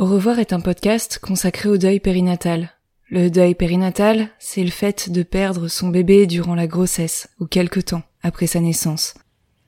Au 0.00 0.06
revoir 0.06 0.38
est 0.38 0.54
un 0.54 0.60
podcast 0.60 1.18
consacré 1.20 1.68
au 1.68 1.76
deuil 1.76 2.00
périnatal. 2.00 2.70
Le 3.10 3.28
deuil 3.28 3.54
périnatal, 3.54 4.30
c'est 4.38 4.64
le 4.64 4.70
fait 4.70 5.10
de 5.10 5.22
perdre 5.22 5.68
son 5.68 5.88
bébé 5.88 6.26
durant 6.26 6.54
la 6.54 6.66
grossesse 6.66 7.28
ou 7.38 7.44
quelque 7.44 7.80
temps 7.80 8.02
après 8.22 8.46
sa 8.46 8.60
naissance. 8.60 9.12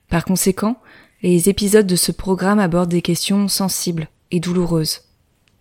Par 0.09 0.25
conséquent, 0.25 0.77
les 1.21 1.49
épisodes 1.49 1.85
de 1.85 1.95
ce 1.95 2.11
programme 2.11 2.57
abordent 2.57 2.89
des 2.89 3.03
questions 3.03 3.47
sensibles 3.47 4.07
et 4.31 4.39
douloureuses. 4.39 5.01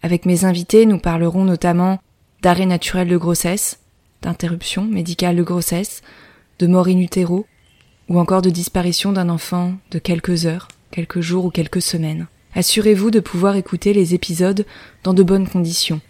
Avec 0.01 0.25
mes 0.25 0.47
invités, 0.47 0.87
nous 0.87 0.99
parlerons 0.99 1.45
notamment 1.45 2.01
d'arrêt 2.41 2.65
naturel 2.65 3.09
de 3.09 3.19
grossesse, 3.19 3.79
d'interruption 4.23 4.87
médicale 4.87 5.37
de 5.37 5.43
grossesse, 5.43 6.01
de 6.61 6.67
mort 6.67 6.89
in 6.89 6.97
utero, 6.97 7.45
ou 8.09 8.19
encore 8.19 8.41
de 8.41 8.49
disparition 8.49 9.13
d'un 9.13 9.29
enfant 9.29 9.75
de 9.91 9.99
quelques 9.99 10.47
heures, 10.47 10.69
quelques 10.91 11.21
jours 11.21 11.45
ou 11.45 11.51
quelques 11.51 11.83
semaines. 11.83 12.27
Assurez-vous 12.55 13.11
de 13.11 13.21
pouvoir 13.21 13.57
écouter 13.57 13.95
les 13.95 14.15
épisodes 14.15 14.67
dans 15.05 15.15
de 15.15 15.23
bonnes 15.23 15.49
conditions. 15.49 16.01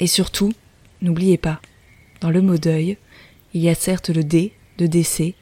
Et 0.00 0.08
surtout, 0.08 0.52
n'oubliez 1.00 1.38
pas, 1.38 1.60
dans 2.20 2.30
le 2.30 2.42
mot 2.42 2.58
deuil, 2.58 2.96
il 3.54 3.62
y 3.62 3.68
a 3.68 3.74
certes 3.74 4.10
le 4.10 4.24
D 4.24 4.52
de 4.78 4.86
décès, 4.86 5.34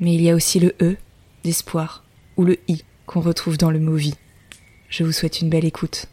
mais 0.00 0.14
il 0.14 0.20
y 0.20 0.28
a 0.28 0.34
aussi 0.34 0.60
le 0.60 0.74
E 0.82 0.96
d'espoir 1.44 2.04
ou 2.36 2.44
le 2.44 2.58
I 2.68 2.82
qu'on 3.06 3.20
retrouve 3.20 3.56
dans 3.56 3.70
le 3.70 3.80
mot 3.80 3.94
vie. 3.94 4.16
Je 4.90 5.02
vous 5.02 5.12
souhaite 5.12 5.40
une 5.40 5.48
belle 5.48 5.64
écoute. 5.64 6.06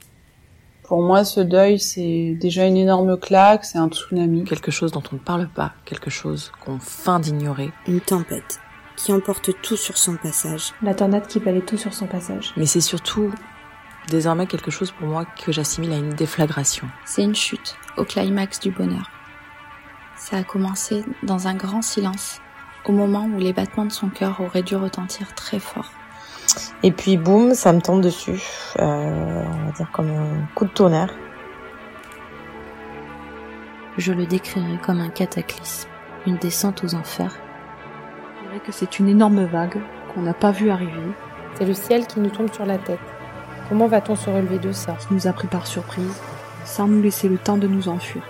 Pour 0.84 1.02
moi, 1.02 1.26
ce 1.26 1.42
deuil, 1.42 1.80
c'est 1.80 2.38
déjà 2.40 2.66
une 2.66 2.78
énorme 2.78 3.18
claque, 3.18 3.66
c'est 3.66 3.80
un 3.80 3.90
tsunami. 3.90 4.46
Quelque 4.46 4.72
chose 4.72 4.92
dont 4.92 5.04
on 5.12 5.16
ne 5.16 5.22
parle 5.22 5.50
pas, 5.50 5.74
quelque 5.86 6.10
chose 6.10 6.52
qu'on 6.64 6.80
feint 6.80 7.20
d'ignorer. 7.20 7.72
Une 7.88 8.00
tempête 8.02 8.60
qui 8.96 9.14
emporte 9.14 9.52
tout 9.62 9.78
sur 9.78 9.98
son 9.98 10.16
passage. 10.16 10.74
La 10.82 10.94
tornade 10.94 11.28
qui 11.28 11.40
balaye 11.40 11.62
tout 11.62 11.78
sur 11.78 11.94
son 11.94 12.08
passage. 12.08 12.54
Mais 12.58 12.66
c'est 12.66 12.82
surtout 12.82 13.32
désormais 14.08 14.48
quelque 14.48 14.72
chose 14.72 14.92
pour 14.92 15.08
moi 15.08 15.26
que 15.26 15.52
j'assimile 15.52 15.94
à 15.94 15.98
une 15.98 16.14
déflagration. 16.14 16.88
C'est 17.06 17.24
une 17.24 17.36
chute 17.36 17.76
au 17.98 18.04
climax 18.04 18.60
du 18.60 18.72
bonheur. 18.72 19.10
Ça 20.18 20.38
a 20.38 20.44
commencé 20.44 21.04
dans 21.24 21.48
un 21.48 21.56
grand 21.56 21.82
silence, 21.82 22.40
au 22.86 22.92
moment 22.92 23.26
où 23.26 23.40
les 23.40 23.54
battements 23.54 23.86
de 23.86 23.92
son 23.92 24.10
cœur 24.10 24.40
auraient 24.42 24.64
dû 24.64 24.76
retentir 24.76 25.34
très 25.36 25.60
fort. 25.60 25.92
Et 26.84 26.92
puis 26.92 27.18
boum, 27.18 27.56
ça 27.56 27.74
me 27.74 27.82
tombe 27.82 28.02
dessus, 28.02 28.42
euh, 28.80 29.44
on 29.46 29.66
va 29.66 29.72
dire 29.72 29.90
comme 29.92 30.10
un 30.10 30.46
coup 30.56 30.66
de 30.66 30.72
tonnerre. 30.72 31.14
Je 33.98 34.12
le 34.12 34.26
décrirais 34.26 34.80
comme 34.82 35.00
un 35.00 35.10
cataclysme, 35.10 35.88
une 36.26 36.38
descente 36.38 36.84
aux 36.84 36.96
enfers. 36.96 37.38
Que 38.60 38.72
c'est 38.72 39.00
une 39.00 39.10
énorme 39.10 39.44
vague 39.44 39.82
qu'on 40.14 40.22
n'a 40.22 40.34
pas 40.34 40.52
vue 40.52 40.70
arriver. 40.70 41.12
C'est 41.56 41.66
le 41.66 41.74
ciel 41.74 42.08
qui 42.08 42.22
nous 42.22 42.30
tombe 42.30 42.54
sur 42.54 42.66
la 42.66 42.78
tête. 42.78 43.00
Comment 43.68 43.88
va-t-on 43.88 44.16
se 44.16 44.30
relever 44.30 44.58
de 44.58 44.72
ça? 44.72 44.94
Qui 44.94 45.14
nous 45.14 45.28
a 45.28 45.34
pris 45.34 45.48
par 45.48 45.68
surprise, 45.68 46.16
sans 46.64 46.88
nous 46.88 47.02
laisser 47.02 47.28
le 47.28 47.38
temps 47.38 47.58
de 47.58 47.68
nous 47.68 47.90
enfuir. 47.90 48.24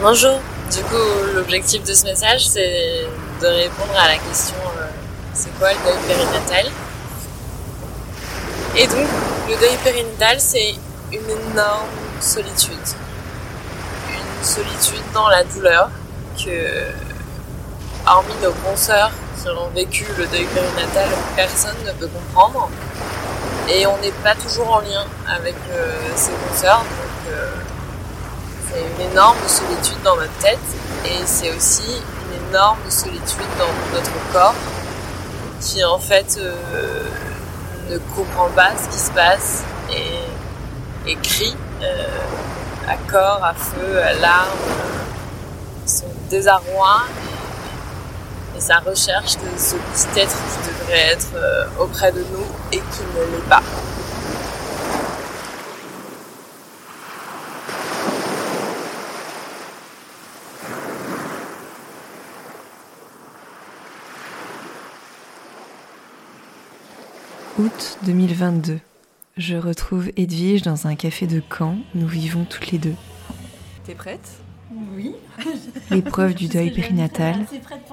Bonjour. 0.00 0.38
Du 0.70 0.82
coup, 0.84 1.34
l'objectif 1.34 1.84
de 1.84 1.92
ce 1.92 2.04
message, 2.04 2.48
c'est 2.48 3.06
de 3.42 3.48
répondre 3.48 3.92
à 3.98 4.06
la 4.06 4.18
question 4.18 4.54
euh, 4.78 4.86
c'est 5.34 5.50
quoi 5.58 5.70
le 5.72 5.78
deuil 5.84 5.98
périnatal? 6.06 6.70
Et 8.76 8.86
donc, 8.86 9.06
le 9.48 9.56
deuil 9.56 9.76
périnatal, 9.82 10.40
c'est 10.40 10.74
une 11.10 11.28
énorme 11.28 11.88
solitude. 12.20 12.88
Une 14.10 14.44
solitude 14.44 15.02
dans 15.12 15.28
la 15.28 15.42
douleur 15.42 15.90
que, 16.36 16.86
hormis 18.06 18.34
nos 18.42 18.52
consoeurs 18.52 19.10
qui 19.42 19.48
ont 19.48 19.68
vécu 19.74 20.06
le 20.16 20.26
deuil 20.28 20.46
périnatal, 20.46 21.08
personne 21.34 21.76
ne 21.84 21.92
peut 21.92 22.08
comprendre. 22.08 22.70
Et 23.68 23.86
on 23.86 23.98
n'est 23.98 24.12
pas 24.22 24.36
toujours 24.36 24.72
en 24.72 24.80
lien 24.80 25.04
avec 25.26 25.56
euh, 25.72 25.96
ces 26.14 26.32
consoeurs. 26.48 26.78
Donc, 26.78 27.32
euh, 27.32 27.50
c'est 28.70 28.80
une 28.80 29.10
énorme 29.10 29.36
solitude 29.48 30.00
dans 30.04 30.16
notre 30.16 30.36
tête 30.38 30.58
et 31.04 31.26
c'est 31.26 31.50
aussi 31.54 32.02
solitude 32.90 33.46
dans 33.58 33.94
notre 33.94 34.32
corps 34.32 34.54
qui 35.60 35.82
en 35.84 35.98
fait 35.98 36.38
euh, 36.38 37.04
ne 37.90 37.98
comprend 38.14 38.48
pas 38.48 38.70
ce 38.76 38.88
qui 38.88 38.98
se 38.98 39.10
passe 39.12 39.62
et, 39.90 41.16
crie 41.22 41.56
euh, 41.82 42.06
à 42.88 42.96
corps, 43.10 43.44
à 43.44 43.54
feu, 43.54 44.02
à 44.02 44.12
larmes, 44.14 44.48
son 45.86 46.06
désarroi 46.30 47.02
et, 48.56 48.60
sa 48.60 48.78
recherche 48.78 49.36
de 49.36 49.58
ce 49.58 49.74
petit 49.74 50.20
être 50.20 50.36
qui 50.36 50.68
devrait 50.68 51.12
être 51.12 51.34
euh, 51.34 51.64
auprès 51.80 52.12
de 52.12 52.20
nous 52.20 52.46
et 52.70 52.78
qui 52.78 53.02
ne 53.16 53.36
l'est 53.36 53.48
pas. 53.48 53.62
Août 67.62 67.98
2022. 68.06 68.80
Je 69.36 69.54
retrouve 69.54 70.10
Edwige 70.16 70.62
dans 70.62 70.88
un 70.88 70.96
café 70.96 71.28
de 71.28 71.40
Caen. 71.48 71.76
Nous 71.94 72.08
vivons 72.08 72.44
toutes 72.44 72.72
les 72.72 72.78
deux. 72.78 72.96
T'es 73.84 73.94
prête? 73.94 74.28
Oui. 74.96 75.14
L'épreuve 75.92 76.34
du 76.34 76.48
deuil 76.48 76.72
périnatal, 76.72 77.36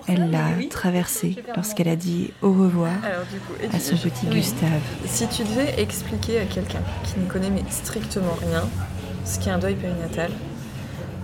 elle 0.08 0.32
l'a 0.32 0.48
traversée 0.72 1.36
lorsqu'elle 1.56 1.90
a 1.90 1.96
dit 1.96 2.32
au 2.42 2.52
revoir 2.52 2.94
Alors, 3.04 3.26
du 3.32 3.38
coup, 3.42 3.54
à 3.72 3.80
son 3.80 3.96
petit 3.96 4.26
oui. 4.30 4.38
Gustave. 4.38 4.82
Si 5.06 5.28
tu 5.28 5.44
devais 5.44 5.80
expliquer 5.80 6.40
à 6.40 6.46
quelqu'un 6.46 6.82
qui 7.04 7.20
ne 7.20 7.30
connaît 7.30 7.52
mais 7.52 7.64
strictement 7.70 8.34
rien 8.42 8.68
ce 9.24 9.38
qu'est 9.38 9.52
un 9.52 9.60
deuil 9.60 9.76
périnatal, 9.76 10.32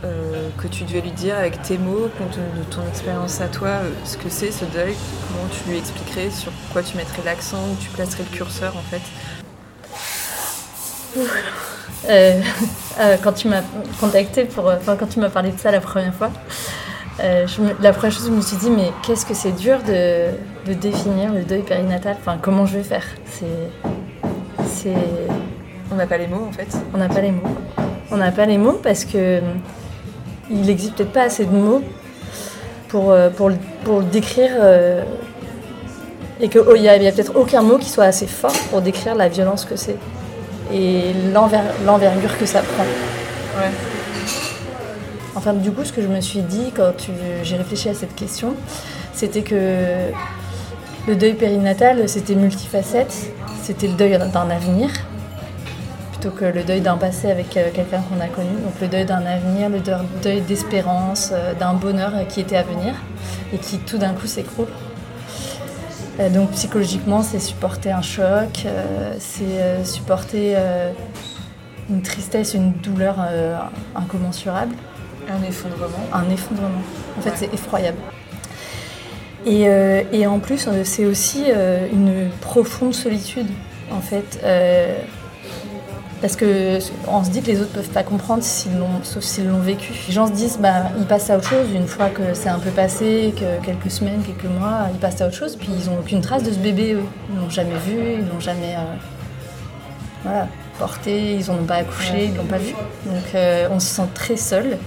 euh, 0.05 0.49
que 0.61 0.67
tu 0.67 0.83
devais 0.83 1.01
lui 1.01 1.11
dire 1.11 1.35
avec 1.38 1.61
tes 1.63 1.77
mots, 1.77 2.09
compte 2.17 2.31
tenu 2.31 2.45
de 2.57 2.63
ton 2.73 2.81
expérience 2.88 3.41
à 3.41 3.47
toi, 3.47 3.67
euh, 3.69 3.89
ce 4.05 4.17
que 4.17 4.29
c'est 4.29 4.51
ce 4.51 4.66
deuil, 4.66 4.93
comment 5.27 5.47
tu 5.49 5.69
lui 5.69 5.77
expliquerais, 5.77 6.29
sur 6.29 6.51
quoi 6.71 6.83
tu 6.83 6.95
mettrais 6.97 7.21
l'accent, 7.25 7.57
où 7.71 7.75
tu 7.81 7.89
placerais 7.89 8.23
le 8.29 8.35
curseur 8.35 8.73
en 8.77 8.81
fait 8.81 9.01
Euh, 12.07 13.17
quand 13.23 13.33
tu 13.33 13.47
m'as 13.47 13.63
contacté 13.99 14.45
pour, 14.45 14.67
enfin 14.67 14.95
quand 14.95 15.07
tu 15.07 15.19
m'as 15.19 15.29
parlé 15.29 15.51
de 15.51 15.57
ça 15.57 15.71
la 15.71 15.79
première 15.81 16.13
fois, 16.13 16.29
je 17.19 17.61
me- 17.61 17.75
la 17.81 17.93
première 17.93 18.11
chose 18.11 18.27
je 18.27 18.31
me 18.31 18.41
suis 18.41 18.57
dit 18.57 18.69
mais 18.69 18.91
qu'est-ce 19.01 19.25
que 19.25 19.33
c'est 19.33 19.53
dur 19.53 19.79
de, 19.81 20.27
de 20.67 20.73
définir 20.75 21.33
le 21.33 21.43
deuil 21.43 21.63
périnatal? 21.63 22.16
Enfin 22.19 22.37
comment 22.39 22.66
je 22.67 22.77
vais 22.77 22.83
faire? 22.83 23.03
C'est, 23.25 23.45
c'est, 24.67 24.93
On 25.91 25.96
n'a 25.96 26.05
pas 26.05 26.17
les 26.17 26.28
mots 26.28 26.46
en 26.47 26.51
fait. 26.51 26.67
on 26.93 26.97
n'a 26.99 27.09
pas 27.09 27.22
les 27.22 27.31
mots. 27.31 27.58
On 28.11 28.17
n'a 28.17 28.31
pas 28.31 28.46
les 28.46 28.58
mots 28.59 28.79
parce 28.84 29.03
que 29.03 29.41
il 30.50 30.62
n'existe 30.62 30.96
peut-être 30.96 31.12
pas 31.12 31.24
assez 31.24 31.46
de 31.46 31.52
mots 31.56 31.82
pour 32.90 33.12
euh, 33.12 33.30
pour 33.30 33.50
le- 33.50 33.58
pour 33.84 34.00
le 34.00 34.06
décrire. 34.06 34.52
euh, 34.59 35.03
et 36.42 36.50
qu'il 36.50 36.62
n'y 36.82 36.90
a, 36.90 36.97
il 36.97 37.03
y 37.03 37.08
a 37.08 37.12
peut-être 37.14 37.36
aucun 37.38 37.62
mot 37.62 37.78
qui 37.78 37.90
soit 37.90 38.03
assez 38.03 38.28
fort 38.28 38.52
pour 38.70 38.82
décrire 38.82 39.16
la 39.16 39.30
violence 39.30 39.64
que 39.64 39.78
c'est 39.78 39.96
et 40.74 41.14
l'enver- 41.34 41.62
l'envergure 41.86 42.38
que 42.38 42.46
ça 42.46 42.62
prend. 42.62 42.84
Ouais. 42.84 43.70
Enfin, 45.36 45.53
du 45.53 45.72
coup, 45.72 45.86
ce 45.86 45.94
que 45.94 46.02
je 46.02 46.08
me 46.08 46.20
suis 46.22 46.42
dit 46.42 46.72
quand 46.76 46.92
j'ai 47.44 47.56
réfléchi 47.56 47.88
à 47.88 47.94
cette 47.94 48.16
question, 48.16 48.53
c'était 49.14 49.44
que 49.44 49.56
le 51.08 51.16
deuil 51.16 51.34
périnatal, 51.36 52.08
c'était 52.09 52.36
multifacette. 52.36 53.14
C'était 53.64 53.88
le 53.88 53.94
deuil 53.94 54.18
d'un 54.18 54.50
avenir, 54.50 54.90
plutôt 56.25 56.37
que 56.37 56.45
le 56.45 56.63
deuil 56.63 56.81
d'un 56.81 56.97
passé 56.97 57.29
avec 57.29 57.55
euh, 57.55 57.69
quelqu'un 57.73 58.01
qu'on 58.01 58.19
a 58.19 58.27
connu. 58.27 58.49
Donc 58.63 58.73
le 58.81 58.87
deuil 58.87 59.05
d'un 59.05 59.25
avenir, 59.25 59.69
le 59.69 59.79
deuil- 60.23 60.41
d'espérance, 60.41 61.29
euh, 61.31 61.53
d'un 61.53 61.73
bonheur 61.73 62.13
qui 62.27 62.41
était 62.41 62.55
à 62.57 62.63
venir 62.63 62.95
et 63.53 63.57
qui 63.57 63.77
tout 63.79 63.97
d'un 63.99 64.13
coup 64.13 64.25
s'écroule. 64.25 64.67
Euh, 66.19 66.29
donc 66.29 66.51
psychologiquement, 66.51 67.22
c'est 67.22 67.39
supporter 67.39 67.91
un 67.91 68.01
choc, 68.01 68.63
euh, 68.66 69.13
c'est 69.19 69.43
euh, 69.43 69.83
supporter 69.83 70.53
euh, 70.55 70.91
une 71.89 72.01
tristesse, 72.01 72.53
une 72.55 72.72
douleur 72.73 73.17
euh, 73.19 73.57
incommensurable. 73.95 74.73
Un 75.29 75.43
effondrement. 75.47 76.05
Un 76.13 76.29
effondrement. 76.31 76.81
En 77.17 77.22
fait, 77.22 77.29
Ouais. 77.31 77.35
c'est 77.37 77.53
effroyable. 77.53 77.97
Et, 79.45 79.67
euh, 79.67 80.01
et 80.11 80.25
en 80.25 80.39
plus, 80.39 80.67
euh, 80.67 80.81
c'est 80.85 81.05
aussi 81.05 81.45
euh, 81.49 81.87
une 81.91 82.29
profonde 82.41 82.95
solitude, 82.95 83.47
en 83.91 84.01
fait. 84.01 84.39
euh, 84.43 84.95
parce 86.25 86.37
que 86.37 86.79
on 87.07 87.23
se 87.23 87.29
dit 87.29 87.43
que 87.43 87.51
les 87.51 87.61
autres 87.61 87.72
peuvent 87.72 87.91
pas 87.91 88.01
comprendre 88.01 88.41
s'ils 88.41 88.75
l'ont, 88.79 89.03
sauf 89.03 89.23
s'ils 89.23 89.47
l'ont 89.47 89.59
vécu. 89.59 89.93
Les 90.07 90.11
gens 90.11 90.25
se 90.25 90.31
disent, 90.31 90.57
bah, 90.59 90.85
ils 90.97 91.05
passent 91.05 91.29
à 91.29 91.37
autre 91.37 91.47
chose 91.47 91.67
une 91.72 91.85
fois 91.85 92.09
que 92.09 92.33
c'est 92.33 92.49
un 92.49 92.57
peu 92.57 92.72
passé, 92.72 93.31
que 93.39 93.63
quelques 93.63 93.91
semaines, 93.91 94.23
quelques 94.23 94.51
mois, 94.51 94.87
ils 94.91 94.97
passent 94.97 95.22
à 95.22 95.27
autre 95.27 95.35
chose, 95.35 95.55
puis 95.55 95.69
ils 95.77 95.87
ont 95.87 95.99
aucune 95.99 96.22
trace 96.22 96.41
de 96.41 96.51
ce 96.51 96.57
bébé, 96.57 96.93
eux. 96.93 97.03
Ils 97.29 97.39
l'ont 97.39 97.49
jamais 97.51 97.75
vu, 97.75 98.13
ils 98.17 98.27
l'ont 98.27 98.39
jamais 98.39 98.75
euh, 100.25 100.43
porté, 100.79 101.35
ils 101.35 101.51
en 101.51 101.59
ont 101.59 101.66
pas 101.66 101.75
accouché, 101.75 102.25
ils 102.25 102.35
l'ont 102.35 102.45
pas 102.45 102.57
vu. 102.57 102.73
Donc 103.05 103.35
euh, 103.35 103.67
on 103.69 103.79
se 103.79 103.85
sent 103.85 104.07
très 104.16 104.35
seul. 104.35 104.79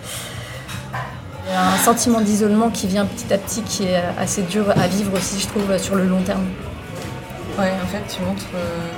Il 1.47 1.53
y 1.53 1.55
a 1.55 1.73
un 1.73 1.79
sentiment 1.79 2.21
d'isolement 2.21 2.69
qui 2.69 2.89
vient 2.89 3.07
petit 3.07 3.33
à 3.33 3.39
petit, 3.39 3.63
qui 3.63 3.85
est 3.85 4.03
assez 4.19 4.43
dur 4.43 4.65
à 4.71 4.89
vivre 4.89 5.13
aussi, 5.15 5.39
je 5.39 5.47
trouve, 5.47 5.79
sur 5.79 5.95
le 5.95 6.05
long 6.05 6.21
terme. 6.23 6.47
Ouais, 7.57 7.71
en 7.81 7.87
fait, 7.87 8.03
tu 8.13 8.23
montres. 8.25 8.43
euh, 8.57 8.98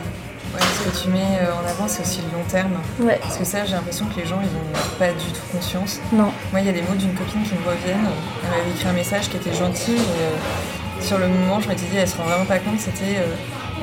ouais, 0.60 0.66
ce 0.78 0.98
que 0.98 1.02
tu 1.04 1.08
mets 1.10 1.38
euh, 1.42 1.52
en 1.54 1.68
avant, 1.68 1.88
c'est 1.88 2.02
aussi 2.02 2.20
le 2.20 2.36
long 2.38 2.44
terme. 2.48 2.72
Ouais. 3.00 3.18
Parce 3.20 3.36
que 3.38 3.44
ça, 3.44 3.64
j'ai 3.64 3.72
l'impression 3.72 4.06
que 4.06 4.20
les 4.20 4.26
gens, 4.26 4.38
ils 4.42 4.48
n'ont 4.52 4.96
pas 4.98 5.08
du 5.12 5.30
tout 5.32 5.46
conscience. 5.52 5.98
Non. 6.12 6.30
Moi, 6.52 6.60
il 6.60 6.66
y 6.66 6.68
a 6.68 6.72
des 6.72 6.82
mots 6.82 6.94
d'une 6.96 7.14
copine 7.14 7.42
qui 7.42 7.54
me 7.54 7.66
reviennent. 7.68 8.08
Elle 8.44 8.50
m'avait 8.50 8.70
écrit 8.70 8.88
un 8.88 8.92
message 8.92 9.28
qui 9.28 9.36
était 9.36 9.54
gentil. 9.54 9.92
Et, 9.92 9.96
euh, 9.98 11.02
sur 11.02 11.18
le 11.18 11.28
moment, 11.28 11.60
je 11.60 11.68
m'étais 11.68 11.86
dit, 11.86 11.96
elle 11.96 12.08
se 12.08 12.16
rend 12.16 12.24
vraiment 12.24 12.44
pas 12.44 12.58
compte. 12.58 12.78
C'était 12.78 13.16
euh, 13.18 13.34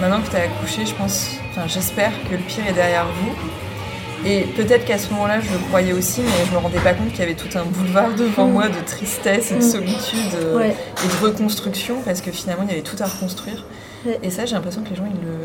maintenant 0.01 0.21
que 0.21 0.29
tu 0.29 0.35
as 0.35 0.41
accouché, 0.43 0.85
je 0.85 0.93
pense. 0.93 1.37
Enfin, 1.51 1.63
j'espère 1.67 2.11
que 2.29 2.35
le 2.35 2.41
pire 2.41 2.65
est 2.67 2.73
derrière 2.73 3.05
vous. 3.07 3.33
Et 4.25 4.41
peut-être 4.55 4.83
qu'à 4.85 4.97
ce 4.97 5.09
moment-là, 5.11 5.39
je 5.39 5.51
le 5.51 5.59
croyais 5.69 5.93
aussi, 5.93 6.21
mais 6.21 6.45
je 6.47 6.51
me 6.51 6.57
rendais 6.57 6.79
pas 6.79 6.93
compte 6.93 7.09
qu'il 7.11 7.19
y 7.19 7.23
avait 7.23 7.35
tout 7.35 7.55
un 7.57 7.63
boulevard 7.63 8.09
devant 8.17 8.47
Mm. 8.47 8.51
moi 8.51 8.67
de 8.67 8.79
tristesse 8.85 9.51
et 9.51 9.55
de 9.55 9.59
Mm. 9.59 9.61
solitude 9.61 10.33
euh, 10.41 10.57
Ouais. 10.57 10.75
et 11.03 11.07
de 11.07 11.25
reconstruction, 11.25 12.01
parce 12.03 12.21
que 12.21 12.31
finalement, 12.31 12.63
il 12.63 12.69
y 12.69 12.73
avait 12.73 12.81
tout 12.81 12.95
à 12.99 13.05
reconstruire. 13.05 13.63
Ouais. 14.05 14.19
Et 14.23 14.29
ça, 14.31 14.45
j'ai 14.45 14.55
l'impression 14.55 14.81
que 14.81 14.89
les 14.89 14.95
gens, 14.95 15.05
ils 15.05 15.21
le, 15.21 15.37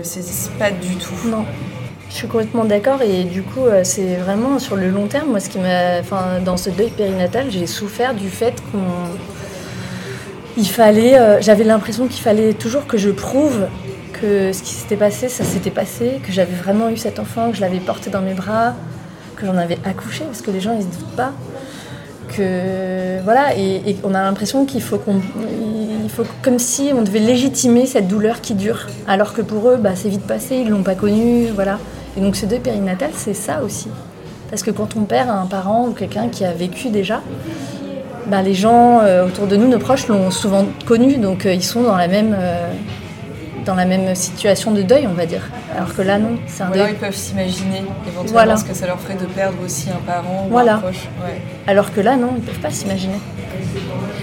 le 0.00 0.04
saisissent 0.04 0.50
pas 0.58 0.70
du 0.70 0.96
tout. 0.96 1.28
Non. 1.28 1.44
Je 2.08 2.14
suis 2.14 2.26
complètement 2.26 2.64
d'accord 2.64 3.02
et 3.02 3.24
du 3.24 3.42
coup 3.42 3.66
euh, 3.66 3.82
c'est 3.84 4.16
vraiment 4.16 4.58
sur 4.58 4.74
le 4.74 4.88
long 4.90 5.06
terme 5.06 5.30
moi 5.30 5.38
ce 5.38 5.48
qui 5.48 5.58
m'a 5.60 6.00
enfin 6.00 6.40
dans 6.44 6.56
ce 6.56 6.68
deuil 6.68 6.90
périnatal 6.90 7.46
j'ai 7.50 7.68
souffert 7.68 8.14
du 8.14 8.28
fait 8.28 8.54
qu'on 8.72 8.80
il 10.56 10.66
fallait 10.66 11.16
euh, 11.16 11.40
j'avais 11.40 11.62
l'impression 11.62 12.08
qu'il 12.08 12.20
fallait 12.20 12.52
toujours 12.52 12.88
que 12.88 12.98
je 12.98 13.10
prouve 13.10 13.68
que 14.12 14.52
ce 14.52 14.60
qui 14.60 14.72
s'était 14.72 14.96
passé 14.96 15.28
ça 15.28 15.44
s'était 15.44 15.70
passé 15.70 16.20
que 16.26 16.32
j'avais 16.32 16.56
vraiment 16.56 16.88
eu 16.88 16.96
cet 16.96 17.20
enfant 17.20 17.50
que 17.50 17.56
je 17.56 17.60
l'avais 17.60 17.78
porté 17.78 18.10
dans 18.10 18.22
mes 18.22 18.34
bras 18.34 18.74
que 19.36 19.46
j'en 19.46 19.56
avais 19.56 19.78
accouché 19.84 20.24
parce 20.24 20.42
que 20.42 20.50
les 20.50 20.60
gens 20.60 20.74
ils 20.74 20.82
se 20.82 20.88
doutent 20.88 21.16
pas 21.16 21.32
que 22.36 23.20
voilà 23.22 23.56
et, 23.56 23.96
on 24.04 24.14
a 24.14 24.22
l'impression 24.22 24.64
qu'il 24.64 24.82
faut 24.82 24.98
qu'on 24.98 25.20
il 26.02 26.08
faut 26.08 26.24
comme 26.42 26.58
si 26.58 26.90
on 26.96 27.02
devait 27.02 27.20
légitimer 27.20 27.86
cette 27.86 28.08
douleur 28.08 28.40
qui 28.40 28.54
dure 28.54 28.86
alors 29.06 29.32
que 29.32 29.42
pour 29.42 29.68
eux 29.68 29.76
bah, 29.76 29.92
c'est 29.94 30.08
vite 30.08 30.26
passé 30.26 30.56
ils 30.56 30.68
l'ont 30.68 30.82
pas 30.82 30.94
connu 30.94 31.48
voilà. 31.54 31.78
Et 32.16 32.20
donc 32.20 32.36
ce 32.36 32.46
deuil 32.46 32.60
périnatal 32.60 33.10
c'est 33.14 33.34
ça 33.34 33.62
aussi. 33.62 33.88
Parce 34.50 34.62
que 34.62 34.70
quand 34.70 34.96
on 34.96 35.02
perd 35.02 35.28
un 35.28 35.46
parent 35.46 35.86
ou 35.86 35.92
quelqu'un 35.92 36.28
qui 36.28 36.44
a 36.44 36.52
vécu 36.52 36.88
déjà 36.88 37.22
bah, 38.26 38.42
les 38.42 38.54
gens 38.54 39.00
euh, 39.00 39.26
autour 39.26 39.46
de 39.46 39.56
nous 39.56 39.68
nos 39.68 39.78
proches 39.78 40.08
l'ont 40.08 40.30
souvent 40.30 40.66
connu 40.86 41.16
donc 41.16 41.46
euh, 41.46 41.54
ils 41.54 41.64
sont 41.64 41.82
dans 41.82 41.96
la 41.96 42.08
même 42.08 42.34
euh, 42.38 42.72
dans 43.64 43.74
la 43.74 43.84
même 43.84 44.14
situation 44.14 44.70
de 44.72 44.82
deuil 44.82 45.06
on 45.06 45.14
va 45.14 45.26
dire 45.26 45.42
alors 45.76 45.94
que 45.94 46.02
là 46.02 46.18
non 46.18 46.36
c'est 46.46 46.62
un 46.62 46.70
Ou 46.70 46.72
alors 46.74 46.86
deuil 46.86 46.94
ils 46.94 46.98
peuvent 47.00 47.14
s'imaginer 47.16 47.78
éventuellement 47.78 48.24
Voilà. 48.32 48.56
ce 48.56 48.64
que 48.64 48.74
ça 48.74 48.86
leur 48.86 48.98
ferait 49.00 49.14
de 49.14 49.26
perdre 49.26 49.56
aussi 49.64 49.88
un 49.90 50.00
parent 50.06 50.46
ou 50.46 50.50
Voilà. 50.50 50.76
un 50.76 50.78
proche. 50.78 51.08
Ouais. 51.22 51.40
alors 51.66 51.92
que 51.92 52.00
là 52.00 52.16
non 52.16 52.30
ils 52.36 52.42
peuvent 52.42 52.58
pas 52.60 52.70
s'imaginer 52.70 53.18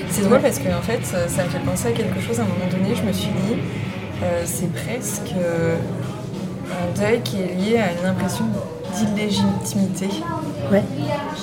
C'est 0.10 0.24
drôle 0.24 0.40
parce 0.42 0.58
que 0.60 0.70
en 0.70 0.82
fait, 0.82 1.00
ça 1.06 1.44
me 1.44 1.50
fait 1.50 1.60
penser 1.60 1.88
à 1.90 1.92
quelque 1.92 2.20
chose. 2.22 2.40
À 2.40 2.44
un 2.44 2.46
moment 2.46 2.70
donné, 2.72 2.96
je 2.96 3.04
me 3.04 3.12
suis 3.12 3.28
dit, 3.30 3.56
euh, 4.24 4.42
c'est 4.46 4.72
presque 4.74 5.34
un 5.36 7.00
deuil 7.00 7.22
qui 7.24 7.38
est 7.42 7.54
lié 7.56 7.78
à 7.78 7.92
une 8.00 8.06
impression 8.08 8.46
d'illégitimité. 8.96 10.08
Ouais. 10.72 10.84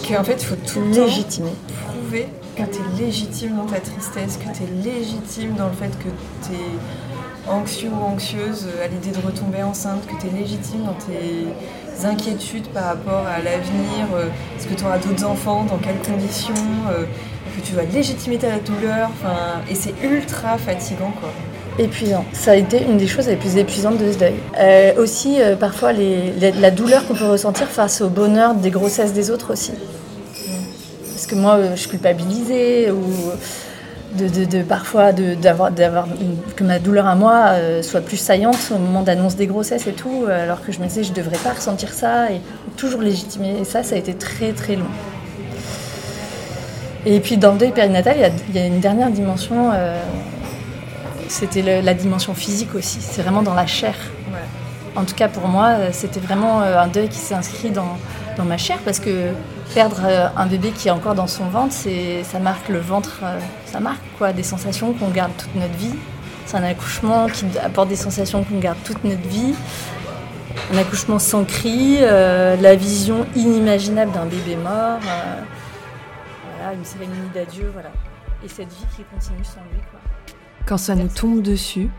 Qu'en 0.09 0.25
fait, 0.25 0.37
il 0.41 0.45
faut 0.45 0.57
tout 0.57 0.81
le 0.81 0.95
temps 0.95 1.05
légitimer 1.05 1.51
prouver 1.87 2.29
que 2.57 2.63
tu 2.63 2.79
es 2.79 3.05
légitime 3.07 3.57
dans 3.57 3.67
ta 3.67 3.81
tristesse, 3.81 4.39
que 4.39 4.57
tu 4.57 4.63
es 4.65 4.93
légitime 4.93 5.55
dans 5.57 5.67
le 5.69 5.75
fait 5.75 5.91
que 5.99 6.09
tu 6.47 6.53
es 6.55 6.71
anxieux 7.49 7.91
ou 7.91 8.05
anxieuse 8.05 8.67
à 8.83 8.89
l'idée 8.89 9.11
de 9.11 9.25
retomber 9.25 9.63
enceinte, 9.63 10.03
que 10.07 10.21
tu 10.21 10.29
es 10.35 10.39
légitime 10.41 10.85
dans 10.87 10.95
tes 10.95 12.07
inquiétudes 12.07 12.67
par 12.69 12.85
rapport 12.85 13.25
à 13.27 13.39
l'avenir, 13.39 14.07
euh, 14.15 14.27
est-ce 14.59 14.67
que 14.67 14.75
tu 14.75 14.85
auras 14.85 14.99
d'autres 14.99 15.25
enfants, 15.25 15.65
dans 15.65 15.79
quelles 15.79 15.99
conditions, 16.05 16.55
euh, 16.91 17.05
que 17.57 17.65
tu 17.65 17.73
dois 17.73 17.85
légitimer 17.85 18.37
ta 18.39 18.59
douleur, 18.59 19.11
enfin, 19.13 19.61
et 19.71 19.75
c'est 19.75 19.95
ultra 20.03 20.59
fatigant 20.59 21.13
quoi. 21.21 21.31
épuisant. 21.79 22.25
Ça 22.33 22.53
a 22.53 22.55
été 22.57 22.83
une 22.83 22.97
des 22.97 23.07
choses 23.07 23.29
les 23.29 23.37
plus 23.37 23.57
épuisantes 23.57 23.99
de 23.99 24.11
ce 24.13 24.19
deuil. 24.19 24.35
Euh, 24.59 24.95
aussi, 25.03 25.41
euh, 25.41 25.55
parfois, 25.57 25.93
les- 25.93 26.33
les- 26.33 26.53
la 26.53 26.71
douleur 26.71 27.07
qu'on 27.07 27.15
peut 27.15 27.29
ressentir 27.29 27.69
face 27.69 28.01
au 28.01 28.09
bonheur 28.09 28.55
des 28.55 28.71
grossesses 28.71 29.13
des 29.13 29.31
autres 29.31 29.53
aussi. 29.53 29.73
Parce 31.13 31.27
que 31.27 31.35
moi, 31.37 31.55
euh, 31.55 31.77
je 31.77 31.87
culpabilisais 31.89 32.91
ou 32.91 33.03
de, 34.15 34.29
de- 34.29 34.45
de- 34.45 34.63
parfois 34.63 35.13
d'avoir, 35.13 35.71
que 36.57 36.65
ma 36.65 36.79
douleur 36.79 37.07
à 37.07 37.15
moi 37.15 37.49
euh, 37.53 37.83
soit 37.83 38.01
plus 38.01 38.17
saillante 38.17 38.59
au 38.75 38.79
moment 38.79 39.03
d'annonce 39.03 39.37
des 39.37 39.47
grossesses 39.47 39.87
et 39.87 39.93
tout, 39.93 40.25
euh, 40.29 40.45
alors 40.45 40.63
que 40.65 40.73
je 40.73 40.79
me 40.81 40.87
disais 40.87 41.03
je 41.03 41.13
devrais 41.13 41.37
pas 41.39 41.53
ressentir 41.53 41.93
ça 41.93 42.31
et 42.31 42.41
toujours 42.77 43.01
légitimer. 43.03 43.57
Et 43.61 43.65
ça, 43.65 43.83
ça 43.83 43.95
a 43.97 43.99
été 43.99 44.15
très 44.15 44.53
très 44.53 44.77
long. 44.77 44.87
Et 47.07 47.21
puis 47.21 47.37
dans 47.37 47.53
le 47.53 47.59
deuil 47.59 47.73
périnatal, 47.73 48.15
il 48.17 48.23
y 48.23 48.25
a, 48.25 48.31
il 48.49 48.55
y 48.57 48.59
a 48.59 48.67
une 48.67 48.81
dernière 48.81 49.11
dimension. 49.11 49.71
euh, 49.73 49.99
c'était 51.29 51.81
la 51.83 51.95
dimension 51.95 52.35
physique 52.35 52.75
aussi. 52.75 52.99
C'est 53.01 53.23
vraiment 53.23 53.43
dans 53.43 53.55
la 53.55 53.67
chair. 53.67 53.95
En 54.95 55.05
tout 55.05 55.15
cas, 55.15 55.27
pour 55.29 55.49
moi, 55.49 55.71
c'était 55.93 56.21
vraiment 56.21 56.61
un 56.61 56.87
deuil 56.87 57.09
qui 57.09 57.19
s'est 57.19 57.35
inscrit 57.35 57.71
dans, 57.71 57.97
dans 58.37 58.45
ma 58.45 58.59
chair 58.59 58.79
parce 58.85 59.01
que 59.01 59.11
perdre 59.73 60.03
euh, 60.05 60.29
un 60.37 60.47
bébé 60.47 60.71
qui 60.71 60.89
est 60.89 60.91
encore 60.91 61.15
dans 61.15 61.27
son 61.27 61.47
ventre, 61.47 61.73
c'est, 61.73 62.23
ça 62.25 62.39
marque 62.39 62.69
le 62.69 62.79
ventre, 62.79 63.21
euh, 63.23 63.39
ça 63.67 63.81
marque 63.81 64.03
quoi, 64.19 64.33
des 64.33 64.43
sensations 64.43 64.93
qu'on 64.93 65.09
garde 65.09 65.33
toute 65.37 65.55
notre 65.55 65.75
vie. 65.75 65.95
C'est 66.47 66.57
un 66.57 66.65
accouchement 66.65 67.27
qui 67.27 67.47
apporte 67.59 67.89
des 67.89 67.97
sensations 67.97 68.45
qu'on 68.45 68.59
garde 68.59 68.79
toute 68.85 69.03
notre 69.05 69.27
vie. 69.27 69.55
Un 70.73 70.79
accouchement 70.79 71.19
sans 71.19 71.45
cri, 71.45 71.99
euh, 72.01 72.57
la 72.57 72.77
vision 72.77 73.27
inimaginable 73.35 74.13
d'un 74.13 74.27
bébé 74.27 74.57
mort, 74.57 74.99
voilà, 75.01 76.75
une 76.75 76.85
cérémonie 76.85 77.31
d'adieu, 77.35 77.71
voilà. 77.73 77.91
Et 78.45 78.49
cette 78.49 78.69
vie 78.69 78.87
qui 78.95 79.03
continue 79.05 79.45
sans 79.45 79.61
lui, 79.73 79.81
quoi. 79.91 80.01
Quand 80.67 80.79
ça 80.79 80.95
nous 80.95 81.09
tombe 81.09 81.43
dessus, 81.43 81.91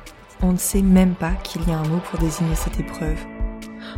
on 0.42 0.54
ne 0.54 0.58
sait 0.58 0.82
même 0.82 1.16
pas 1.16 1.32
qu'il 1.44 1.68
y 1.68 1.72
a 1.72 1.78
un 1.78 1.88
mot 1.88 2.00
pour 2.10 2.20
désigner 2.20 2.56
cette 2.56 2.80
épreuve. 2.80 3.18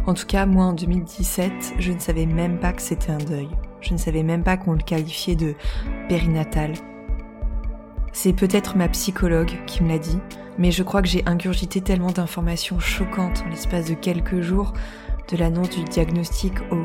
En 0.05 0.13
tout 0.13 0.25
cas, 0.25 0.45
moi 0.45 0.65
en 0.65 0.73
2017, 0.73 1.51
je 1.79 1.91
ne 1.91 1.99
savais 1.99 2.25
même 2.25 2.59
pas 2.59 2.73
que 2.73 2.81
c'était 2.81 3.11
un 3.11 3.17
deuil. 3.17 3.49
Je 3.81 3.93
ne 3.93 3.97
savais 3.97 4.23
même 4.23 4.43
pas 4.43 4.57
qu'on 4.57 4.73
le 4.73 4.79
qualifiait 4.79 5.35
de 5.35 5.55
périnatal. 6.09 6.73
C'est 8.13 8.33
peut-être 8.33 8.75
ma 8.75 8.89
psychologue 8.89 9.51
qui 9.67 9.83
me 9.83 9.89
l'a 9.89 9.99
dit, 9.99 10.19
mais 10.57 10.71
je 10.71 10.83
crois 10.83 11.01
que 11.01 11.07
j'ai 11.07 11.23
ingurgité 11.27 11.81
tellement 11.81 12.11
d'informations 12.11 12.79
choquantes 12.79 13.43
en 13.45 13.49
l'espace 13.49 13.85
de 13.85 13.93
quelques 13.93 14.41
jours, 14.41 14.73
de 15.31 15.37
l'annonce 15.37 15.69
du 15.69 15.83
diagnostic 15.83 16.53
au 16.71 16.83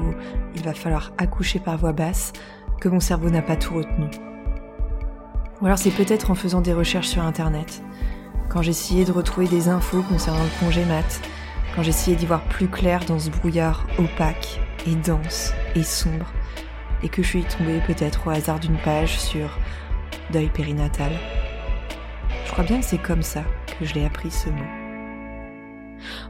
il 0.55 0.63
va 0.63 0.75
falloir 0.75 1.13
accoucher 1.17 1.59
par 1.59 1.79
voix 1.79 1.93
basse, 1.93 2.33
que 2.81 2.89
mon 2.89 3.01
cerveau 3.01 3.31
n'a 3.31 3.43
pas 3.43 3.57
tout 3.57 3.75
retenu. 3.75 4.07
Ou 5.61 5.67
alors 5.67 5.79
c'est 5.79 5.91
peut-être 5.91 6.31
en 6.31 6.35
faisant 6.35 6.61
des 6.61 6.75
recherches 6.75 7.09
sur 7.09 7.23
internet, 7.23 7.83
quand 8.49 8.61
j'essayais 8.61 9.05
de 9.05 9.13
retrouver 9.13 9.49
des 9.49 9.69
infos 9.69 10.03
concernant 10.03 10.43
le 10.43 10.61
congé 10.61 10.85
mat, 10.85 11.23
quand 11.75 11.83
j'essayais 11.83 12.17
d'y 12.17 12.27
voir 12.27 12.43
plus 12.43 12.69
clair 12.69 13.05
dans 13.07 13.19
ce 13.19 13.31
brouillard 13.31 13.87
opaque 13.99 14.61
et 14.87 14.95
dense 14.97 15.55
et 15.75 15.83
sombre, 15.83 16.27
et 17.03 17.09
que 17.09 17.23
je 17.23 17.29
suis 17.29 17.45
tombée 17.45 17.81
peut-être 17.87 18.27
au 18.27 18.31
hasard 18.31 18.61
d'une 18.61 18.79
page 18.79 19.19
sur 19.19 19.59
deuil 20.33 20.49
périnatal. 20.49 21.13
Je 22.47 22.53
crois 22.53 22.65
bien 22.65 22.81
que 22.81 22.87
c'est 22.87 23.03
comme 23.03 23.23
ça 23.23 23.45
que 23.79 23.85
je 23.85 23.95
l'ai 23.95 24.05
appris 24.05 24.31
ce 24.31 24.49
mot. 24.49 24.83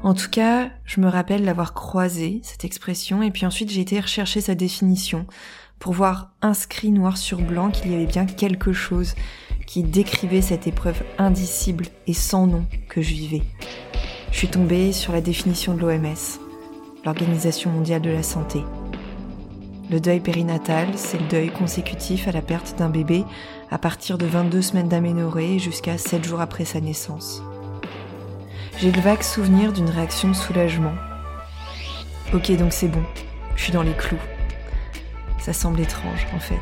En 0.03 0.15
tout 0.15 0.29
cas, 0.31 0.71
je 0.85 1.01
me 1.01 1.09
rappelle 1.09 1.45
l'avoir 1.45 1.75
croisé, 1.75 2.41
cette 2.43 2.65
expression, 2.65 3.23
et 3.23 3.31
puis 3.31 3.47
ensuite 3.47 3.71
j'ai 3.71 3.81
été 3.81 3.99
rechercher 4.01 4.41
sa 4.41 4.55
définition 4.55 5.27
pour 5.79 5.93
voir 5.95 6.31
inscrit 6.43 6.91
noir 6.91 7.17
sur 7.17 7.41
blanc 7.41 7.71
qu'il 7.71 7.91
y 7.91 7.95
avait 7.95 8.07
bien 8.07 8.27
quelque 8.27 8.73
chose 8.73 9.15
qui 9.67 9.83
décrivait 9.83 10.43
cette 10.43 10.67
épreuve 10.67 11.03
indicible 11.19 11.87
et 12.07 12.15
sans 12.15 12.47
nom 12.47 12.65
que 12.89 13.03
je 13.03 13.15
vivais. 13.15 13.43
Je 14.31 14.39
suis 14.39 14.49
tombée 14.49 14.93
sur 14.93 15.13
la 15.13 15.21
définition 15.21 15.75
de 15.75 15.81
l'OMS, 15.81 16.41
l'Organisation 17.05 17.71
mondiale 17.71 18.03
de 18.03 18.11
la 18.11 18.23
santé. 18.23 18.61
Le 19.91 20.01
deuil 20.01 20.21
périnatal, 20.21 20.89
c'est 20.97 21.19
le 21.19 21.27
deuil 21.27 21.51
consécutif 21.51 22.29
à 22.29 22.33
la 22.33 22.41
perte 22.41 22.79
d'un 22.79 22.89
bébé 22.89 23.25
à 23.71 23.79
partir 23.79 24.17
de 24.17 24.27
22 24.27 24.63
semaines 24.63 24.89
d'aménorrhée 24.89 25.59
jusqu'à 25.59 25.99
7 25.99 26.25
jours 26.25 26.41
après 26.41 26.65
sa 26.65 26.81
naissance. 26.81 27.43
j'ai 28.79 28.91
le 28.91 29.01
vague 29.01 29.23
souvenir 29.23 29.73
d'une 29.73 29.91
réaction 29.91 30.29
de 30.29 30.35
soulagement. 30.35 30.95
Ok, 32.33 32.51
donc 32.57 32.73
c'est 32.73 32.89
bon, 32.89 33.03
je 33.57 33.65
suis 33.65 33.73
dans 33.73 33.83
les 33.83 33.93
clous. 33.93 34.19
Ça 35.39 35.53
semble 35.53 35.81
étrange 35.81 36.27
en 36.35 36.39
fait, 36.39 36.55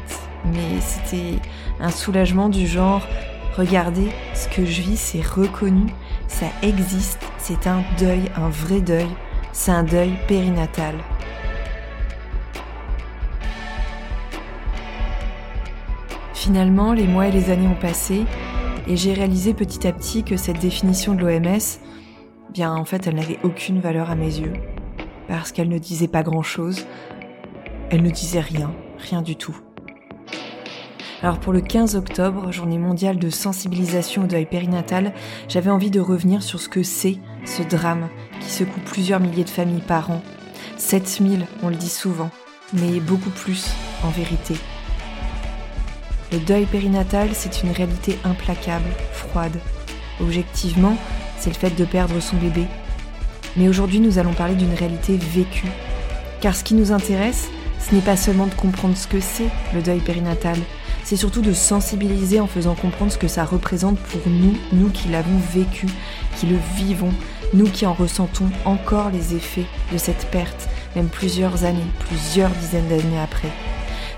mais 0.46 0.80
c'était 0.80 1.38
un 1.80 1.90
soulagement 1.90 2.48
du 2.48 2.66
genre 2.66 3.06
regardez, 3.56 4.08
ce 4.34 4.48
que 4.48 4.64
je 4.64 4.80
vis, 4.80 4.96
c'est 4.96 5.24
reconnu, 5.24 5.86
ça 6.28 6.46
existe, 6.62 7.20
c'est 7.38 7.66
un 7.66 7.82
deuil, 7.98 8.22
un 8.36 8.48
vrai 8.48 8.80
deuil, 8.80 9.08
c'est 9.52 9.72
un 9.72 9.82
deuil 9.82 10.12
périnatal. 10.26 10.94
Finalement, 16.40 16.94
les 16.94 17.06
mois 17.06 17.28
et 17.28 17.30
les 17.30 17.50
années 17.50 17.68
ont 17.68 17.78
passé 17.78 18.24
et 18.88 18.96
j'ai 18.96 19.12
réalisé 19.12 19.52
petit 19.52 19.86
à 19.86 19.92
petit 19.92 20.24
que 20.24 20.38
cette 20.38 20.58
définition 20.58 21.12
de 21.12 21.20
l'OMS, 21.20 21.58
bien 22.50 22.74
en 22.74 22.86
fait, 22.86 23.06
elle 23.06 23.16
n'avait 23.16 23.38
aucune 23.42 23.78
valeur 23.78 24.08
à 24.08 24.14
mes 24.14 24.38
yeux 24.38 24.54
parce 25.28 25.52
qu'elle 25.52 25.68
ne 25.68 25.76
disait 25.76 26.08
pas 26.08 26.22
grand-chose, 26.22 26.86
elle 27.90 28.02
ne 28.02 28.08
disait 28.08 28.40
rien, 28.40 28.72
rien 28.96 29.20
du 29.20 29.36
tout. 29.36 29.54
Alors 31.22 31.40
pour 31.40 31.52
le 31.52 31.60
15 31.60 31.94
octobre, 31.94 32.50
journée 32.52 32.78
mondiale 32.78 33.18
de 33.18 33.28
sensibilisation 33.28 34.24
au 34.24 34.26
deuil 34.26 34.46
périnatal, 34.46 35.12
j'avais 35.46 35.70
envie 35.70 35.90
de 35.90 36.00
revenir 36.00 36.42
sur 36.42 36.58
ce 36.58 36.70
que 36.70 36.82
c'est 36.82 37.18
ce 37.44 37.62
drame 37.62 38.08
qui 38.40 38.48
secoue 38.48 38.80
plusieurs 38.86 39.20
milliers 39.20 39.44
de 39.44 39.50
familles 39.50 39.84
par 39.86 40.10
an. 40.10 40.22
7000, 40.78 41.44
on 41.62 41.68
le 41.68 41.76
dit 41.76 41.90
souvent, 41.90 42.30
mais 42.72 42.98
beaucoup 42.98 43.28
plus 43.28 43.66
en 44.02 44.08
vérité. 44.08 44.54
Le 46.32 46.38
deuil 46.38 46.64
périnatal, 46.64 47.30
c'est 47.32 47.64
une 47.64 47.72
réalité 47.72 48.16
implacable, 48.22 48.88
froide. 49.12 49.58
Objectivement, 50.20 50.96
c'est 51.38 51.50
le 51.50 51.56
fait 51.56 51.76
de 51.76 51.84
perdre 51.84 52.20
son 52.20 52.36
bébé. 52.36 52.66
Mais 53.56 53.68
aujourd'hui, 53.68 53.98
nous 53.98 54.18
allons 54.18 54.32
parler 54.32 54.54
d'une 54.54 54.74
réalité 54.74 55.16
vécue. 55.16 55.66
Car 56.40 56.54
ce 56.54 56.62
qui 56.62 56.74
nous 56.74 56.92
intéresse, 56.92 57.48
ce 57.80 57.94
n'est 57.94 58.00
pas 58.00 58.16
seulement 58.16 58.46
de 58.46 58.54
comprendre 58.54 58.96
ce 58.96 59.08
que 59.08 59.18
c'est 59.18 59.48
le 59.74 59.82
deuil 59.82 59.98
périnatal, 59.98 60.58
c'est 61.02 61.16
surtout 61.16 61.42
de 61.42 61.52
sensibiliser 61.52 62.38
en 62.38 62.46
faisant 62.46 62.76
comprendre 62.76 63.10
ce 63.10 63.18
que 63.18 63.26
ça 63.26 63.44
représente 63.44 63.98
pour 63.98 64.20
nous, 64.26 64.56
nous 64.72 64.90
qui 64.90 65.08
l'avons 65.08 65.38
vécu, 65.52 65.88
qui 66.36 66.46
le 66.46 66.58
vivons, 66.76 67.12
nous 67.54 67.68
qui 67.68 67.86
en 67.86 67.92
ressentons 67.92 68.50
encore 68.64 69.10
les 69.10 69.34
effets 69.34 69.66
de 69.92 69.98
cette 69.98 70.30
perte, 70.30 70.68
même 70.94 71.08
plusieurs 71.08 71.64
années, 71.64 71.80
plusieurs 72.06 72.50
dizaines 72.50 72.88
d'années 72.88 73.18
après 73.20 73.50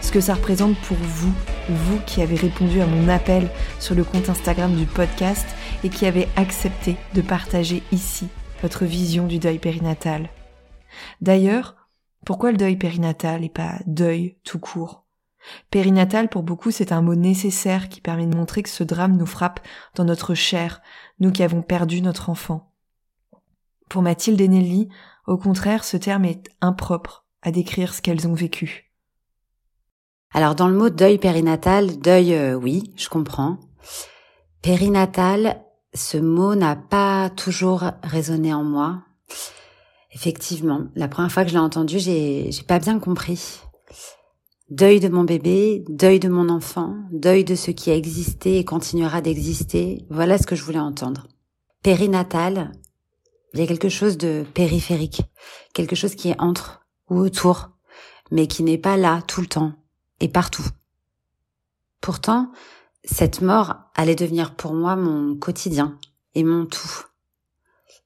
ce 0.03 0.11
que 0.11 0.21
ça 0.21 0.35
représente 0.35 0.77
pour 0.81 0.97
vous, 0.97 1.33
vous 1.69 2.01
qui 2.07 2.21
avez 2.21 2.37
répondu 2.37 2.81
à 2.81 2.87
mon 2.87 3.09
appel 3.09 3.49
sur 3.79 3.95
le 3.95 4.05
compte 4.05 4.29
Instagram 4.29 4.75
du 4.75 4.85
podcast 4.85 5.47
et 5.85 5.89
qui 5.89 6.07
avez 6.07 6.29
accepté 6.37 6.97
de 7.15 7.23
partager 7.23 7.83
ici 7.93 8.29
votre 8.61 8.85
vision 8.85 9.27
du 9.27 9.39
deuil 9.39 9.59
périnatal. 9.59 10.29
D'ailleurs, 11.21 11.77
pourquoi 12.27 12.51
le 12.51 12.59
deuil 12.59 12.77
périnatal 12.77 13.45
et 13.45 13.49
pas 13.49 13.79
deuil 13.87 14.37
tout 14.45 14.59
court? 14.59 15.05
Périnatal 15.71 16.29
pour 16.29 16.43
beaucoup 16.43 16.71
c'est 16.71 16.93
un 16.93 17.03
mot 17.03 17.15
nécessaire 17.15 17.89
qui 17.89 18.01
permet 18.01 18.27
de 18.27 18.37
montrer 18.37 18.63
que 18.63 18.69
ce 18.69 18.85
drame 18.85 19.17
nous 19.17 19.27
frappe 19.27 19.61
dans 19.95 20.05
notre 20.05 20.35
chair, 20.35 20.83
nous 21.21 21.33
qui 21.33 21.43
avons 21.43 21.63
perdu 21.63 22.03
notre 22.03 22.29
enfant. 22.29 22.73
Pour 23.89 24.03
Mathilde 24.03 24.41
et 24.41 24.49
Nelly, 24.49 24.89
au 25.27 25.37
contraire, 25.37 25.85
ce 25.85 25.97
terme 25.97 26.25
est 26.25 26.49
impropre 26.61 27.27
à 27.43 27.51
décrire 27.51 27.95
ce 27.95 28.03
qu'elles 28.03 28.27
ont 28.27 28.35
vécu. 28.35 28.92
Alors 30.35 30.55
dans 30.55 30.69
le 30.69 30.77
mot 30.77 30.89
deuil 30.89 31.19
périnatal, 31.19 31.99
deuil, 31.99 32.35
euh, 32.35 32.55
oui, 32.55 32.93
je 32.97 33.09
comprends. 33.09 33.59
Périnatal, 34.63 35.63
ce 35.93 36.17
mot 36.17 36.55
n'a 36.55 36.75
pas 36.75 37.31
toujours 37.31 37.85
résonné 38.03 38.55
en 38.55 38.65
moi. 38.65 39.03
Effectivement, 40.13 40.85
la 40.95 41.09
première 41.09 41.31
fois 41.31 41.43
que 41.45 41.51
je 41.51 41.55
l'ai 41.55 41.61
entendu, 41.61 41.99
j'ai, 41.99 42.51
j'ai 42.51 42.63
pas 42.63 42.79
bien 42.79 42.99
compris. 42.99 43.61
Deuil 44.71 45.01
de 45.01 45.09
mon 45.09 45.25
bébé, 45.25 45.85
deuil 45.89 46.19
de 46.19 46.29
mon 46.29 46.49
enfant, 46.49 46.97
deuil 47.13 47.45
de 47.45 47.55
ce 47.55 47.71
qui 47.71 47.91
a 47.91 47.97
existé 47.97 48.59
et 48.59 48.65
continuera 48.65 49.21
d'exister. 49.21 50.07
Voilà 50.09 50.39
ce 50.39 50.47
que 50.47 50.57
je 50.57 50.65
voulais 50.65 50.79
entendre. 50.79 51.29
Périnatal, 51.83 52.73
il 53.53 53.61
y 53.61 53.63
a 53.63 53.67
quelque 53.67 53.91
chose 53.91 54.17
de 54.17 54.45
périphérique, 54.55 55.23
quelque 55.75 55.97
chose 55.97 56.15
qui 56.15 56.31
est 56.31 56.41
entre 56.41 56.87
ou 57.11 57.19
autour, 57.19 57.69
mais 58.31 58.47
qui 58.47 58.63
n'est 58.63 58.79
pas 58.79 58.97
là 58.97 59.21
tout 59.27 59.43
le 59.43 59.47
temps, 59.47 59.73
et 60.23 60.29
partout. 60.29 60.65
Pourtant, 62.01 62.51
cette 63.05 63.43
mort 63.43 63.75
allait 63.95 64.15
devenir 64.15 64.55
pour 64.55 64.73
moi 64.73 64.97
mon 64.97 65.35
quotidien 65.37 65.99
et 66.35 66.45
mon 66.45 66.65
tout. 66.65 67.07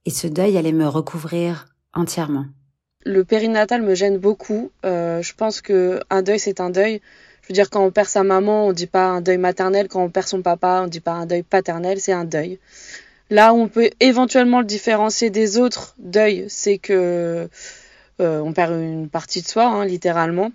Et 0.07 0.11
ce 0.11 0.27
deuil 0.27 0.57
allait 0.57 0.73
me 0.73 0.89
recouvrir 0.89 1.67
entièrement. 1.93 2.47
Le 3.05 3.25
périnatal 3.25 3.83
me 3.83 3.95
gêne 3.95 4.19
beaucoup. 4.19 4.73
Euh, 4.85 5.23
je 5.23 5.35
pense 5.35 5.61
que 5.61 6.01
un 6.11 6.23
deuil 6.23 6.41
c'est 6.41 6.61
un 6.61 6.71
deuil. 6.71 7.01
Je 7.43 7.49
veux 7.49 7.55
dire 7.55 7.71
quand 7.71 7.85
on 7.85 7.91
perd 7.91 8.09
sa 8.09 8.25
maman, 8.25 8.67
on 8.67 8.73
dit 8.73 8.87
pas 8.87 9.07
un 9.07 9.21
deuil 9.21 9.39
maternel. 9.39 9.87
Quand 9.89 10.03
on 10.03 10.11
perd 10.11 10.27
son 10.27 10.43
papa, 10.43 10.83
on 10.85 10.89
dit 10.89 11.01
pas 11.01 11.13
un 11.13 11.27
deuil 11.27 11.43
paternel. 11.43 12.01
C'est 12.01 12.13
un 12.13 12.25
deuil. 12.25 12.59
Là 13.29 13.53
où 13.53 13.59
on 13.59 13.69
peut 13.69 13.91
éventuellement 14.01 14.61
le 14.61 14.67
différencier 14.67 15.31
des 15.31 15.59
autres 15.59 15.95
deuils, 15.99 16.47
c'est 16.49 16.79
que 16.79 17.49
euh, 18.21 18.41
on 18.41 18.53
perd 18.53 18.73
une 18.73 19.09
partie 19.09 19.43
de 19.43 19.47
soi, 19.47 19.67
hein, 19.67 19.85
littéralement. 19.85 20.51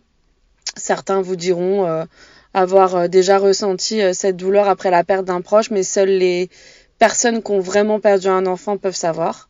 Certains 0.77 1.21
vous 1.21 1.35
diront 1.35 1.85
euh, 1.85 2.05
avoir 2.53 2.95
euh, 2.95 3.07
déjà 3.07 3.37
ressenti 3.37 4.01
euh, 4.01 4.13
cette 4.13 4.37
douleur 4.37 4.69
après 4.69 4.89
la 4.91 5.03
perte 5.03 5.25
d'un 5.25 5.41
proche, 5.41 5.69
mais 5.69 5.83
seules 5.83 6.17
les 6.17 6.49
personnes 6.97 7.43
qui 7.43 7.51
ont 7.51 7.59
vraiment 7.59 7.99
perdu 7.99 8.27
un 8.27 8.45
enfant 8.45 8.77
peuvent 8.77 8.95
savoir. 8.95 9.49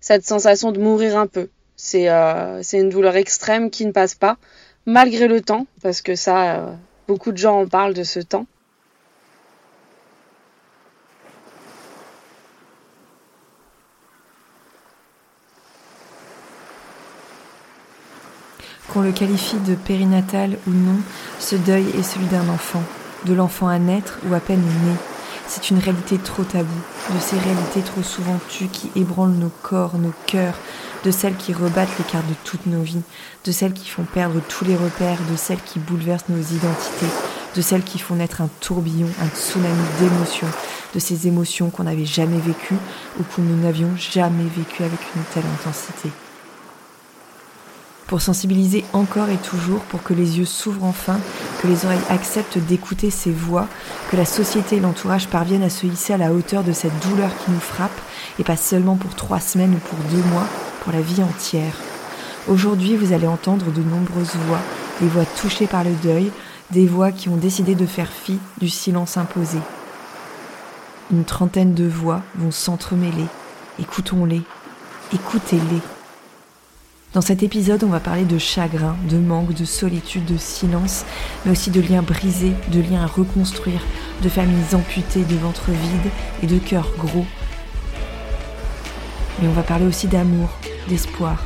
Cette 0.00 0.24
sensation 0.24 0.72
de 0.72 0.80
mourir 0.80 1.16
un 1.18 1.26
peu, 1.26 1.48
c'est 1.74 2.08
c'est 2.62 2.78
une 2.78 2.90
douleur 2.90 3.16
extrême 3.16 3.70
qui 3.70 3.84
ne 3.84 3.90
passe 3.90 4.14
pas, 4.14 4.36
malgré 4.86 5.26
le 5.26 5.40
temps, 5.40 5.66
parce 5.82 6.00
que 6.00 6.14
ça, 6.14 6.78
beaucoup 7.08 7.32
de 7.32 7.36
gens 7.36 7.60
en 7.60 7.66
parlent 7.66 7.94
de 7.94 8.04
ce 8.04 8.20
temps. 8.20 8.46
Qu'on 18.96 19.02
le 19.02 19.12
qualifie 19.12 19.58
de 19.58 19.74
périnatal 19.74 20.56
ou 20.66 20.70
non, 20.70 20.96
ce 21.38 21.54
deuil 21.54 21.84
est 21.98 22.02
celui 22.02 22.24
d'un 22.28 22.48
enfant, 22.48 22.82
de 23.26 23.34
l'enfant 23.34 23.68
à 23.68 23.78
naître 23.78 24.18
ou 24.26 24.32
à 24.32 24.40
peine 24.40 24.62
né. 24.62 24.94
C'est 25.46 25.68
une 25.68 25.80
réalité 25.80 26.16
trop 26.16 26.44
taboue, 26.44 26.82
de 27.14 27.20
ces 27.20 27.38
réalités 27.38 27.82
trop 27.82 28.02
souvent 28.02 28.38
tues 28.48 28.68
qui 28.68 28.90
ébranlent 28.96 29.36
nos 29.36 29.52
corps, 29.62 29.98
nos 29.98 30.14
cœurs, 30.24 30.54
de 31.04 31.10
celles 31.10 31.36
qui 31.36 31.52
rebattent 31.52 31.98
les 31.98 32.06
cartes 32.06 32.26
de 32.26 32.34
toutes 32.44 32.64
nos 32.64 32.80
vies, 32.80 33.02
de 33.44 33.52
celles 33.52 33.74
qui 33.74 33.90
font 33.90 34.04
perdre 34.04 34.40
tous 34.48 34.64
les 34.64 34.76
repères, 34.76 35.18
de 35.30 35.36
celles 35.36 35.62
qui 35.62 35.78
bouleversent 35.78 36.30
nos 36.30 36.40
identités, 36.40 37.12
de 37.54 37.60
celles 37.60 37.84
qui 37.84 37.98
font 37.98 38.14
naître 38.14 38.40
un 38.40 38.48
tourbillon, 38.60 39.08
un 39.20 39.28
tsunami 39.28 39.84
d'émotions, 40.00 40.48
de 40.94 40.98
ces 41.00 41.26
émotions 41.26 41.68
qu'on 41.68 41.84
n'avait 41.84 42.06
jamais 42.06 42.38
vécues 42.38 42.78
ou 43.20 43.24
que 43.24 43.42
nous 43.42 43.62
n'avions 43.62 43.94
jamais 43.98 44.48
vécues 44.56 44.84
avec 44.84 45.00
une 45.14 45.22
telle 45.34 45.44
intensité 45.60 46.10
pour 48.06 48.20
sensibiliser 48.20 48.84
encore 48.92 49.28
et 49.28 49.36
toujours, 49.36 49.80
pour 49.80 50.02
que 50.02 50.14
les 50.14 50.38
yeux 50.38 50.44
s'ouvrent 50.44 50.84
enfin, 50.84 51.18
que 51.60 51.66
les 51.66 51.84
oreilles 51.84 51.98
acceptent 52.08 52.58
d'écouter 52.58 53.10
ces 53.10 53.32
voix, 53.32 53.66
que 54.10 54.16
la 54.16 54.24
société 54.24 54.76
et 54.76 54.80
l'entourage 54.80 55.28
parviennent 55.28 55.64
à 55.64 55.70
se 55.70 55.86
hisser 55.86 56.12
à 56.12 56.18
la 56.18 56.32
hauteur 56.32 56.62
de 56.62 56.72
cette 56.72 56.98
douleur 57.08 57.30
qui 57.38 57.50
nous 57.50 57.60
frappe, 57.60 57.98
et 58.38 58.44
pas 58.44 58.56
seulement 58.56 58.96
pour 58.96 59.14
trois 59.14 59.40
semaines 59.40 59.74
ou 59.74 59.78
pour 59.78 59.98
deux 60.10 60.22
mois, 60.30 60.46
pour 60.82 60.92
la 60.92 61.00
vie 61.00 61.22
entière. 61.22 61.74
Aujourd'hui, 62.48 62.96
vous 62.96 63.12
allez 63.12 63.26
entendre 63.26 63.72
de 63.72 63.82
nombreuses 63.82 64.36
voix, 64.46 64.60
des 65.00 65.08
voix 65.08 65.24
touchées 65.40 65.66
par 65.66 65.82
le 65.82 65.92
deuil, 66.02 66.30
des 66.70 66.86
voix 66.86 67.10
qui 67.10 67.28
ont 67.28 67.36
décidé 67.36 67.74
de 67.74 67.86
faire 67.86 68.08
fi 68.08 68.38
du 68.58 68.68
silence 68.68 69.16
imposé. 69.16 69.58
Une 71.10 71.24
trentaine 71.24 71.74
de 71.74 71.88
voix 71.88 72.22
vont 72.36 72.52
s'entremêler. 72.52 73.26
Écoutons-les, 73.80 74.42
écoutez-les. 75.12 75.95
Dans 77.16 77.22
cet 77.22 77.42
épisode, 77.42 77.82
on 77.82 77.88
va 77.88 77.98
parler 77.98 78.26
de 78.26 78.36
chagrin, 78.36 78.94
de 79.08 79.16
manque, 79.16 79.54
de 79.54 79.64
solitude, 79.64 80.26
de 80.26 80.36
silence, 80.36 81.06
mais 81.46 81.52
aussi 81.52 81.70
de 81.70 81.80
liens 81.80 82.02
brisés, 82.02 82.52
de 82.70 82.82
liens 82.82 83.04
à 83.04 83.06
reconstruire, 83.06 83.80
de 84.20 84.28
familles 84.28 84.74
amputées, 84.74 85.24
de 85.24 85.36
ventres 85.36 85.70
vides 85.70 86.12
et 86.42 86.46
de 86.46 86.58
cœurs 86.58 86.92
gros. 86.98 87.24
Mais 89.40 89.48
on 89.48 89.52
va 89.52 89.62
parler 89.62 89.86
aussi 89.86 90.08
d'amour, 90.08 90.50
d'espoir, 90.90 91.42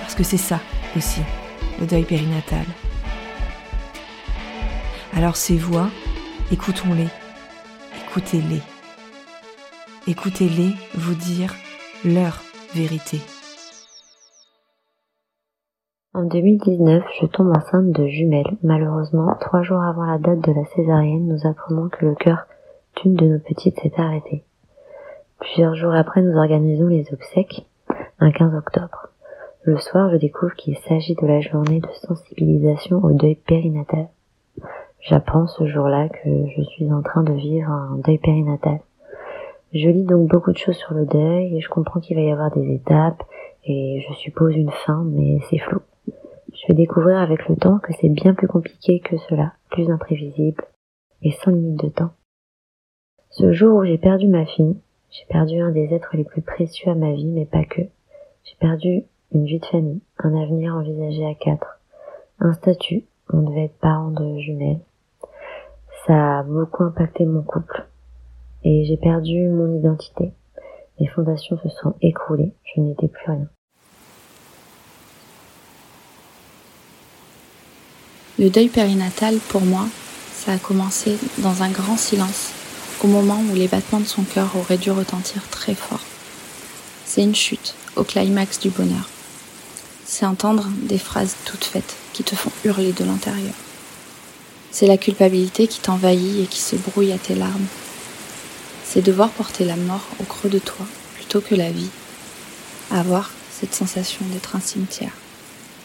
parce 0.00 0.16
que 0.16 0.24
c'est 0.24 0.36
ça 0.36 0.58
aussi, 0.96 1.20
le 1.78 1.86
deuil 1.86 2.02
périnatal. 2.02 2.66
Alors 5.16 5.36
ces 5.36 5.56
voix, 5.56 5.90
écoutons-les, 6.50 7.06
écoutez-les. 8.08 8.62
Écoutez-les 10.08 10.74
vous 10.96 11.14
dire 11.14 11.54
leur 12.04 12.42
vérité. 12.74 13.20
En 16.16 16.22
2019, 16.22 17.02
je 17.20 17.26
tombe 17.26 17.48
enceinte 17.56 17.90
de 17.90 18.06
jumelles. 18.06 18.56
Malheureusement, 18.62 19.34
trois 19.40 19.62
jours 19.62 19.82
avant 19.82 20.04
la 20.04 20.18
date 20.18 20.42
de 20.42 20.52
la 20.52 20.64
césarienne, 20.66 21.26
nous 21.26 21.44
apprenons 21.44 21.88
que 21.88 22.06
le 22.06 22.14
cœur 22.14 22.46
d'une 22.96 23.16
de 23.16 23.26
nos 23.26 23.40
petites 23.40 23.80
s'est 23.80 23.94
arrêté. 23.96 24.44
Plusieurs 25.40 25.74
jours 25.74 25.92
après, 25.92 26.22
nous 26.22 26.38
organisons 26.38 26.86
les 26.86 27.12
obsèques, 27.12 27.66
un 28.20 28.30
15 28.30 28.54
octobre. 28.54 29.08
Le 29.64 29.76
soir, 29.78 30.08
je 30.12 30.16
découvre 30.16 30.54
qu'il 30.54 30.76
s'agit 30.78 31.16
de 31.16 31.26
la 31.26 31.40
journée 31.40 31.80
de 31.80 31.88
sensibilisation 32.06 33.02
au 33.02 33.10
deuil 33.10 33.34
périnatal. 33.34 34.06
J'apprends 35.00 35.48
ce 35.48 35.66
jour-là 35.66 36.10
que 36.10 36.28
je 36.56 36.62
suis 36.62 36.92
en 36.92 37.02
train 37.02 37.24
de 37.24 37.32
vivre 37.32 37.72
un 37.72 37.98
deuil 38.04 38.18
périnatal. 38.18 38.78
Je 39.72 39.88
lis 39.88 40.04
donc 40.04 40.28
beaucoup 40.28 40.52
de 40.52 40.58
choses 40.58 40.76
sur 40.76 40.94
le 40.94 41.06
deuil 41.06 41.56
et 41.56 41.60
je 41.60 41.68
comprends 41.68 41.98
qu'il 41.98 42.16
va 42.16 42.22
y 42.22 42.30
avoir 42.30 42.52
des 42.52 42.72
étapes 42.72 43.24
et 43.64 44.00
je 44.08 44.14
suppose 44.14 44.54
une 44.54 44.70
fin, 44.70 45.02
mais 45.04 45.40
c'est 45.50 45.58
flou. 45.58 45.80
Je 46.64 46.72
vais 46.72 46.76
découvrir 46.76 47.18
avec 47.18 47.46
le 47.46 47.56
temps 47.56 47.78
que 47.78 47.92
c'est 48.00 48.08
bien 48.08 48.32
plus 48.32 48.48
compliqué 48.48 49.00
que 49.00 49.18
cela, 49.28 49.52
plus 49.70 49.90
imprévisible 49.90 50.64
et 51.20 51.30
sans 51.30 51.50
limite 51.50 51.84
de 51.84 51.90
temps. 51.90 52.12
Ce 53.28 53.52
jour 53.52 53.76
où 53.76 53.84
j'ai 53.84 53.98
perdu 53.98 54.28
ma 54.28 54.46
fille, 54.46 54.76
j'ai 55.10 55.26
perdu 55.28 55.60
un 55.60 55.72
des 55.72 55.92
êtres 55.92 56.16
les 56.16 56.24
plus 56.24 56.40
précieux 56.40 56.90
à 56.90 56.94
ma 56.94 57.12
vie, 57.12 57.30
mais 57.30 57.44
pas 57.44 57.64
que. 57.64 57.82
J'ai 58.44 58.56
perdu 58.58 59.02
une 59.32 59.44
vie 59.44 59.58
de 59.58 59.66
famille, 59.66 60.00
un 60.18 60.34
avenir 60.40 60.74
envisagé 60.74 61.26
à 61.26 61.34
quatre, 61.34 61.80
un 62.38 62.54
statut, 62.54 63.04
on 63.30 63.42
devait 63.42 63.64
être 63.64 63.78
parents 63.78 64.10
de 64.10 64.38
jumelles, 64.38 64.80
ça 66.06 66.38
a 66.38 66.42
beaucoup 66.44 66.82
impacté 66.82 67.26
mon 67.26 67.42
couple. 67.42 67.86
Et 68.62 68.84
j'ai 68.84 68.96
perdu 68.96 69.48
mon 69.48 69.76
identité. 69.76 70.32
Mes 70.98 71.08
fondations 71.08 71.58
se 71.58 71.68
sont 71.68 71.94
écroulées. 72.00 72.54
Je 72.64 72.80
n'étais 72.80 73.08
plus 73.08 73.30
rien. 73.30 73.48
Le 78.36 78.50
deuil 78.50 78.68
périnatal, 78.68 79.38
pour 79.48 79.60
moi, 79.60 79.86
ça 80.36 80.52
a 80.52 80.58
commencé 80.58 81.16
dans 81.38 81.62
un 81.62 81.70
grand 81.70 81.96
silence, 81.96 82.48
au 83.04 83.06
moment 83.06 83.40
où 83.48 83.54
les 83.54 83.68
battements 83.68 84.00
de 84.00 84.06
son 84.06 84.24
cœur 84.24 84.50
auraient 84.56 84.76
dû 84.76 84.90
retentir 84.90 85.42
très 85.52 85.76
fort. 85.76 86.00
C'est 87.06 87.22
une 87.22 87.36
chute, 87.36 87.74
au 87.94 88.02
climax 88.02 88.58
du 88.58 88.70
bonheur. 88.70 89.08
C'est 90.04 90.26
entendre 90.26 90.66
des 90.82 90.98
phrases 90.98 91.36
toutes 91.44 91.64
faites 91.64 91.94
qui 92.12 92.24
te 92.24 92.34
font 92.34 92.50
hurler 92.64 92.92
de 92.92 93.04
l'intérieur. 93.04 93.54
C'est 94.72 94.88
la 94.88 94.96
culpabilité 94.96 95.68
qui 95.68 95.78
t'envahit 95.78 96.42
et 96.42 96.46
qui 96.46 96.60
se 96.60 96.74
brouille 96.74 97.12
à 97.12 97.18
tes 97.18 97.36
larmes. 97.36 97.66
C'est 98.84 99.02
devoir 99.02 99.30
porter 99.30 99.64
la 99.64 99.76
mort 99.76 100.08
au 100.18 100.24
creux 100.24 100.50
de 100.50 100.58
toi 100.58 100.86
plutôt 101.14 101.40
que 101.40 101.54
la 101.54 101.70
vie. 101.70 101.90
Avoir 102.90 103.30
cette 103.60 103.76
sensation 103.76 104.24
d'être 104.32 104.56
un 104.56 104.60
cimetière. 104.60 105.12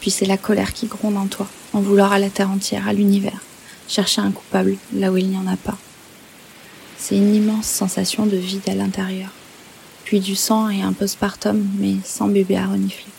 Puis 0.00 0.10
c'est 0.10 0.26
la 0.26 0.38
colère 0.38 0.72
qui 0.72 0.86
gronde 0.86 1.16
en 1.16 1.26
toi, 1.26 1.46
en 1.72 1.80
vouloir 1.80 2.12
à 2.12 2.18
la 2.18 2.30
terre 2.30 2.50
entière, 2.50 2.88
à 2.88 2.92
l'univers, 2.92 3.40
chercher 3.88 4.22
un 4.22 4.30
coupable 4.30 4.76
là 4.94 5.12
où 5.12 5.16
il 5.16 5.28
n'y 5.28 5.36
en 5.36 5.46
a 5.46 5.56
pas. 5.56 5.76
C'est 6.98 7.16
une 7.16 7.34
immense 7.34 7.66
sensation 7.66 8.26
de 8.26 8.36
vide 8.36 8.68
à 8.68 8.74
l'intérieur. 8.74 9.30
Puis 10.04 10.20
du 10.20 10.34
sang 10.34 10.68
et 10.68 10.82
un 10.82 10.92
postpartum, 10.92 11.66
mais 11.78 11.96
sans 12.04 12.28
bébé 12.28 12.56
à 12.56 12.66
renifler. 12.66 13.12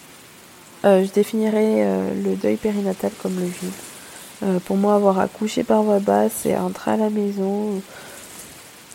Euh, 0.83 1.05
je 1.05 1.11
définirais 1.11 1.83
euh, 1.85 2.09
le 2.23 2.35
deuil 2.35 2.57
périnatal 2.57 3.11
comme 3.21 3.35
le 3.35 3.45
vide. 3.45 3.71
Euh, 4.43 4.59
pour 4.65 4.77
moi, 4.77 4.95
avoir 4.95 5.19
accouché 5.19 5.63
par 5.63 5.83
voie 5.83 5.99
basse 5.99 6.31
c'est 6.41 6.57
entrer 6.57 6.91
à 6.91 6.97
la 6.97 7.09
maison 7.11 7.81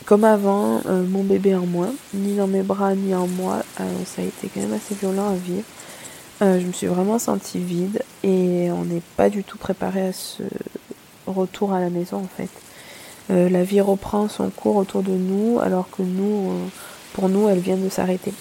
comme 0.04 0.24
avant, 0.24 0.80
euh, 0.86 1.04
mon 1.04 1.24
bébé 1.24 1.54
en 1.56 1.66
moi, 1.66 1.88
ni 2.14 2.36
dans 2.36 2.46
mes 2.46 2.62
bras 2.62 2.94
ni 2.94 3.14
en 3.14 3.26
moi. 3.26 3.62
Ça 3.76 4.22
a 4.22 4.24
été 4.24 4.48
quand 4.48 4.60
même 4.60 4.72
assez 4.72 4.94
violent 4.94 5.30
à 5.30 5.34
vivre. 5.34 5.64
Je 6.40 6.66
me 6.66 6.72
suis 6.72 6.86
vraiment 6.86 7.18
sentie 7.18 7.58
vide 7.58 8.02
et 8.22 8.70
on 8.70 8.84
n'est 8.84 9.02
pas 9.16 9.30
du 9.30 9.42
tout 9.44 9.58
préparé 9.58 10.08
à 10.08 10.12
ce 10.12 10.42
retour 11.26 11.72
à 11.72 11.80
la 11.80 11.90
maison 11.90 12.18
en 12.18 12.28
fait. 12.28 12.50
la 13.28 13.64
vie 13.64 13.80
reprend 13.80 14.28
son 14.28 14.50
cours 14.50 14.76
autour 14.76 15.02
de 15.02 15.12
nous 15.12 15.58
alors 15.60 15.90
que 15.90 16.02
nous, 16.02 16.52
pour 17.14 17.28
nous, 17.28 17.48
elle 17.48 17.60
vient 17.60 17.76
de 17.76 17.88
s'arrêter. 17.88 18.32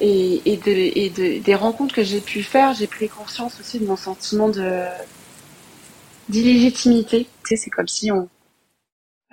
et, 0.00 0.52
et, 0.52 0.56
de, 0.56 0.70
et 0.70 1.10
de, 1.10 1.42
des 1.42 1.54
rencontres 1.54 1.94
que 1.94 2.02
j'ai 2.02 2.20
pu 2.20 2.42
faire, 2.42 2.74
j'ai 2.74 2.86
pris 2.86 3.08
conscience 3.08 3.60
aussi 3.60 3.78
de 3.78 3.86
mon 3.86 3.96
sentiment 3.96 4.48
de 4.48 4.84
d'illégitimité. 6.28 7.28
Tu 7.44 7.56
sais, 7.56 7.56
c'est 7.56 7.70
comme 7.70 7.88
si 7.88 8.10
on 8.12 8.28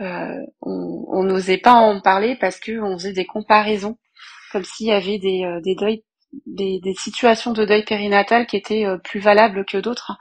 euh, 0.02 0.46
on 0.62 1.24
n'osait 1.24 1.58
pas 1.58 1.74
en 1.74 2.02
parler 2.02 2.36
parce 2.40 2.60
que 2.60 2.80
on 2.82 2.98
faisait 2.98 3.14
des 3.14 3.26
comparaisons, 3.26 3.98
comme 4.54 4.64
s'il 4.64 4.88
y 4.88 4.92
avait 4.94 5.18
des, 5.18 5.44
euh, 5.44 5.60
des 5.62 5.76
deuils, 5.76 6.04
des, 6.46 6.80
des, 6.80 6.94
situations 6.94 7.52
de 7.54 7.66
deuil 7.66 7.84
périnatal 7.84 8.46
qui 8.46 8.56
étaient 8.56 8.86
euh, 8.86 8.98
plus 9.00 9.20
valables 9.20 9.66
que 9.66 9.80
d'autres. 9.80 10.14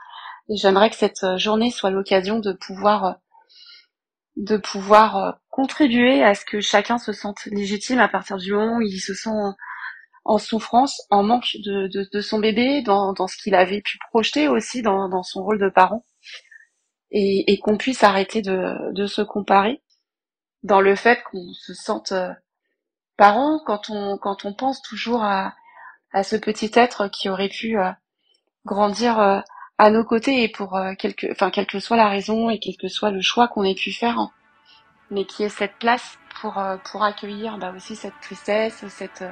Et 0.49 0.57
j'aimerais 0.57 0.89
que 0.89 0.95
cette 0.95 1.23
euh, 1.23 1.37
journée 1.37 1.69
soit 1.71 1.91
l'occasion 1.91 2.39
de 2.39 2.51
pouvoir 2.51 3.17
de 4.35 4.57
pouvoir 4.57 5.37
contribuer 5.49 6.23
à 6.23 6.33
ce 6.33 6.43
que 6.43 6.59
chacun 6.59 6.97
se 6.97 7.13
sente 7.13 7.45
légitime 7.45 7.99
à 7.99 8.07
partir 8.07 8.37
du 8.37 8.51
moment 8.51 8.77
où 8.77 8.81
il 8.81 8.99
se 8.99 9.13
sent 9.13 9.29
en 10.25 10.39
souffrance, 10.39 11.03
en 11.11 11.21
manque 11.21 11.55
de, 11.63 11.87
de, 11.87 12.09
de 12.11 12.21
son 12.21 12.39
bébé, 12.39 12.81
dans, 12.81 13.13
dans 13.13 13.27
ce 13.27 13.37
qu'il 13.37 13.53
avait 13.53 13.81
pu 13.81 13.99
projeter 14.09 14.47
aussi 14.47 14.81
dans, 14.81 15.07
dans 15.07 15.21
son 15.21 15.43
rôle 15.43 15.59
de 15.59 15.69
parent, 15.69 16.03
et, 17.11 17.51
et 17.53 17.59
qu'on 17.59 17.77
puisse 17.77 18.03
arrêter 18.03 18.41
de, 18.41 18.91
de 18.93 19.05
se 19.05 19.21
comparer 19.21 19.83
dans 20.63 20.81
le 20.81 20.95
fait 20.95 21.21
qu'on 21.29 21.53
se 21.53 21.75
sente 21.75 22.11
euh, 23.23 23.59
quand 23.65 23.89
on, 23.89 24.17
quand 24.17 24.45
on 24.45 24.53
pense 24.53 24.81
toujours 24.81 25.23
à, 25.23 25.53
à 26.11 26.23
ce 26.23 26.35
petit 26.35 26.71
être 26.73 27.07
qui 27.07 27.29
aurait 27.29 27.49
pu 27.49 27.79
euh, 27.79 27.91
grandir 28.65 29.19
euh, 29.19 29.39
à 29.77 29.89
nos 29.89 30.03
côtés 30.03 30.43
et 30.43 30.49
pour 30.49 30.79
quelque, 30.99 31.31
enfin 31.31 31.49
quelle 31.49 31.65
que 31.65 31.79
soit 31.79 31.97
la 31.97 32.07
raison 32.07 32.49
et 32.49 32.59
quel 32.59 32.77
que 32.77 32.87
soit 32.87 33.11
le 33.11 33.21
choix 33.21 33.47
qu'on 33.47 33.63
ait 33.63 33.75
pu 33.75 33.91
faire, 33.91 34.19
hein. 34.19 34.31
mais 35.09 35.25
qui 35.25 35.43
est 35.43 35.49
cette 35.49 35.77
place 35.79 36.17
pour, 36.41 36.57
euh, 36.57 36.77
pour 36.91 37.03
accueillir 37.03 37.57
bah, 37.57 37.73
aussi 37.75 37.95
cette 37.95 38.19
tristesse, 38.21 38.85
cette, 38.87 39.21
euh, 39.21 39.31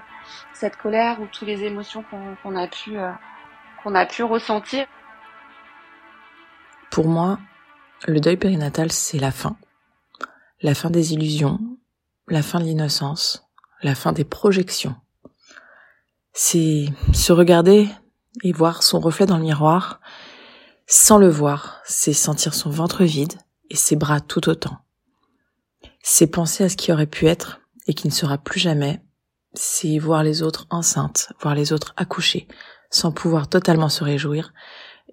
cette 0.54 0.78
colère 0.78 1.20
ou 1.22 1.28
toutes 1.28 1.48
les 1.48 1.64
émotions 1.64 2.04
qu'on 2.42 2.56
a 2.56 2.68
pu 2.68 2.98
euh, 2.98 3.12
qu'on 3.84 3.96
a 3.96 4.06
pu 4.06 4.24
ressentir. 4.24 4.86
Pour 6.92 7.08
moi, 7.08 7.40
le 8.08 8.20
deuil 8.20 8.38
périnatal, 8.38 8.92
c'est 8.92 9.18
la 9.18 9.32
fin. 9.32 9.58
La 10.62 10.76
fin 10.76 10.90
des 10.90 11.14
illusions, 11.14 11.60
la 12.28 12.44
fin 12.44 12.60
de 12.60 12.66
l'innocence, 12.66 13.48
la 13.84 13.96
fin 13.96 14.12
des 14.12 14.24
projections. 14.24 14.96
C'est 16.34 16.86
se 17.14 17.34
regarder 17.34 17.90
et 18.44 18.52
voir 18.52 18.84
son 18.84 19.00
reflet 19.00 19.26
dans 19.26 19.38
le 19.38 19.44
miroir 19.44 20.00
sans 20.94 21.18
le 21.18 21.30
voir, 21.30 21.80
c'est 21.86 22.12
sentir 22.12 22.54
son 22.54 22.70
ventre 22.70 23.06
vide 23.06 23.36
et 23.70 23.78
ses 23.78 23.96
bras 23.96 24.20
tout 24.20 24.50
autant. 24.50 24.80
C'est 26.04 26.28
penser 26.28 26.66
à 26.66 26.70
ce 26.70 26.76
qui 26.76 26.92
aurait 26.92 27.08
pu 27.08 27.28
être 27.28 27.62
et 27.88 27.94
qui 27.94 28.10
ne 28.10 28.12
sera 28.12 28.38
plus 28.38 28.60
jamais. 28.60 29.02
C'est 29.54 29.98
voir 30.00 30.22
les 30.22 30.44
autres 30.44 30.68
enceintes, 30.70 31.32
voir 31.40 31.56
les 31.56 31.72
autres 31.72 31.94
accoucher, 31.96 32.46
sans 32.90 33.14
pouvoir 33.14 33.48
totalement 33.48 33.88
se 33.88 34.04
réjouir 34.04 34.52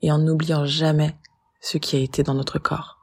et 0.02 0.11
en 0.11 0.18
n'oubliant 0.18 0.66
jamais 0.66 1.16
ce 1.61 1.78
qui 1.78 1.94
a 1.94 2.00
été 2.00 2.24
dans 2.24 2.35
notre 2.35 2.59
corps. 2.59 2.98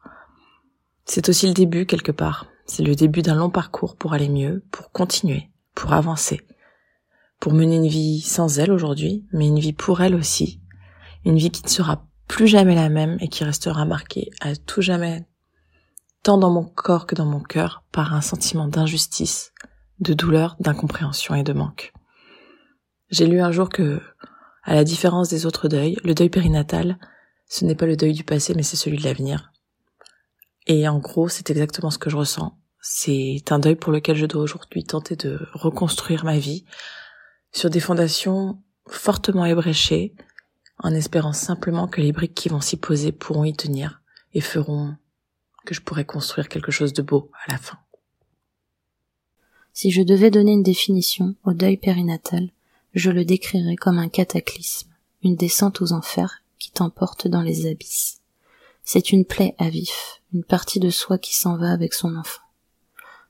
C'est 1.05 1.29
aussi 1.29 1.47
le 1.47 1.53
début 1.53 1.85
quelque 1.85 2.11
part. 2.11 2.47
C'est 2.65 2.83
le 2.83 2.95
début 2.95 3.21
d'un 3.21 3.35
long 3.35 3.49
parcours 3.49 3.95
pour 3.95 4.11
aller 4.11 4.27
mieux, 4.27 4.65
pour 4.69 4.91
continuer, 4.91 5.49
pour 5.75 5.93
avancer, 5.93 6.41
pour 7.39 7.53
mener 7.53 7.75
une 7.75 7.87
vie 7.87 8.21
sans 8.21 8.59
elle 8.59 8.71
aujourd'hui, 8.71 9.27
mais 9.31 9.47
une 9.47 9.59
vie 9.59 9.73
pour 9.73 10.01
elle 10.01 10.15
aussi, 10.15 10.61
une 11.25 11.37
vie 11.37 11.51
qui 11.51 11.63
ne 11.63 11.69
sera 11.69 12.07
plus 12.27 12.47
jamais 12.47 12.75
la 12.75 12.89
même 12.89 13.17
et 13.19 13.27
qui 13.27 13.43
restera 13.43 13.85
marquée 13.85 14.31
à 14.41 14.55
tout 14.55 14.81
jamais 14.81 15.27
tant 16.25 16.39
dans 16.39 16.49
mon 16.49 16.63
corps 16.63 17.05
que 17.05 17.13
dans 17.13 17.27
mon 17.27 17.39
cœur, 17.39 17.83
par 17.91 18.15
un 18.15 18.21
sentiment 18.21 18.67
d'injustice, 18.67 19.53
de 19.99 20.15
douleur, 20.15 20.55
d'incompréhension 20.59 21.35
et 21.35 21.43
de 21.43 21.53
manque. 21.53 21.93
J'ai 23.11 23.27
lu 23.27 23.41
un 23.41 23.51
jour 23.51 23.69
que, 23.69 24.01
à 24.63 24.73
la 24.73 24.83
différence 24.83 25.29
des 25.29 25.45
autres 25.45 25.67
deuils, 25.67 25.97
le 26.03 26.15
deuil 26.15 26.31
périnatal, 26.31 26.97
ce 27.47 27.63
n'est 27.63 27.75
pas 27.75 27.85
le 27.85 27.95
deuil 27.95 28.13
du 28.13 28.23
passé, 28.23 28.55
mais 28.55 28.63
c'est 28.63 28.75
celui 28.75 28.97
de 28.97 29.03
l'avenir. 29.03 29.51
Et 30.65 30.87
en 30.87 30.97
gros, 30.97 31.29
c'est 31.29 31.51
exactement 31.51 31.91
ce 31.91 31.99
que 31.99 32.09
je 32.09 32.17
ressens. 32.17 32.57
C'est 32.87 33.51
un 33.51 33.57
deuil 33.57 33.75
pour 33.75 33.91
lequel 33.91 34.15
je 34.15 34.27
dois 34.27 34.43
aujourd'hui 34.43 34.83
tenter 34.83 35.15
de 35.15 35.39
reconstruire 35.53 36.23
ma 36.23 36.37
vie 36.37 36.65
sur 37.51 37.71
des 37.71 37.79
fondations 37.79 38.61
fortement 38.85 39.43
ébréchées, 39.43 40.13
en 40.77 40.93
espérant 40.93 41.33
simplement 41.33 41.87
que 41.87 41.99
les 41.99 42.11
briques 42.11 42.35
qui 42.35 42.47
vont 42.47 42.61
s'y 42.61 42.77
poser 42.77 43.11
pourront 43.11 43.43
y 43.43 43.55
tenir 43.55 44.03
et 44.35 44.39
feront 44.39 44.95
que 45.65 45.73
je 45.73 45.81
pourrais 45.81 46.05
construire 46.05 46.47
quelque 46.47 46.71
chose 46.71 46.93
de 46.93 47.01
beau 47.01 47.31
à 47.47 47.53
la 47.53 47.57
fin. 47.57 47.79
Si 49.73 49.89
je 49.89 50.03
devais 50.03 50.29
donner 50.29 50.51
une 50.51 50.61
définition 50.61 51.33
au 51.43 51.53
deuil 51.53 51.77
périnatal, 51.77 52.51
je 52.93 53.09
le 53.09 53.25
décrirais 53.25 53.77
comme 53.77 53.97
un 53.97 54.09
cataclysme, 54.09 54.91
une 55.23 55.35
descente 55.35 55.81
aux 55.81 55.91
enfers 55.91 56.43
qui 56.59 56.69
t'emporte 56.69 57.27
dans 57.27 57.41
les 57.41 57.65
abysses. 57.65 58.21
C'est 58.83 59.11
une 59.11 59.25
plaie 59.25 59.55
à 59.57 59.71
vif, 59.71 60.21
une 60.35 60.43
partie 60.43 60.79
de 60.79 60.91
soi 60.91 61.17
qui 61.17 61.33
s'en 61.35 61.57
va 61.57 61.71
avec 61.71 61.95
son 61.95 62.15
enfant. 62.15 62.44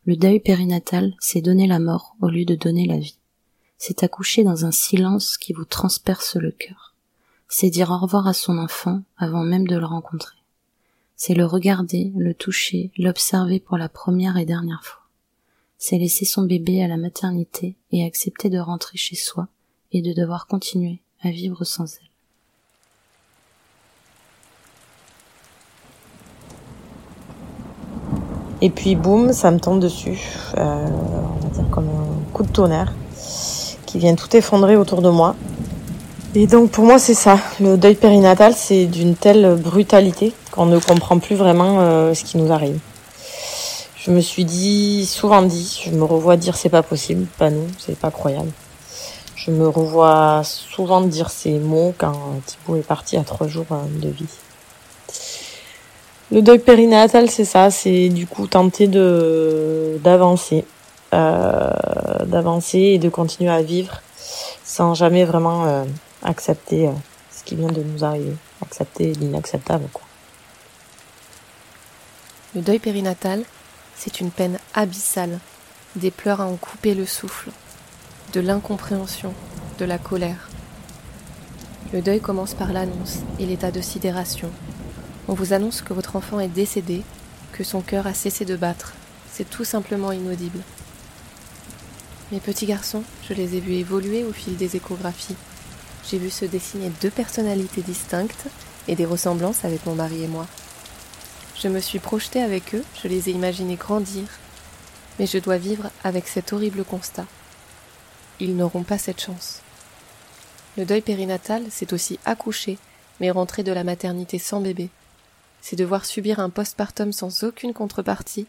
Le 0.05 0.15
deuil 0.15 0.39
périnatal, 0.39 1.15
c'est 1.19 1.41
donner 1.41 1.67
la 1.67 1.79
mort 1.79 2.15
au 2.21 2.27
lieu 2.27 2.45
de 2.45 2.55
donner 2.55 2.85
la 2.85 2.99
vie. 2.99 3.17
C'est 3.77 4.03
accoucher 4.03 4.43
dans 4.43 4.65
un 4.65 4.71
silence 4.71 5.37
qui 5.37 5.53
vous 5.53 5.65
transperce 5.65 6.35
le 6.35 6.51
cœur. 6.51 6.93
C'est 7.47 7.69
dire 7.69 7.91
au 7.91 7.97
revoir 7.97 8.27
à 8.27 8.33
son 8.33 8.57
enfant 8.57 9.01
avant 9.17 9.43
même 9.43 9.67
de 9.67 9.77
le 9.77 9.85
rencontrer 9.85 10.35
c'est 11.15 11.33
le 11.33 11.45
regarder, 11.45 12.11
le 12.15 12.33
toucher, 12.33 12.91
l'observer 12.97 13.59
pour 13.59 13.77
la 13.77 13.89
première 13.89 14.37
et 14.37 14.45
dernière 14.45 14.83
fois. 14.83 15.01
c'est 15.77 15.97
laisser 15.97 16.25
son 16.25 16.43
bébé 16.43 16.83
à 16.83 16.87
la 16.87 16.97
maternité 16.97 17.75
et 17.91 18.05
accepter 18.05 18.49
de 18.49 18.57
rentrer 18.57 18.97
chez 18.97 19.15
soi 19.15 19.47
et 19.91 20.01
de 20.01 20.13
devoir 20.13 20.47
continuer 20.47 21.01
à 21.21 21.29
vivre 21.29 21.63
sans 21.63 21.97
elle. 21.97 22.09
Et 28.65 28.71
puis 28.71 28.95
boum, 28.95 29.31
ça 29.31 29.51
me 29.51 29.59
tombe 29.59 29.79
dessus, 29.79 30.19
euh, 30.57 30.87
on 31.37 31.45
va 31.45 31.53
dire 31.53 31.69
comme 31.69 31.87
un 31.87 32.33
coup 32.33 32.41
de 32.41 32.49
tonnerre, 32.49 32.93
qui 33.85 33.99
vient 33.99 34.15
tout 34.15 34.35
effondrer 34.35 34.75
autour 34.75 35.03
de 35.03 35.09
moi. 35.09 35.35
Et 36.33 36.47
donc 36.47 36.71
pour 36.71 36.83
moi 36.83 36.97
c'est 36.97 37.13
ça, 37.13 37.37
le 37.59 37.77
deuil 37.77 37.93
périnatal 37.93 38.55
c'est 38.55 38.87
d'une 38.87 39.15
telle 39.15 39.55
brutalité 39.61 40.33
qu'on 40.49 40.65
ne 40.65 40.79
comprend 40.79 41.19
plus 41.19 41.35
vraiment 41.35 41.77
euh, 41.81 42.15
ce 42.15 42.23
qui 42.23 42.39
nous 42.39 42.51
arrive. 42.51 42.79
Je 43.97 44.09
me 44.09 44.19
suis 44.19 44.45
dit, 44.45 45.05
souvent 45.05 45.43
dit, 45.43 45.83
je 45.85 45.91
me 45.91 46.03
revois 46.03 46.35
dire 46.35 46.57
c'est 46.57 46.69
pas 46.69 46.81
possible, 46.81 47.27
pas 47.37 47.51
nous, 47.51 47.67
c'est 47.77 47.99
pas 47.99 48.09
croyable. 48.09 48.49
Je 49.35 49.51
me 49.51 49.67
revois 49.67 50.41
souvent 50.43 51.01
dire 51.01 51.29
ces 51.29 51.59
mots 51.59 51.93
quand 51.99 52.17
Thibaut 52.47 52.77
est 52.77 52.87
parti 52.87 53.15
à 53.15 53.23
trois 53.23 53.47
jours 53.47 53.67
euh, 53.69 54.01
de 54.01 54.09
vie. 54.09 54.25
Le 56.31 56.41
deuil 56.41 56.59
périnatal, 56.59 57.29
c'est 57.29 57.45
ça, 57.45 57.69
c'est 57.69 58.09
du 58.09 58.25
coup 58.25 58.47
tenter 58.47 58.87
de 58.87 59.99
d'avancer, 60.03 60.65
euh, 61.13 61.69
d'avancer 62.25 62.79
et 62.79 62.97
de 62.97 63.09
continuer 63.09 63.51
à 63.51 63.61
vivre 63.61 64.01
sans 64.63 64.93
jamais 64.93 65.23
vraiment 65.23 65.65
euh, 65.65 65.83
accepter 66.23 66.87
euh, 66.87 66.91
ce 67.31 67.43
qui 67.43 67.55
vient 67.55 67.71
de 67.71 67.81
nous 67.81 68.03
arriver, 68.03 68.33
accepter 68.61 69.13
l'inacceptable. 69.13 69.85
Quoi. 69.93 70.03
Le 72.55 72.61
deuil 72.61 72.79
périnatal, 72.79 73.43
c'est 73.95 74.19
une 74.19 74.31
peine 74.31 74.57
abyssale, 74.73 75.39
des 75.95 76.11
pleurs 76.11 76.41
à 76.41 76.45
en 76.45 76.55
couper 76.55 76.95
le 76.95 77.05
souffle, 77.05 77.51
de 78.33 78.41
l'incompréhension, 78.41 79.33
de 79.77 79.85
la 79.85 79.99
colère. 79.99 80.49
Le 81.93 82.01
deuil 82.01 82.19
commence 82.19 82.55
par 82.55 82.73
l'annonce 82.73 83.19
et 83.39 83.45
l'état 83.45 83.71
de 83.71 83.79
sidération, 83.79 84.49
on 85.27 85.33
vous 85.33 85.53
annonce 85.53 85.81
que 85.81 85.93
votre 85.93 86.15
enfant 86.15 86.39
est 86.39 86.47
décédé, 86.47 87.01
que 87.51 87.63
son 87.63 87.81
cœur 87.81 88.07
a 88.07 88.13
cessé 88.13 88.45
de 88.45 88.55
battre. 88.55 88.93
C'est 89.31 89.49
tout 89.49 89.63
simplement 89.63 90.11
inaudible. 90.11 90.59
Mes 92.31 92.39
petits 92.39 92.65
garçons, 92.65 93.03
je 93.27 93.33
les 93.33 93.55
ai 93.55 93.59
vus 93.59 93.73
évoluer 93.73 94.23
au 94.23 94.31
fil 94.31 94.55
des 94.55 94.75
échographies. 94.75 95.35
J'ai 96.09 96.17
vu 96.17 96.29
se 96.29 96.45
dessiner 96.45 96.91
deux 97.01 97.09
personnalités 97.09 97.81
distinctes 97.81 98.45
et 98.87 98.95
des 98.95 99.05
ressemblances 99.05 99.65
avec 99.65 99.85
mon 99.85 99.95
mari 99.95 100.23
et 100.23 100.27
moi. 100.27 100.45
Je 101.59 101.67
me 101.67 101.79
suis 101.79 101.99
projetée 101.99 102.41
avec 102.41 102.75
eux, 102.75 102.83
je 103.01 103.07
les 103.07 103.29
ai 103.29 103.31
imaginés 103.31 103.75
grandir, 103.75 104.23
mais 105.17 105.25
je 105.25 105.37
dois 105.37 105.57
vivre 105.57 105.89
avec 106.03 106.27
cet 106.27 106.53
horrible 106.53 106.83
constat. 106.83 107.25
Ils 108.39 108.55
n'auront 108.55 108.83
pas 108.83 108.97
cette 108.97 109.21
chance. 109.21 109.61
Le 110.77 110.85
deuil 110.85 111.01
périnatal, 111.01 111.63
c'est 111.71 111.93
aussi 111.93 112.19
accoucher, 112.25 112.77
mais 113.19 113.31
rentrer 113.31 113.63
de 113.63 113.71
la 113.71 113.85
maternité 113.85 114.37
sans 114.37 114.59
bébé 114.59 114.89
c'est 115.65 115.75
devoir 115.75 116.05
subir 116.05 116.39
un 116.39 116.51
postpartum 116.51 117.11
sans 117.11 117.43
aucune 117.43 117.73
contrepartie, 117.73 118.45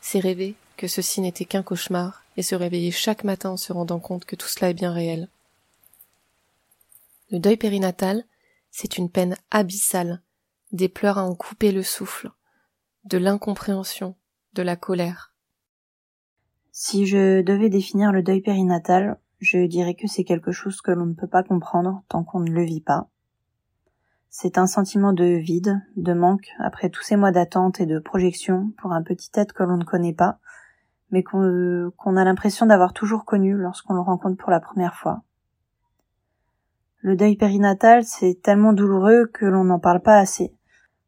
c'est 0.00 0.20
rêver 0.20 0.54
que 0.76 0.86
ceci 0.86 1.20
n'était 1.20 1.44
qu'un 1.44 1.64
cauchemar 1.64 2.22
et 2.36 2.42
se 2.44 2.54
réveiller 2.54 2.92
chaque 2.92 3.24
matin 3.24 3.50
en 3.50 3.56
se 3.56 3.72
rendant 3.72 3.98
compte 3.98 4.26
que 4.26 4.36
tout 4.36 4.46
cela 4.46 4.70
est 4.70 4.74
bien 4.74 4.92
réel. 4.92 5.28
Le 7.32 7.40
deuil 7.40 7.56
périnatal, 7.56 8.22
c'est 8.70 8.96
une 8.96 9.10
peine 9.10 9.34
abyssale, 9.50 10.22
des 10.70 10.88
pleurs 10.88 11.18
à 11.18 11.24
en 11.24 11.34
couper 11.34 11.72
le 11.72 11.82
souffle, 11.82 12.30
de 13.06 13.18
l'incompréhension, 13.18 14.14
de 14.52 14.62
la 14.62 14.76
colère. 14.76 15.34
Si 16.70 17.06
je 17.06 17.42
devais 17.42 17.70
définir 17.70 18.12
le 18.12 18.22
deuil 18.22 18.40
périnatal, 18.40 19.18
je 19.40 19.66
dirais 19.66 19.96
que 19.96 20.06
c'est 20.06 20.22
quelque 20.22 20.52
chose 20.52 20.80
que 20.80 20.92
l'on 20.92 21.06
ne 21.06 21.14
peut 21.14 21.26
pas 21.26 21.42
comprendre 21.42 22.04
tant 22.08 22.22
qu'on 22.22 22.38
ne 22.38 22.52
le 22.52 22.62
vit 22.62 22.82
pas. 22.82 23.10
C'est 24.38 24.58
un 24.58 24.66
sentiment 24.66 25.14
de 25.14 25.24
vide, 25.24 25.80
de 25.96 26.12
manque, 26.12 26.50
après 26.58 26.90
tous 26.90 27.00
ces 27.00 27.16
mois 27.16 27.30
d'attente 27.30 27.80
et 27.80 27.86
de 27.86 27.98
projection 27.98 28.70
pour 28.76 28.92
un 28.92 29.02
petit 29.02 29.30
être 29.32 29.54
que 29.54 29.62
l'on 29.62 29.78
ne 29.78 29.84
connaît 29.84 30.12
pas, 30.12 30.40
mais 31.10 31.22
qu'on 31.22 32.16
a 32.16 32.24
l'impression 32.24 32.66
d'avoir 32.66 32.92
toujours 32.92 33.24
connu 33.24 33.56
lorsqu'on 33.56 33.94
le 33.94 34.00
rencontre 34.00 34.36
pour 34.36 34.50
la 34.50 34.60
première 34.60 34.94
fois. 34.94 35.22
Le 37.00 37.16
deuil 37.16 37.36
périnatal, 37.36 38.04
c'est 38.04 38.42
tellement 38.42 38.74
douloureux 38.74 39.24
que 39.24 39.46
l'on 39.46 39.64
n'en 39.64 39.78
parle 39.78 40.02
pas 40.02 40.18
assez. 40.18 40.52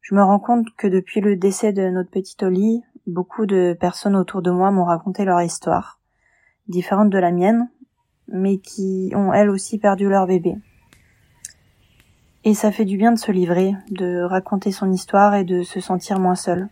Je 0.01 0.15
me 0.15 0.23
rends 0.23 0.39
compte 0.39 0.65
que 0.75 0.87
depuis 0.87 1.21
le 1.21 1.35
décès 1.35 1.71
de 1.71 1.87
notre 1.87 2.09
petite 2.09 2.41
Oli, 2.41 2.81
beaucoup 3.05 3.45
de 3.45 3.77
personnes 3.79 4.15
autour 4.15 4.41
de 4.41 4.49
moi 4.49 4.71
m'ont 4.71 4.85
raconté 4.85 5.23
leur 5.23 5.43
histoire, 5.43 5.99
différente 6.67 7.11
de 7.11 7.19
la 7.19 7.31
mienne, 7.31 7.69
mais 8.27 8.57
qui 8.57 9.11
ont 9.13 9.31
elles 9.33 9.51
aussi 9.51 9.77
perdu 9.77 10.09
leur 10.09 10.25
bébé. 10.25 10.55
Et 12.45 12.53
ça 12.53 12.71
fait 12.71 12.85
du 12.85 12.97
bien 12.97 13.11
de 13.11 13.19
se 13.19 13.31
livrer, 13.31 13.73
de 13.91 14.21
raconter 14.21 14.71
son 14.71 14.91
histoire 14.91 15.35
et 15.35 15.43
de 15.43 15.63
se 15.63 15.81
sentir 15.81 16.19
moins 16.19 16.35
seul. 16.35 16.69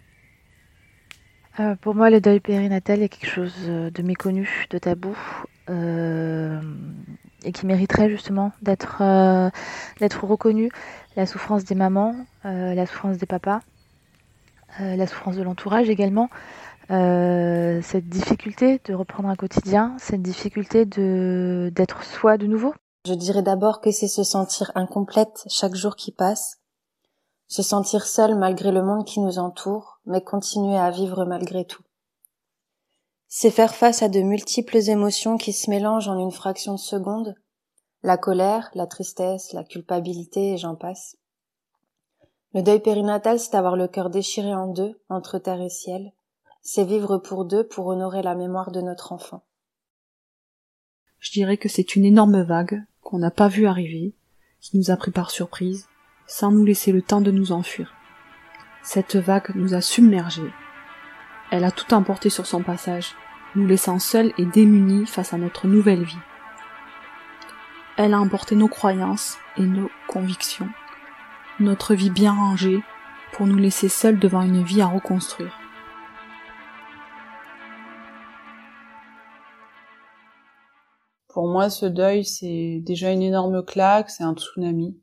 Euh, 1.59 1.75
pour 1.75 1.95
moi, 1.95 2.09
le 2.09 2.21
deuil 2.21 2.39
périnatal 2.39 3.01
est 3.01 3.09
quelque 3.09 3.29
chose 3.29 3.55
euh, 3.67 3.89
de 3.89 4.03
méconnu, 4.03 4.67
de 4.69 4.77
tabou, 4.77 5.17
euh, 5.69 6.61
et 7.43 7.51
qui 7.51 7.65
mériterait 7.65 8.09
justement 8.09 8.51
d'être 8.61 9.01
reconnu. 10.23 10.69
La 11.15 11.25
souffrance 11.25 11.63
des 11.63 11.75
mamans, 11.75 12.15
la 12.43 12.85
souffrance 12.85 13.17
des 13.17 13.25
papas, 13.25 13.59
la 14.79 15.07
souffrance 15.07 15.35
de 15.35 15.41
l'entourage 15.41 15.89
également. 15.89 16.29
cette 16.89 18.07
difficulté 18.07 18.79
de 18.85 18.93
reprendre 18.93 19.27
un 19.29 19.35
quotidien, 19.35 19.95
cette 19.97 20.21
difficulté 20.21 20.85
d'être 20.85 22.03
soi 22.03 22.37
de 22.37 22.45
nouveau, 22.45 22.75
je 23.07 23.13
dirais 23.13 23.41
d'abord 23.41 23.79
que 23.79 23.89
c'est 23.89 24.09
se 24.09 24.23
sentir 24.23 24.69
incomplète 24.75 25.45
chaque 25.47 25.75
jour 25.75 25.95
qui 25.95 26.11
passe, 26.11 26.59
se 27.47 27.63
sentir 27.63 28.05
seul 28.05 28.35
malgré 28.35 28.73
le 28.73 28.83
monde 28.83 29.05
qui 29.05 29.21
nous 29.21 29.39
entoure, 29.39 30.01
mais 30.05 30.21
continuer 30.21 30.77
à 30.77 30.91
vivre 30.91 31.23
malgré 31.23 31.63
tout. 31.63 31.83
C'est 33.29 33.49
faire 33.49 33.73
face 33.73 34.03
à 34.03 34.09
de 34.09 34.19
multiples 34.19 34.89
émotions 34.89 35.37
qui 35.37 35.53
se 35.53 35.69
mélangent 35.69 36.09
en 36.09 36.19
une 36.19 36.33
fraction 36.33 36.73
de 36.73 36.79
seconde, 36.79 37.35
la 38.03 38.17
colère, 38.17 38.69
la 38.73 38.87
tristesse, 38.87 39.53
la 39.53 39.63
culpabilité 39.63 40.51
et 40.51 40.57
j'en 40.57 40.75
passe. 40.75 41.15
Le 42.53 42.61
deuil 42.61 42.81
périnatal, 42.81 43.39
c'est 43.39 43.55
avoir 43.55 43.77
le 43.77 43.87
cœur 43.87 44.09
déchiré 44.09 44.53
en 44.53 44.67
deux, 44.67 44.99
entre 45.07 45.39
terre 45.39 45.61
et 45.61 45.69
ciel. 45.69 46.11
C'est 46.61 46.83
vivre 46.83 47.17
pour 47.19 47.45
deux 47.45 47.65
pour 47.65 47.87
honorer 47.87 48.21
la 48.21 48.35
mémoire 48.35 48.71
de 48.71 48.81
notre 48.81 49.13
enfant. 49.13 49.43
Je 51.19 51.31
dirais 51.31 51.57
que 51.57 51.69
c'est 51.69 51.95
une 51.95 52.03
énorme 52.03 52.41
vague 52.41 52.83
qu'on 53.07 53.19
n'a 53.19 53.31
pas 53.31 53.47
vu 53.47 53.67
arriver, 53.67 54.13
qui 54.59 54.77
nous 54.77 54.91
a 54.91 54.97
pris 54.97 55.11
par 55.11 55.31
surprise, 55.31 55.87
sans 56.25 56.51
nous 56.51 56.65
laisser 56.65 56.91
le 56.91 57.01
temps 57.01 57.21
de 57.21 57.31
nous 57.31 57.53
enfuir. 57.53 57.93
Cette 58.83 59.15
vague 59.15 59.55
nous 59.55 59.73
a 59.73 59.79
submergés. 59.79 60.51
Elle 61.49 61.63
a 61.63 61.71
tout 61.71 61.93
emporté 61.93 62.29
sur 62.29 62.45
son 62.45 62.63
passage, 62.63 63.15
nous 63.55 63.65
laissant 63.65 63.97
seuls 63.99 64.33
et 64.37 64.43
démunis 64.43 65.05
face 65.05 65.33
à 65.33 65.37
notre 65.37 65.67
nouvelle 65.67 66.03
vie. 66.03 66.19
Elle 67.95 68.13
a 68.13 68.19
emporté 68.19 68.57
nos 68.57 68.67
croyances 68.67 69.37
et 69.55 69.65
nos 69.65 69.89
convictions, 70.09 70.69
notre 71.61 71.95
vie 71.95 72.09
bien 72.09 72.33
rangée, 72.33 72.83
pour 73.31 73.47
nous 73.47 73.55
laisser 73.55 73.87
seuls 73.87 74.19
devant 74.19 74.41
une 74.41 74.63
vie 74.63 74.81
à 74.81 74.87
reconstruire. 74.87 75.57
Pour 81.37 81.49
moi, 81.49 81.69
ce 81.69 81.85
deuil, 81.85 82.25
c'est 82.25 82.81
déjà 82.83 83.11
une 83.11 83.21
énorme 83.21 83.63
claque, 83.63 84.09
c'est 84.09 84.23
un 84.23 84.33
tsunami. 84.33 84.99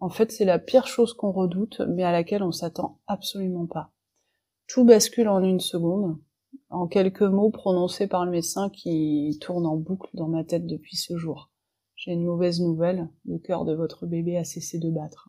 En 0.00 0.08
fait, 0.08 0.32
c'est 0.32 0.46
la 0.46 0.58
pire 0.58 0.86
chose 0.86 1.12
qu'on 1.12 1.32
redoute, 1.32 1.82
mais 1.86 2.02
à 2.02 2.12
laquelle 2.12 2.42
on 2.42 2.50
s'attend 2.50 2.98
absolument 3.06 3.66
pas. 3.66 3.92
Tout 4.68 4.86
bascule 4.86 5.28
en 5.28 5.44
une 5.44 5.60
seconde, 5.60 6.16
en 6.70 6.86
quelques 6.86 7.20
mots 7.20 7.50
prononcés 7.50 8.06
par 8.06 8.24
le 8.24 8.30
médecin 8.30 8.70
qui 8.70 9.36
tourne 9.42 9.66
en 9.66 9.76
boucle 9.76 10.08
dans 10.14 10.28
ma 10.28 10.44
tête 10.44 10.64
depuis 10.64 10.96
ce 10.96 11.18
jour. 11.18 11.50
J'ai 11.94 12.12
une 12.12 12.24
mauvaise 12.24 12.62
nouvelle, 12.62 13.10
le 13.26 13.36
cœur 13.36 13.66
de 13.66 13.74
votre 13.74 14.06
bébé 14.06 14.38
a 14.38 14.44
cessé 14.44 14.78
de 14.78 14.88
battre. 14.88 15.28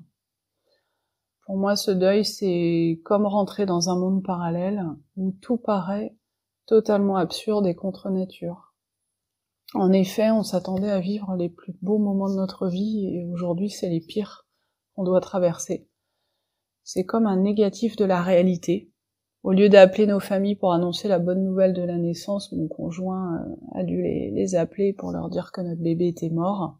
Pour 1.45 1.57
moi, 1.57 1.75
ce 1.75 1.91
deuil, 1.91 2.23
c'est 2.23 3.01
comme 3.03 3.25
rentrer 3.25 3.65
dans 3.65 3.89
un 3.89 3.99
monde 3.99 4.23
parallèle 4.23 4.81
où 5.17 5.33
tout 5.41 5.57
paraît 5.57 6.15
totalement 6.67 7.17
absurde 7.17 7.67
et 7.67 7.75
contre 7.75 8.10
nature. 8.10 8.66
En 9.73 9.91
effet, 9.91 10.32
on 10.32 10.43
s'attendait 10.43 10.91
à 10.91 10.99
vivre 10.99 11.36
les 11.36 11.49
plus 11.49 11.73
beaux 11.82 11.97
moments 11.97 12.30
de 12.30 12.36
notre 12.36 12.67
vie 12.67 13.10
et 13.13 13.25
aujourd'hui 13.25 13.69
c'est 13.69 13.89
les 13.89 13.99
pires 13.99 14.47
qu'on 14.95 15.03
doit 15.03 15.19
traverser. 15.19 15.88
C'est 16.84 17.03
comme 17.03 17.27
un 17.27 17.36
négatif 17.36 17.97
de 17.97 18.06
la 18.06 18.21
réalité. 18.21 18.91
Au 19.43 19.51
lieu 19.51 19.67
d'appeler 19.67 20.08
nos 20.08 20.21
familles 20.21 20.56
pour 20.56 20.73
annoncer 20.73 21.10
la 21.10 21.19
bonne 21.19 21.43
nouvelle 21.43 21.73
de 21.73 21.82
la 21.82 21.97
naissance, 21.97 22.51
mon 22.53 22.67
conjoint 22.67 23.36
euh, 23.36 23.80
a 23.80 23.84
dû 23.84 24.01
les, 24.01 24.56
appeler 24.56 24.93
pour 24.93 25.12
leur 25.12 25.30
dire 25.30 25.51
que 25.51 25.62
notre 25.62 25.82
bébé 25.82 26.08
était 26.08 26.30
mort. 26.30 26.80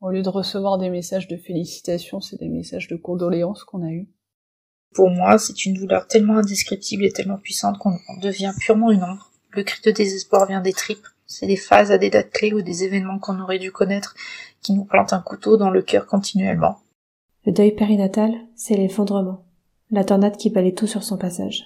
Au 0.00 0.10
lieu 0.10 0.22
de 0.22 0.28
recevoir 0.28 0.78
des 0.78 0.90
messages 0.90 1.28
de 1.28 1.36
félicitations, 1.36 2.20
c'est 2.20 2.38
des 2.38 2.48
messages 2.48 2.88
de 2.88 2.96
condoléances 2.96 3.64
qu'on 3.64 3.82
a 3.82 3.90
eus. 3.90 4.08
Pour 4.94 5.10
moi, 5.10 5.38
c'est 5.38 5.66
une 5.66 5.74
douleur 5.74 6.06
tellement 6.06 6.38
indescriptible 6.38 7.04
et 7.04 7.12
tellement 7.12 7.38
puissante 7.38 7.78
qu'on 7.78 7.96
devient 8.22 8.52
purement 8.60 8.92
une 8.92 9.02
ombre 9.02 9.32
Le 9.50 9.64
cri 9.64 9.80
de 9.84 9.90
désespoir 9.90 10.46
vient 10.46 10.60
des 10.60 10.72
tripes. 10.72 11.06
C'est 11.26 11.46
des 11.46 11.56
phases 11.56 11.90
à 11.90 11.98
des 11.98 12.10
dates 12.10 12.30
clés 12.30 12.52
ou 12.52 12.62
des 12.62 12.84
événements 12.84 13.18
qu'on 13.18 13.40
aurait 13.40 13.58
dû 13.58 13.72
connaître 13.72 14.14
qui 14.62 14.72
nous 14.72 14.84
plantent 14.84 15.12
un 15.12 15.20
couteau 15.20 15.56
dans 15.56 15.70
le 15.70 15.82
cœur 15.82 16.06
continuellement. 16.06 16.78
Le 17.46 17.52
deuil 17.52 17.72
périnatal, 17.72 18.32
c'est 18.54 18.76
l'effondrement, 18.76 19.44
la 19.90 20.04
tornade 20.04 20.36
qui 20.36 20.50
balaye 20.50 20.74
tout 20.74 20.86
sur 20.86 21.02
son 21.02 21.18
passage. 21.18 21.64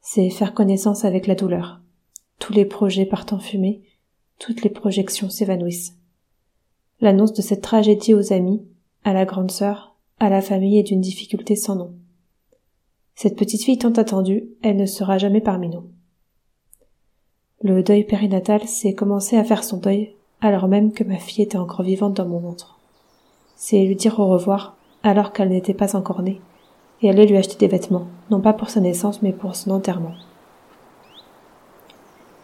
C'est 0.00 0.30
faire 0.30 0.54
connaissance 0.54 1.04
avec 1.04 1.26
la 1.26 1.34
douleur. 1.34 1.80
Tous 2.38 2.52
les 2.52 2.64
projets 2.64 3.06
partent 3.06 3.34
en 3.34 3.38
fumée, 3.38 3.82
toutes 4.38 4.62
les 4.62 4.70
projections 4.70 5.28
s'évanouissent. 5.28 5.94
L'annonce 7.00 7.34
de 7.34 7.42
cette 7.42 7.62
tragédie 7.62 8.14
aux 8.14 8.32
amis, 8.32 8.66
à 9.04 9.12
la 9.12 9.24
grande 9.24 9.50
sœur, 9.50 9.96
à 10.18 10.28
la 10.28 10.40
famille 10.42 10.78
est 10.78 10.82
d'une 10.82 11.00
difficulté 11.00 11.56
sans 11.56 11.76
nom. 11.76 11.94
Cette 13.14 13.36
petite 13.36 13.62
fille 13.62 13.78
tant 13.78 13.92
attendue, 13.92 14.50
elle 14.62 14.76
ne 14.76 14.86
sera 14.86 15.18
jamais 15.18 15.40
parmi 15.42 15.68
nous. 15.68 15.90
Le 17.62 17.82
deuil 17.82 18.04
périnatal, 18.04 18.62
c'est 18.66 18.94
commencer 18.94 19.36
à 19.36 19.44
faire 19.44 19.64
son 19.64 19.76
deuil 19.76 20.14
alors 20.40 20.66
même 20.66 20.92
que 20.92 21.04
ma 21.04 21.16
fille 21.16 21.44
était 21.44 21.58
encore 21.58 21.82
vivante 21.82 22.14
dans 22.14 22.24
mon 22.24 22.38
ventre. 22.38 22.78
C'est 23.54 23.84
lui 23.84 23.96
dire 23.96 24.18
au 24.18 24.28
revoir 24.28 24.76
alors 25.02 25.34
qu'elle 25.34 25.50
n'était 25.50 25.74
pas 25.74 25.94
encore 25.94 26.22
née, 26.22 26.40
et 27.02 27.10
aller 27.10 27.26
lui 27.26 27.36
acheter 27.36 27.56
des 27.56 27.68
vêtements, 27.68 28.06
non 28.30 28.40
pas 28.40 28.54
pour 28.54 28.70
sa 28.70 28.80
naissance 28.80 29.20
mais 29.20 29.32
pour 29.32 29.56
son 29.56 29.72
enterrement. 29.72 30.14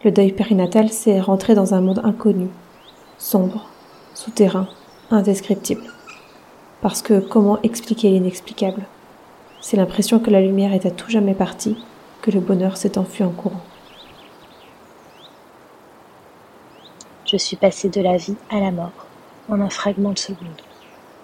Le 0.03 0.11
deuil 0.11 0.33
périnatal, 0.33 0.89
c'est 0.89 1.19
rentrer 1.19 1.55
dans 1.55 1.73
un 1.73 1.81
monde 1.81 2.01
inconnu, 2.03 2.49
sombre, 3.17 3.71
souterrain, 4.13 4.67
indescriptible. 5.09 5.91
Parce 6.81 7.01
que 7.01 7.19
comment 7.19 7.59
expliquer 7.63 8.11
l'inexplicable? 8.11 8.85
C'est 9.61 9.77
l'impression 9.77 10.19
que 10.19 10.29
la 10.29 10.41
lumière 10.41 10.73
est 10.73 10.85
à 10.85 10.91
tout 10.91 11.09
jamais 11.09 11.33
partie, 11.33 11.75
que 12.21 12.29
le 12.29 12.39
bonheur 12.39 12.77
s'est 12.77 12.99
enfui 12.99 13.23
en 13.23 13.31
courant. 13.31 13.63
Je 17.29 17.35
suis 17.35 17.57
passée 17.57 17.89
de 17.89 17.99
la 17.99 18.15
vie 18.15 18.37
à 18.47 18.61
la 18.61 18.71
mort, 18.71 19.11
en 19.49 19.59
un 19.59 19.69
fragment 19.69 20.13
de 20.13 20.19
seconde. 20.19 20.61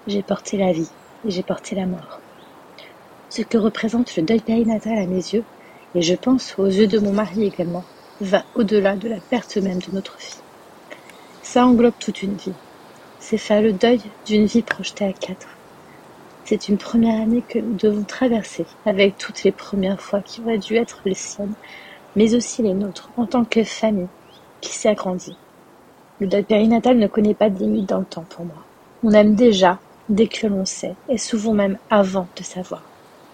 J'ai 0.06 0.22
porté 0.22 0.58
la 0.58 0.74
vie 0.74 0.92
et 1.24 1.32
j'ai 1.32 1.44
porté 1.44 1.76
la 1.76 1.86
mort. 1.86 2.22
Ce 3.30 3.42
que 3.42 3.58
représente 3.58 4.14
le 4.18 4.24
deuil 4.24 4.42
périnatal 4.42 4.98
à 4.98 5.08
mes 5.08 5.16
yeux, 5.16 5.46
et 5.96 6.02
je 6.02 6.14
pense 6.16 6.60
aux 6.60 6.66
yeux 6.68 6.88
de 6.88 7.00
mon 7.00 7.14
mari 7.14 7.46
également, 7.46 7.86
va 8.20 8.46
au-delà 8.54 8.98
de 8.98 9.08
la 9.08 9.22
perte 9.22 9.56
même 9.56 9.80
de 9.80 9.92
notre 9.92 10.20
fille. 10.20 10.44
Ça 11.42 11.66
englobe 11.66 11.98
toute 11.98 12.22
une 12.22 12.36
vie. 12.36 12.58
C'est 13.18 13.38
faire 13.38 13.62
le 13.62 13.72
deuil 13.72 14.14
d'une 14.26 14.46
vie 14.46 14.64
projetée 14.64 15.06
à 15.06 15.14
quatre. 15.14 15.62
C'est 16.44 16.68
une 16.68 16.78
première 16.78 17.22
année 17.22 17.44
que 17.44 17.60
nous 17.60 17.76
devons 17.76 18.04
traverser, 18.04 18.68
avec 18.84 19.18
toutes 19.18 19.44
les 19.44 19.54
premières 19.54 20.02
fois 20.02 20.22
qui 20.22 20.42
auraient 20.42 20.58
dû 20.60 20.76
être 20.76 21.02
les 21.06 21.16
siennes, 21.16 21.56
mais 22.18 22.36
aussi 22.36 22.62
les 22.62 22.74
nôtres, 22.74 23.14
en 23.16 23.26
tant 23.26 23.46
que 23.46 23.64
famille 23.64 24.10
qui 24.60 24.74
s'est 24.74 24.90
agrandie. 24.90 25.40
Le 26.24 26.30
deuil 26.30 26.44
périnatal 26.44 26.98
ne 26.98 27.08
connaît 27.08 27.34
pas 27.34 27.50
de 27.50 27.60
limite 27.60 27.90
dans 27.90 28.00
le 28.00 28.06
temps 28.06 28.24
pour 28.30 28.46
moi. 28.46 28.64
On 29.04 29.12
aime 29.12 29.36
déjà 29.36 29.78
dès 30.08 30.28
que 30.28 30.48
l'on 30.48 30.64
sait, 30.64 30.96
et 31.10 31.18
souvent 31.18 31.52
même 31.52 31.78
avant 31.90 32.28
de 32.38 32.44
savoir, 32.44 32.82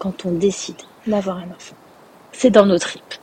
quand 0.00 0.26
on 0.26 0.32
décide 0.32 0.82
d'avoir 1.06 1.36
un 1.36 1.52
enfant. 1.52 1.76
C'est 2.32 2.50
dans 2.50 2.66
nos 2.66 2.80
tripes. 2.80 3.14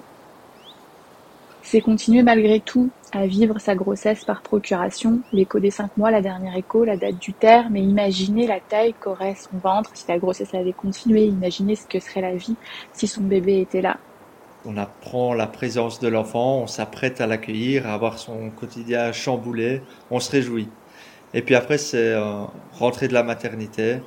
C'est 1.64 1.82
continuer 1.82 2.24
malgré 2.24 2.62
tout 2.62 2.90
à 3.12 3.28
vivre 3.28 3.60
sa 3.60 3.76
grossesse 3.76 4.24
par 4.24 4.42
procuration, 4.42 5.20
l'écho 5.34 5.60
des 5.60 5.72
cinq 5.72 5.98
mois, 5.98 6.12
la 6.12 6.22
dernière 6.22 6.56
écho, 6.56 6.86
la 6.86 6.96
date 6.96 7.18
du 7.18 7.34
terme, 7.34 7.74
mais 7.74 7.82
imaginer 7.82 8.48
la 8.48 8.62
taille 8.62 8.94
qu'aurait 8.94 9.36
son 9.36 9.58
ventre 9.58 9.92
si 9.96 10.06
la 10.08 10.18
grossesse 10.18 10.54
avait 10.54 10.72
continué, 10.72 11.26
imaginer 11.26 11.76
ce 11.76 11.88
que 11.88 12.00
serait 12.00 12.22
la 12.22 12.38
vie 12.38 12.56
si 12.94 13.06
son 13.06 13.24
bébé 13.24 13.60
était 13.60 13.82
là, 13.82 13.98
on 14.66 14.78
apprend 14.78 15.34
la 15.34 15.48
présence 15.48 16.00
de 16.00 16.08
l'enfant, 16.08 16.60
on 16.60 16.68
s'apprête 16.68 17.22
à 17.22 17.28
l'accueillir, 17.28 17.88
à 17.88 17.94
avoir 17.94 18.20
son 18.20 18.50
quotidien 18.50 19.12
chamboulé, 19.12 19.82
on 20.12 20.20
se 20.20 20.32
réjouit. 20.32 20.70
Et 21.34 21.42
puis 21.42 21.56
après, 21.56 21.78
c'est 21.78 22.14
euh, 22.14 22.44
rentrer 22.74 23.08
de 23.08 23.14
la 23.14 23.24
maternité, 23.24 24.00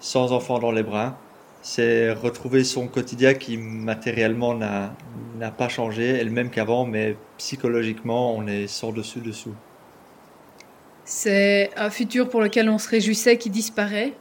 sans 0.00 0.32
enfant 0.32 0.58
dans 0.58 0.72
les 0.72 0.82
bras, 0.82 1.18
c'est 1.62 2.12
retrouver 2.12 2.64
son 2.64 2.88
quotidien 2.88 3.34
qui 3.34 3.58
matériellement 3.58 4.54
n'a 4.54 5.50
pas 5.50 5.68
changé, 5.68 6.08
est 6.08 6.24
le 6.24 6.30
même 6.30 6.50
qu'avant, 6.50 6.86
mais 6.86 7.16
psychologiquement, 7.36 8.34
on 8.34 8.46
est 8.46 8.66
sans 8.66 8.92
dessus 8.92 9.20
dessous. 9.20 9.54
C'est 11.04 11.70
un 11.76 11.90
futur 11.90 12.28
pour 12.28 12.40
lequel 12.40 12.70
on 12.70 12.78
se 12.78 12.88
réjouissait 12.88 13.36
qui 13.36 13.50
disparaît. 13.50 14.12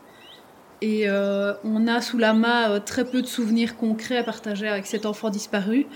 Et 0.81 1.09
euh, 1.09 1.53
on 1.63 1.87
a 1.87 2.01
sous 2.01 2.17
la 2.17 2.33
main 2.33 2.71
euh, 2.71 2.79
très 2.79 3.03
peu 3.03 3.21
de 3.21 3.27
souvenirs 3.27 3.75
concrets 3.75 4.17
à 4.17 4.23
partager 4.23 4.67
avec 4.67 4.85
cet 4.85 5.05
enfant 5.05 5.29
disparu. 5.29 5.87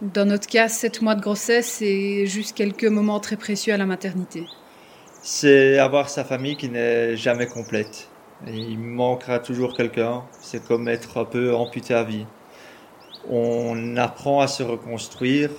Dans 0.00 0.24
notre 0.24 0.48
cas, 0.48 0.68
sept 0.68 1.02
mois 1.02 1.14
de 1.14 1.20
grossesse 1.20 1.82
et 1.82 2.26
juste 2.26 2.56
quelques 2.56 2.84
moments 2.84 3.20
très 3.20 3.36
précieux 3.36 3.74
à 3.74 3.76
la 3.76 3.86
maternité. 3.86 4.46
C'est 5.22 5.78
avoir 5.78 6.08
sa 6.08 6.24
famille 6.24 6.56
qui 6.56 6.68
n'est 6.68 7.16
jamais 7.16 7.46
complète. 7.46 8.08
Il 8.46 8.78
manquera 8.78 9.38
toujours 9.38 9.74
quelqu'un. 9.74 10.24
C'est 10.40 10.66
comme 10.66 10.88
être 10.88 11.18
un 11.18 11.24
peu 11.24 11.54
amputé 11.54 11.94
à 11.94 12.02
vie. 12.02 12.26
On 13.30 13.96
apprend 13.96 14.40
à 14.40 14.46
se 14.46 14.62
reconstruire 14.62 15.50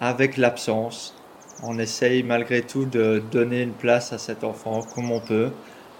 avec 0.00 0.36
l'absence. 0.36 1.14
On 1.62 1.78
essaye 1.78 2.22
malgré 2.22 2.62
tout 2.62 2.84
de 2.84 3.22
donner 3.30 3.62
une 3.62 3.72
place 3.72 4.12
à 4.12 4.18
cet 4.18 4.44
enfant 4.44 4.82
comme 4.94 5.10
on 5.10 5.20
peut 5.20 5.50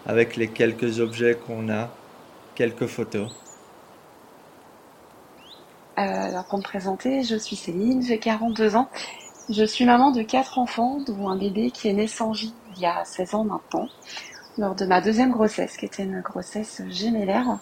avec 0.07 0.37
les 0.37 0.49
quelques 0.49 1.01
objets 1.01 1.37
qu'on 1.47 1.69
a, 1.69 1.89
quelques 2.55 2.87
photos. 2.87 3.31
Euh, 5.99 6.03
alors 6.03 6.45
pour 6.45 6.59
me 6.59 6.63
présenter, 6.63 7.23
je 7.23 7.37
suis 7.37 7.57
Céline, 7.57 8.03
j'ai 8.03 8.19
42 8.19 8.77
ans. 8.77 8.89
Je 9.51 9.65
suis 9.65 9.85
maman 9.85 10.13
de 10.13 10.23
quatre 10.23 10.59
enfants, 10.59 10.99
dont 11.07 11.29
un 11.29 11.37
bébé 11.37 11.71
qui 11.71 11.89
est 11.89 11.93
né 11.93 12.07
sans 12.07 12.33
vie 12.33 12.55
il 12.77 12.83
y 12.83 12.87
a 12.87 13.05
16 13.05 13.35
ans 13.35 13.45
maintenant, 13.45 13.89
lors 14.57 14.75
de 14.75 14.87
ma 14.87 15.01
deuxième 15.01 15.33
grossesse, 15.33 15.77
qui 15.77 15.85
était 15.85 16.05
une 16.05 16.21
grossesse 16.21 16.83
gémellaire. 16.89 17.59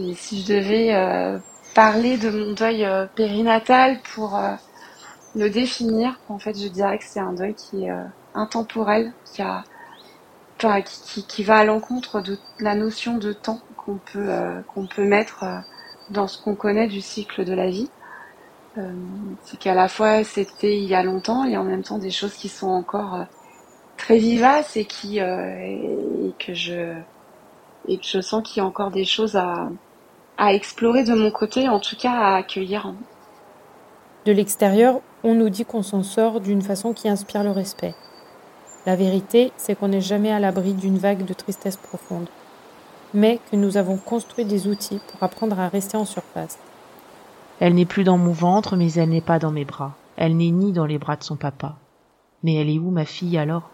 Et 0.00 0.14
si 0.14 0.42
je 0.42 0.52
devais 0.54 0.94
euh, 0.94 1.38
parler 1.74 2.16
de 2.16 2.30
mon 2.30 2.52
deuil 2.54 2.84
euh, 2.84 3.06
périnatal 3.14 4.00
pour 4.14 4.40
le 5.36 5.50
définir, 5.50 6.18
en 6.28 6.38
fait, 6.38 6.58
je 6.58 6.68
dirais 6.68 6.98
que 6.98 7.04
c'est 7.04 7.20
un 7.20 7.32
deuil 7.32 7.54
qui 7.54 7.84
est 7.84 7.92
intemporel, 8.34 9.12
qui 9.24 9.42
a 9.42 9.64
qui, 10.82 11.42
va 11.44 11.58
à 11.58 11.64
l'encontre 11.64 12.20
de 12.20 12.38
la 12.60 12.74
notion 12.74 13.16
de 13.18 13.32
temps 13.32 13.60
qu'on 13.76 13.96
peut, 13.96 14.26
euh, 14.28 14.60
qu'on 14.74 14.86
peut 14.86 15.04
mettre 15.04 15.44
euh, 15.44 15.58
dans 16.10 16.26
ce 16.26 16.42
qu'on 16.42 16.54
connaît 16.54 16.86
du 16.86 17.00
cycle 17.00 17.44
de 17.44 17.54
la 17.54 17.68
vie. 17.68 17.90
Euh, 18.76 18.92
c'est 19.44 19.58
qu'à 19.58 19.74
la 19.74 19.88
fois 19.88 20.24
c'était 20.24 20.76
il 20.76 20.84
y 20.84 20.94
a 20.94 21.02
longtemps 21.02 21.44
et 21.44 21.56
en 21.56 21.64
même 21.64 21.82
temps 21.82 21.98
des 21.98 22.10
choses 22.10 22.34
qui 22.34 22.48
sont 22.48 22.70
encore 22.70 23.24
très 23.96 24.18
vivaces 24.18 24.76
et 24.76 24.84
qui 24.84 25.18
et 25.18 26.34
que 26.40 26.54
je 26.54 26.92
et 27.86 28.00
je 28.02 28.20
sens 28.20 28.42
qu'il 28.42 28.60
y 28.60 28.64
a 28.64 28.66
encore 28.66 28.90
des 28.90 29.04
choses 29.04 29.36
à, 29.36 29.68
à 30.38 30.54
explorer 30.54 31.04
de 31.04 31.14
mon 31.14 31.30
côté, 31.30 31.68
en 31.68 31.80
tout 31.80 31.96
cas 31.96 32.12
à 32.12 32.36
accueillir. 32.36 32.92
De 34.26 34.32
l'extérieur, 34.32 35.00
on 35.22 35.34
nous 35.34 35.50
dit 35.50 35.64
qu'on 35.64 35.82
s'en 35.82 36.02
sort 36.02 36.40
d'une 36.40 36.62
façon 36.62 36.92
qui 36.92 37.08
inspire 37.08 37.44
le 37.44 37.50
respect. 37.50 37.94
La 38.86 38.96
vérité, 38.96 39.50
c'est 39.56 39.74
qu'on 39.74 39.88
n'est 39.88 40.02
jamais 40.02 40.30
à 40.30 40.38
l'abri 40.38 40.74
d'une 40.74 40.98
vague 40.98 41.24
de 41.24 41.32
tristesse 41.32 41.76
profonde, 41.76 42.28
mais 43.14 43.40
que 43.50 43.56
nous 43.56 43.78
avons 43.78 43.96
construit 43.96 44.44
des 44.44 44.68
outils 44.68 45.00
pour 45.08 45.22
apprendre 45.22 45.58
à 45.58 45.68
rester 45.68 45.96
en 45.96 46.04
surface. 46.04 46.58
Elle 47.60 47.74
n'est 47.74 47.86
plus 47.86 48.04
dans 48.04 48.18
mon 48.18 48.32
ventre, 48.32 48.76
mais 48.76 48.92
elle 48.92 49.08
n'est 49.08 49.22
pas 49.22 49.38
dans 49.38 49.52
mes 49.52 49.64
bras. 49.64 49.94
Elle 50.16 50.36
n'est 50.36 50.50
ni 50.50 50.72
dans 50.72 50.84
les 50.84 50.98
bras 50.98 51.16
de 51.16 51.24
son 51.24 51.36
papa. 51.36 51.76
Mais 52.42 52.54
elle 52.54 52.68
est 52.68 52.78
où 52.78 52.90
ma 52.90 53.06
fille 53.06 53.38
alors? 53.38 53.70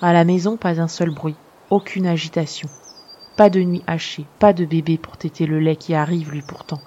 À 0.00 0.12
la 0.12 0.24
maison, 0.24 0.56
pas 0.56 0.80
un 0.80 0.88
seul 0.88 1.10
bruit, 1.10 1.36
aucune 1.70 2.06
agitation. 2.06 2.68
Pas 3.36 3.50
de 3.50 3.60
nuit 3.60 3.82
hachée, 3.86 4.26
pas 4.38 4.52
de 4.52 4.64
bébé 4.64 4.98
pour 4.98 5.16
téter 5.16 5.46
le 5.46 5.58
lait 5.58 5.76
qui 5.76 5.94
arrive 5.94 6.30
lui 6.30 6.42
pourtant. 6.42 6.80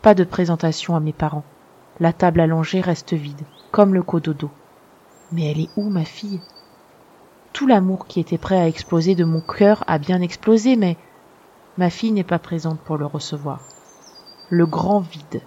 Pas 0.00 0.14
de 0.14 0.22
présentation 0.22 0.94
à 0.94 1.00
mes 1.00 1.12
parents. 1.12 1.44
La 1.98 2.12
table 2.12 2.40
allongée 2.40 2.80
reste 2.80 3.14
vide, 3.14 3.42
comme 3.72 3.94
le 3.94 4.02
cododo. 4.02 4.50
Mais 5.32 5.50
elle 5.50 5.60
est 5.60 5.70
où 5.76 5.88
ma 5.88 6.04
fille? 6.04 6.40
Tout 7.52 7.66
l'amour 7.66 8.06
qui 8.06 8.20
était 8.20 8.38
prêt 8.38 8.58
à 8.58 8.68
exploser 8.68 9.14
de 9.14 9.24
mon 9.24 9.40
cœur 9.40 9.84
a 9.86 9.98
bien 9.98 10.20
explosé, 10.20 10.76
mais 10.76 10.96
ma 11.76 11.90
fille 11.90 12.12
n'est 12.12 12.24
pas 12.24 12.38
présente 12.38 12.80
pour 12.80 12.96
le 12.96 13.06
recevoir. 13.06 13.60
Le 14.50 14.66
grand 14.66 15.00
vide. 15.00 15.42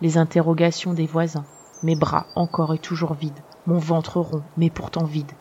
Les 0.00 0.18
interrogations 0.18 0.94
des 0.94 1.06
voisins. 1.06 1.44
Mes 1.82 1.96
bras 1.96 2.26
encore 2.34 2.74
et 2.74 2.78
toujours 2.78 3.14
vides. 3.14 3.42
Mon 3.66 3.78
ventre 3.78 4.20
rond, 4.20 4.42
mais 4.56 4.70
pourtant 4.70 5.04
vide. 5.04 5.32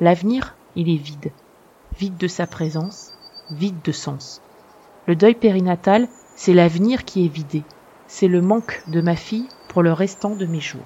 L'avenir, 0.00 0.54
il 0.74 0.88
est 0.88 0.96
vide. 0.96 1.30
Vide 1.98 2.16
de 2.16 2.28
sa 2.28 2.46
présence, 2.46 3.12
vide 3.50 3.80
de 3.84 3.92
sens. 3.92 4.42
Le 5.06 5.16
deuil 5.16 5.34
périnatal, 5.34 6.08
c'est 6.34 6.52
l'avenir 6.52 7.04
qui 7.04 7.24
est 7.24 7.28
vidé. 7.28 7.62
C'est 8.06 8.28
le 8.28 8.42
manque 8.42 8.82
de 8.88 9.00
ma 9.00 9.16
fille 9.16 9.48
pour 9.68 9.82
le 9.82 9.92
restant 9.92 10.36
de 10.36 10.46
mes 10.46 10.60
jours. 10.60 10.82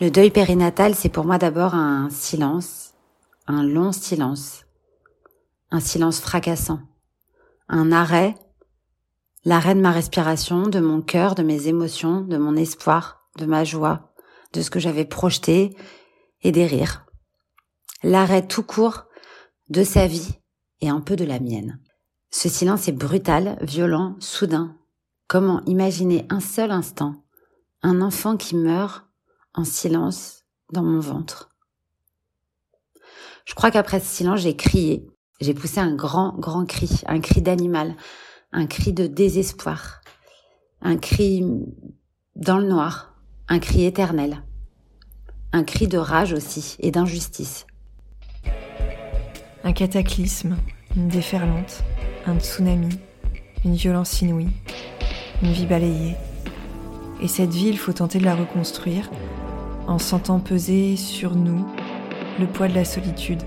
Le 0.00 0.10
deuil 0.10 0.30
périnatal, 0.30 0.94
c'est 0.94 1.10
pour 1.10 1.26
moi 1.26 1.36
d'abord 1.36 1.74
un 1.74 2.08
silence, 2.08 2.94
un 3.46 3.62
long 3.62 3.92
silence. 3.92 4.64
un 5.70 5.78
silence 5.78 6.20
fracassant, 6.20 6.80
un 7.68 7.92
arrêt, 7.92 8.34
l'arrêt 9.44 9.74
de 9.74 9.80
ma 9.80 9.92
respiration, 9.92 10.62
de 10.62 10.80
mon 10.80 11.02
cœur, 11.02 11.34
de 11.34 11.42
mes 11.42 11.68
émotions, 11.68 12.22
de 12.22 12.38
mon 12.38 12.56
espoir, 12.56 13.28
de 13.36 13.44
ma 13.44 13.62
joie, 13.62 14.14
de 14.54 14.62
ce 14.62 14.70
que 14.70 14.80
j'avais 14.80 15.04
projeté 15.04 15.76
et 16.42 16.50
des 16.50 16.66
rires. 16.66 17.04
L'arrêt 18.02 18.46
tout 18.46 18.62
court 18.62 19.04
de 19.68 19.84
sa 19.84 20.06
vie 20.06 20.38
et 20.80 20.88
un 20.88 21.00
peu 21.02 21.14
de 21.14 21.26
la 21.26 21.38
mienne. 21.40 21.78
Ce 22.30 22.48
silence 22.48 22.88
est 22.88 22.92
brutal, 22.92 23.58
violent, 23.60 24.16
soudain. 24.18 24.76
Comment 25.28 25.62
imaginer 25.66 26.26
un 26.30 26.40
seul 26.40 26.70
instant 26.70 27.22
un 27.82 28.02
enfant 28.02 28.36
qui 28.36 28.56
meurt 28.56 29.09
en 29.54 29.64
silence 29.64 30.44
dans 30.72 30.82
mon 30.82 31.00
ventre 31.00 31.50
Je 33.44 33.54
crois 33.54 33.70
qu'après 33.70 34.00
ce 34.00 34.06
silence, 34.06 34.40
j'ai 34.40 34.56
crié. 34.56 35.06
J'ai 35.40 35.54
poussé 35.54 35.80
un 35.80 35.94
grand, 35.94 36.34
grand 36.38 36.66
cri, 36.66 37.02
un 37.06 37.20
cri 37.20 37.40
d'animal, 37.40 37.96
un 38.52 38.66
cri 38.66 38.92
de 38.92 39.06
désespoir, 39.06 40.02
un 40.82 40.96
cri 40.96 41.44
dans 42.36 42.58
le 42.58 42.68
noir, 42.68 43.14
un 43.48 43.58
cri 43.58 43.84
éternel, 43.84 44.42
un 45.52 45.64
cri 45.64 45.88
de 45.88 45.98
rage 45.98 46.32
aussi 46.32 46.76
et 46.80 46.90
d'injustice. 46.90 47.66
Un 49.64 49.72
cataclysme, 49.72 50.56
une 50.94 51.08
déferlante, 51.08 51.82
un 52.26 52.38
tsunami, 52.38 52.98
une 53.64 53.74
violence 53.74 54.20
inouïe, 54.20 54.48
une 55.42 55.52
vie 55.52 55.66
balayée. 55.66 56.16
Et 57.22 57.28
cette 57.28 57.52
vie, 57.52 57.68
il 57.68 57.78
faut 57.78 57.92
tenter 57.92 58.18
de 58.18 58.24
la 58.24 58.34
reconstruire 58.34 59.10
en 59.86 59.98
sentant 59.98 60.40
peser 60.40 60.96
sur 60.96 61.34
nous 61.34 61.66
le 62.38 62.46
poids 62.46 62.68
de 62.68 62.74
la 62.74 62.84
solitude. 62.84 63.42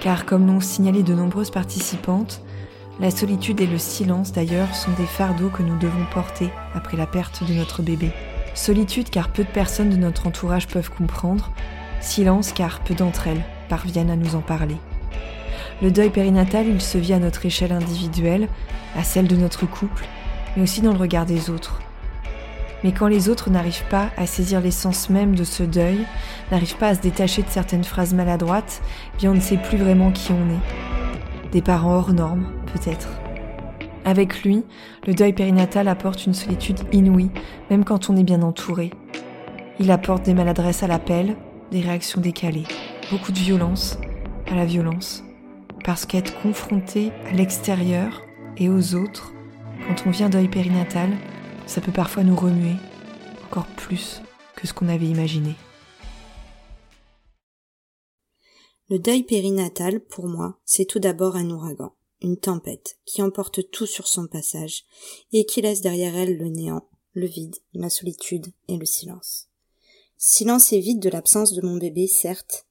Car 0.00 0.26
comme 0.26 0.46
l'ont 0.46 0.60
signalé 0.60 1.02
de 1.02 1.14
nombreuses 1.14 1.50
participantes, 1.50 2.42
la 3.00 3.10
solitude 3.10 3.60
et 3.60 3.66
le 3.66 3.78
silence 3.78 4.32
d'ailleurs 4.32 4.74
sont 4.74 4.90
des 4.98 5.06
fardeaux 5.06 5.48
que 5.48 5.62
nous 5.62 5.78
devons 5.78 6.04
porter 6.12 6.50
après 6.74 6.96
la 6.96 7.06
perte 7.06 7.44
de 7.48 7.54
notre 7.54 7.82
bébé. 7.82 8.10
Solitude 8.54 9.08
car 9.08 9.28
peu 9.28 9.44
de 9.44 9.48
personnes 9.48 9.90
de 9.90 9.96
notre 9.96 10.26
entourage 10.26 10.66
peuvent 10.66 10.90
comprendre, 10.90 11.52
silence 12.00 12.52
car 12.52 12.80
peu 12.80 12.94
d'entre 12.94 13.28
elles 13.28 13.44
parviennent 13.68 14.10
à 14.10 14.16
nous 14.16 14.34
en 14.34 14.40
parler. 14.40 14.76
Le 15.80 15.92
deuil 15.92 16.10
périnatal, 16.10 16.66
il 16.66 16.80
se 16.80 16.98
vit 16.98 17.12
à 17.12 17.20
notre 17.20 17.46
échelle 17.46 17.72
individuelle, 17.72 18.48
à 18.96 19.04
celle 19.04 19.28
de 19.28 19.36
notre 19.36 19.66
couple, 19.66 20.04
mais 20.56 20.62
aussi 20.62 20.80
dans 20.80 20.92
le 20.92 20.98
regard 20.98 21.26
des 21.26 21.50
autres. 21.50 21.80
Mais 22.84 22.92
quand 22.92 23.08
les 23.08 23.28
autres 23.28 23.50
n'arrivent 23.50 23.88
pas 23.90 24.10
à 24.16 24.26
saisir 24.26 24.60
l'essence 24.60 25.10
même 25.10 25.34
de 25.34 25.44
ce 25.44 25.62
deuil, 25.62 26.06
n'arrivent 26.50 26.76
pas 26.76 26.88
à 26.88 26.94
se 26.94 27.00
détacher 27.00 27.42
de 27.42 27.48
certaines 27.48 27.84
phrases 27.84 28.14
maladroites, 28.14 28.80
eh 29.14 29.18
bien 29.18 29.32
on 29.32 29.34
ne 29.34 29.40
sait 29.40 29.56
plus 29.56 29.78
vraiment 29.78 30.12
qui 30.12 30.32
on 30.32 30.50
est. 30.50 31.50
Des 31.52 31.62
parents 31.62 31.96
hors 31.96 32.12
normes, 32.12 32.46
peut-être. 32.72 33.08
Avec 34.04 34.42
lui, 34.42 34.64
le 35.06 35.14
deuil 35.14 35.32
périnatal 35.32 35.88
apporte 35.88 36.24
une 36.26 36.34
solitude 36.34 36.80
inouïe, 36.92 37.30
même 37.68 37.84
quand 37.84 38.10
on 38.10 38.16
est 38.16 38.24
bien 38.24 38.42
entouré. 38.42 38.90
Il 39.80 39.90
apporte 39.90 40.24
des 40.24 40.34
maladresses 40.34 40.82
à 40.82 40.86
l'appel, 40.86 41.36
des 41.70 41.80
réactions 41.80 42.20
décalées, 42.20 42.66
beaucoup 43.10 43.32
de 43.32 43.38
violence 43.38 43.98
à 44.50 44.54
la 44.54 44.64
violence. 44.64 45.24
Parce 45.84 46.06
qu'être 46.06 46.40
confronté 46.42 47.12
à 47.30 47.32
l'extérieur 47.32 48.22
et 48.56 48.68
aux 48.68 48.94
autres, 48.94 49.32
quand 49.86 50.06
on 50.06 50.10
vient 50.10 50.28
deuil 50.28 50.48
périnatal, 50.48 51.10
ça 51.66 51.80
peut 51.80 51.92
parfois 51.92 52.24
nous 52.24 52.36
remuer 52.36 52.76
encore 53.46 53.66
plus 53.76 54.20
que 54.56 54.66
ce 54.66 54.72
qu'on 54.72 54.88
avait 54.88 55.06
imaginé. 55.06 55.54
Le 58.90 58.98
deuil 58.98 59.22
périnatal, 59.22 60.00
pour 60.00 60.26
moi, 60.28 60.58
c'est 60.64 60.86
tout 60.86 60.98
d'abord 60.98 61.36
un 61.36 61.50
ouragan, 61.50 61.92
une 62.22 62.38
tempête 62.38 62.98
qui 63.04 63.22
emporte 63.22 63.70
tout 63.70 63.86
sur 63.86 64.06
son 64.06 64.26
passage 64.26 64.84
et 65.32 65.44
qui 65.44 65.60
laisse 65.60 65.82
derrière 65.82 66.16
elle 66.16 66.38
le 66.38 66.48
néant, 66.48 66.88
le 67.12 67.26
vide, 67.26 67.56
la 67.74 67.90
solitude 67.90 68.46
et 68.68 68.76
le 68.76 68.86
silence. 68.86 69.48
Silence 70.16 70.72
et 70.72 70.80
vide 70.80 71.00
de 71.00 71.10
l'absence 71.10 71.52
de 71.52 71.62
mon 71.62 71.76
bébé, 71.76 72.06
certes, 72.06 72.66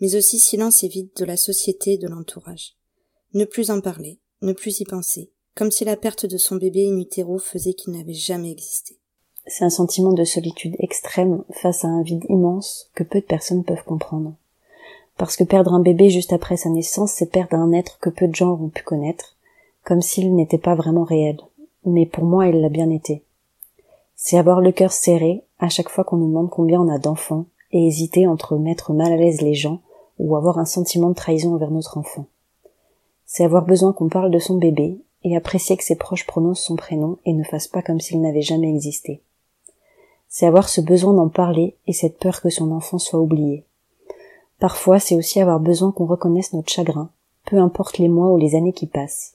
mais 0.00 0.14
aussi 0.14 0.38
silence 0.38 0.84
et 0.84 0.88
vide 0.88 1.10
de 1.16 1.24
la 1.24 1.36
société 1.36 1.94
et 1.94 1.98
de 1.98 2.08
l'entourage. 2.08 2.76
Ne 3.34 3.44
plus 3.44 3.70
en 3.70 3.80
parler, 3.80 4.20
ne 4.42 4.52
plus 4.52 4.80
y 4.80 4.84
penser, 4.84 5.32
comme 5.54 5.70
si 5.70 5.84
la 5.84 5.96
perte 5.96 6.26
de 6.26 6.36
son 6.36 6.56
bébé 6.56 6.88
in 6.88 6.98
utero 6.98 7.38
faisait 7.38 7.74
qu'il 7.74 7.92
n'avait 7.92 8.14
jamais 8.14 8.50
existé. 8.50 8.96
C'est 9.46 9.64
un 9.64 9.70
sentiment 9.70 10.12
de 10.12 10.24
solitude 10.24 10.76
extrême 10.78 11.42
face 11.50 11.84
à 11.84 11.88
un 11.88 12.02
vide 12.02 12.24
immense 12.28 12.90
que 12.94 13.02
peu 13.02 13.20
de 13.20 13.26
personnes 13.26 13.64
peuvent 13.64 13.84
comprendre. 13.84 14.34
Parce 15.18 15.36
que 15.36 15.44
perdre 15.44 15.74
un 15.74 15.80
bébé 15.80 16.10
juste 16.10 16.32
après 16.32 16.56
sa 16.56 16.70
naissance, 16.70 17.12
c'est 17.12 17.30
perdre 17.30 17.56
un 17.56 17.72
être 17.72 17.98
que 18.00 18.10
peu 18.10 18.28
de 18.28 18.34
gens 18.34 18.52
ont 18.52 18.68
pu 18.68 18.82
connaître, 18.82 19.36
comme 19.84 20.00
s'il 20.00 20.34
n'était 20.34 20.58
pas 20.58 20.74
vraiment 20.74 21.04
réel. 21.04 21.38
Mais 21.84 22.06
pour 22.06 22.24
moi, 22.24 22.46
il 22.46 22.60
l'a 22.60 22.68
bien 22.68 22.90
été. 22.90 23.24
C'est 24.14 24.38
avoir 24.38 24.60
le 24.60 24.72
cœur 24.72 24.92
serré 24.92 25.44
à 25.58 25.68
chaque 25.68 25.88
fois 25.88 26.04
qu'on 26.04 26.16
nous 26.16 26.28
demande 26.28 26.50
combien 26.50 26.80
on 26.80 26.88
a 26.88 26.98
d'enfants, 26.98 27.46
et 27.72 27.86
hésiter 27.86 28.26
entre 28.26 28.56
mettre 28.56 28.92
mal 28.92 29.12
à 29.12 29.16
l'aise 29.16 29.40
les 29.40 29.54
gens 29.54 29.80
ou 30.18 30.36
avoir 30.36 30.58
un 30.58 30.64
sentiment 30.64 31.08
de 31.08 31.14
trahison 31.14 31.54
envers 31.54 31.70
notre 31.70 31.98
enfant. 31.98 32.26
C'est 33.26 33.44
avoir 33.44 33.64
besoin 33.64 33.92
qu'on 33.92 34.08
parle 34.08 34.30
de 34.30 34.38
son 34.38 34.58
bébé 34.58 34.98
et 35.24 35.36
apprécier 35.36 35.76
que 35.76 35.84
ses 35.84 35.96
proches 35.96 36.26
prononcent 36.26 36.64
son 36.64 36.76
prénom 36.76 37.18
et 37.24 37.32
ne 37.32 37.44
fassent 37.44 37.68
pas 37.68 37.82
comme 37.82 38.00
s'il 38.00 38.20
n'avait 38.20 38.42
jamais 38.42 38.70
existé. 38.70 39.22
C'est 40.28 40.46
avoir 40.46 40.68
ce 40.68 40.80
besoin 40.80 41.12
d'en 41.12 41.28
parler 41.28 41.76
et 41.86 41.92
cette 41.92 42.18
peur 42.18 42.40
que 42.40 42.50
son 42.50 42.72
enfant 42.72 42.98
soit 42.98 43.20
oublié. 43.20 43.64
Parfois, 44.58 44.98
c'est 44.98 45.16
aussi 45.16 45.40
avoir 45.40 45.60
besoin 45.60 45.92
qu'on 45.92 46.06
reconnaisse 46.06 46.52
notre 46.52 46.72
chagrin, 46.72 47.10
peu 47.44 47.58
importe 47.58 47.98
les 47.98 48.08
mois 48.08 48.30
ou 48.30 48.38
les 48.38 48.54
années 48.54 48.72
qui 48.72 48.86
passent. 48.86 49.34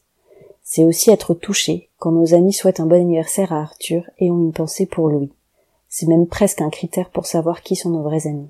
C'est 0.63 0.84
aussi 0.84 1.12
être 1.12 1.34
touché 1.34 1.89
quand 1.97 2.12
nos 2.12 2.34
amis 2.34 2.54
souhaitent 2.54 2.80
un 2.80 2.86
bon 2.86 3.02
anniversaire 3.02 3.54
à 3.54 3.62
Arthur 3.62 4.04
et 4.17 4.32
ont 4.32 4.39
une 4.39 4.54
pensée 4.54 4.86
pour 4.86 5.10
Louis. 5.10 5.32
C'est 5.88 6.08
même 6.08 6.28
presque 6.28 6.62
un 6.62 6.69
critère 6.69 7.10
pour 7.10 7.26
savoir 7.26 7.62
qui 7.62 7.76
sont 7.76 7.89
nos 7.89 8.04
vrais 8.04 8.28
amis. 8.28 8.50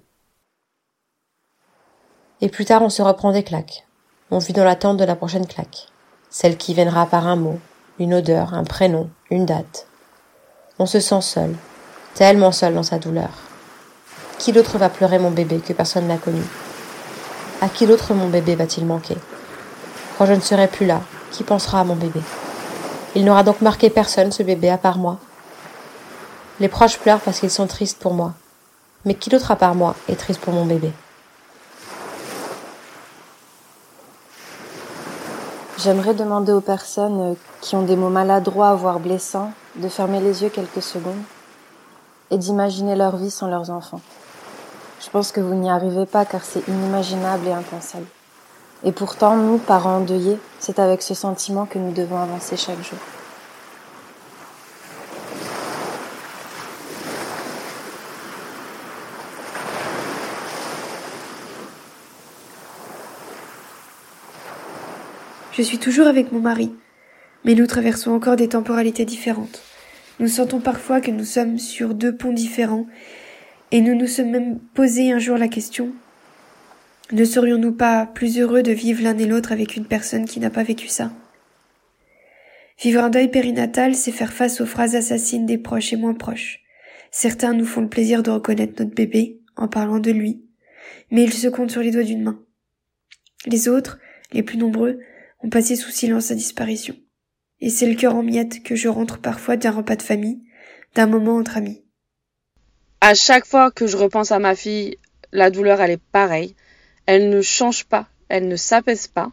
Et 2.41 2.49
plus 2.49 2.65
tard, 2.65 2.81
on 2.81 2.89
se 2.89 3.01
reprend 3.01 3.31
des 3.33 3.43
claques. 3.43 3.85
On 4.31 4.39
vit 4.39 4.53
dans 4.53 4.63
l'attente 4.63 4.97
de 4.97 5.03
la 5.03 5.15
prochaine 5.15 5.47
claque 5.47 5.87
celle 6.29 6.57
qui 6.57 6.73
viendra 6.73 7.05
par 7.05 7.27
un 7.27 7.35
mot, 7.35 7.59
une 7.99 8.13
odeur, 8.13 8.53
un 8.53 8.63
prénom, 8.63 9.09
une 9.31 9.45
date. 9.45 9.87
On 10.79 10.85
se 10.85 10.99
sent 10.99 11.21
seul, 11.21 11.55
tellement 12.13 12.51
seul 12.51 12.73
dans 12.75 12.83
sa 12.83 12.99
douleur. 12.99 13.29
Qui 14.37 14.51
d'autre 14.51 14.77
va 14.77 14.89
pleurer 14.89 15.19
mon 15.19 15.31
bébé 15.31 15.59
que 15.59 15.73
personne 15.73 16.07
n'a 16.07 16.17
connu? 16.17 16.41
À 17.61 17.69
qui 17.69 17.87
d'autre 17.87 18.13
mon 18.13 18.27
bébé 18.27 18.55
va-t-il 18.55 18.85
manquer? 18.85 19.17
Quand 20.17 20.25
je 20.25 20.33
ne 20.33 20.39
serai 20.39 20.67
plus 20.67 20.85
là, 20.85 21.01
qui 21.31 21.43
pensera 21.43 21.79
à 21.79 21.83
mon 21.83 21.95
bébé? 21.95 22.21
Il 23.15 23.25
n'aura 23.25 23.43
donc 23.43 23.61
marqué 23.61 23.89
personne, 23.89 24.31
ce 24.31 24.43
bébé, 24.43 24.69
à 24.69 24.77
part 24.77 24.99
moi. 24.99 25.17
Les 26.59 26.67
proches 26.67 26.99
pleurent 26.99 27.19
parce 27.19 27.39
qu'ils 27.39 27.49
sont 27.49 27.67
tristes 27.67 27.99
pour 27.99 28.13
moi. 28.13 28.33
Mais 29.05 29.15
qui 29.15 29.29
d'autre 29.29 29.51
à 29.51 29.55
part 29.55 29.73
moi 29.73 29.95
est 30.07 30.19
triste 30.19 30.41
pour 30.41 30.53
mon 30.53 30.65
bébé? 30.65 30.91
J'aimerais 35.87 36.15
demander 36.15 36.51
aux 36.51 36.59
personnes 36.59 37.37
qui 37.61 37.77
ont 37.77 37.81
des 37.81 37.95
mots 37.95 38.09
maladroits, 38.09 38.75
voire 38.75 38.99
blessants, 38.99 39.53
de 39.77 39.87
fermer 39.87 40.19
les 40.19 40.43
yeux 40.43 40.49
quelques 40.49 40.81
secondes 40.81 41.23
et 42.29 42.37
d'imaginer 42.37 42.93
leur 42.97 43.15
vie 43.15 43.31
sans 43.31 43.47
leurs 43.47 43.69
enfants. 43.69 44.01
Je 44.99 45.09
pense 45.09 45.31
que 45.31 45.39
vous 45.39 45.53
n'y 45.53 45.69
arrivez 45.69 46.05
pas 46.05 46.25
car 46.25 46.43
c'est 46.43 46.67
inimaginable 46.67 47.47
et 47.47 47.53
impensable. 47.53 48.07
Et 48.83 48.91
pourtant, 48.91 49.37
nous, 49.37 49.59
parents 49.59 49.99
endeuillés, 49.99 50.37
c'est 50.59 50.79
avec 50.79 51.01
ce 51.01 51.13
sentiment 51.13 51.65
que 51.65 51.79
nous 51.79 51.93
devons 51.93 52.21
avancer 52.21 52.57
chaque 52.57 52.83
jour. 52.83 52.99
Je 65.57 65.63
suis 65.63 65.79
toujours 65.79 66.07
avec 66.07 66.31
mon 66.31 66.39
mari, 66.39 66.71
mais 67.43 67.55
nous 67.55 67.67
traversons 67.67 68.11
encore 68.11 68.35
des 68.35 68.49
temporalités 68.49 69.05
différentes. 69.05 69.61
Nous 70.19 70.27
sentons 70.27 70.59
parfois 70.59 71.01
que 71.01 71.11
nous 71.11 71.25
sommes 71.25 71.57
sur 71.57 71.93
deux 71.95 72.15
ponts 72.15 72.33
différents, 72.33 72.87
et 73.71 73.81
nous 73.81 73.95
nous 73.95 74.07
sommes 74.07 74.31
même 74.31 74.59
posé 74.73 75.11
un 75.11 75.19
jour 75.19 75.37
la 75.37 75.47
question 75.47 75.91
ne 77.13 77.23
serions-nous 77.23 77.71
pas 77.71 78.05
plus 78.05 78.37
heureux 78.37 78.63
de 78.63 78.73
vivre 78.73 79.01
l'un 79.01 79.17
et 79.17 79.25
l'autre 79.25 79.53
avec 79.53 79.77
une 79.77 79.85
personne 79.85 80.25
qui 80.25 80.41
n'a 80.41 80.49
pas 80.49 80.63
vécu 80.63 80.89
ça? 80.89 81.13
Vivre 82.81 83.01
un 83.01 83.09
deuil 83.09 83.29
périnatal, 83.29 83.95
c'est 83.95 84.11
faire 84.11 84.33
face 84.33 84.59
aux 84.59 84.65
phrases 84.65 84.95
assassines 84.95 85.45
des 85.45 85.57
proches 85.57 85.93
et 85.93 85.95
moins 85.95 86.13
proches. 86.13 86.59
Certains 87.09 87.53
nous 87.53 87.65
font 87.65 87.79
le 87.79 87.87
plaisir 87.87 88.23
de 88.23 88.29
reconnaître 88.29 88.83
notre 88.83 88.93
bébé 88.93 89.39
en 89.55 89.69
parlant 89.69 89.99
de 89.99 90.11
lui, 90.11 90.43
mais 91.09 91.23
ils 91.23 91.31
se 91.31 91.47
comptent 91.47 91.71
sur 91.71 91.81
les 91.81 91.91
doigts 91.91 92.03
d'une 92.03 92.23
main. 92.23 92.43
Les 93.45 93.69
autres, 93.69 93.99
les 94.33 94.43
plus 94.43 94.57
nombreux, 94.57 94.99
ont 95.39 95.49
passé 95.49 95.75
sous 95.75 95.91
silence 95.91 96.25
sa 96.25 96.35
disparition. 96.35 96.95
Et 97.59 97.69
c'est 97.69 97.87
le 97.87 97.95
cœur 97.95 98.15
en 98.15 98.23
miettes 98.23 98.63
que 98.63 98.75
je 98.75 98.87
rentre 98.87 99.19
parfois 99.19 99.57
d'un 99.57 99.71
repas 99.71 99.95
de 99.95 100.01
famille, 100.01 100.41
d'un 100.95 101.07
moment 101.07 101.37
entre 101.37 101.57
amis. 101.57 101.83
À 103.01 103.13
chaque 103.13 103.45
fois 103.45 103.71
que 103.71 103.87
je 103.87 103.97
repense 103.97 104.31
à 104.31 104.39
ma 104.39 104.55
fille, 104.55 104.97
la 105.31 105.49
douleur, 105.49 105.81
elle 105.81 105.91
est 105.91 106.01
pareille. 106.11 106.55
Elle 107.05 107.29
ne 107.29 107.41
change 107.41 107.85
pas. 107.85 108.07
elle 108.29 108.47
ne 108.47 108.55
s'apaise 108.55 109.07
pas. 109.07 109.31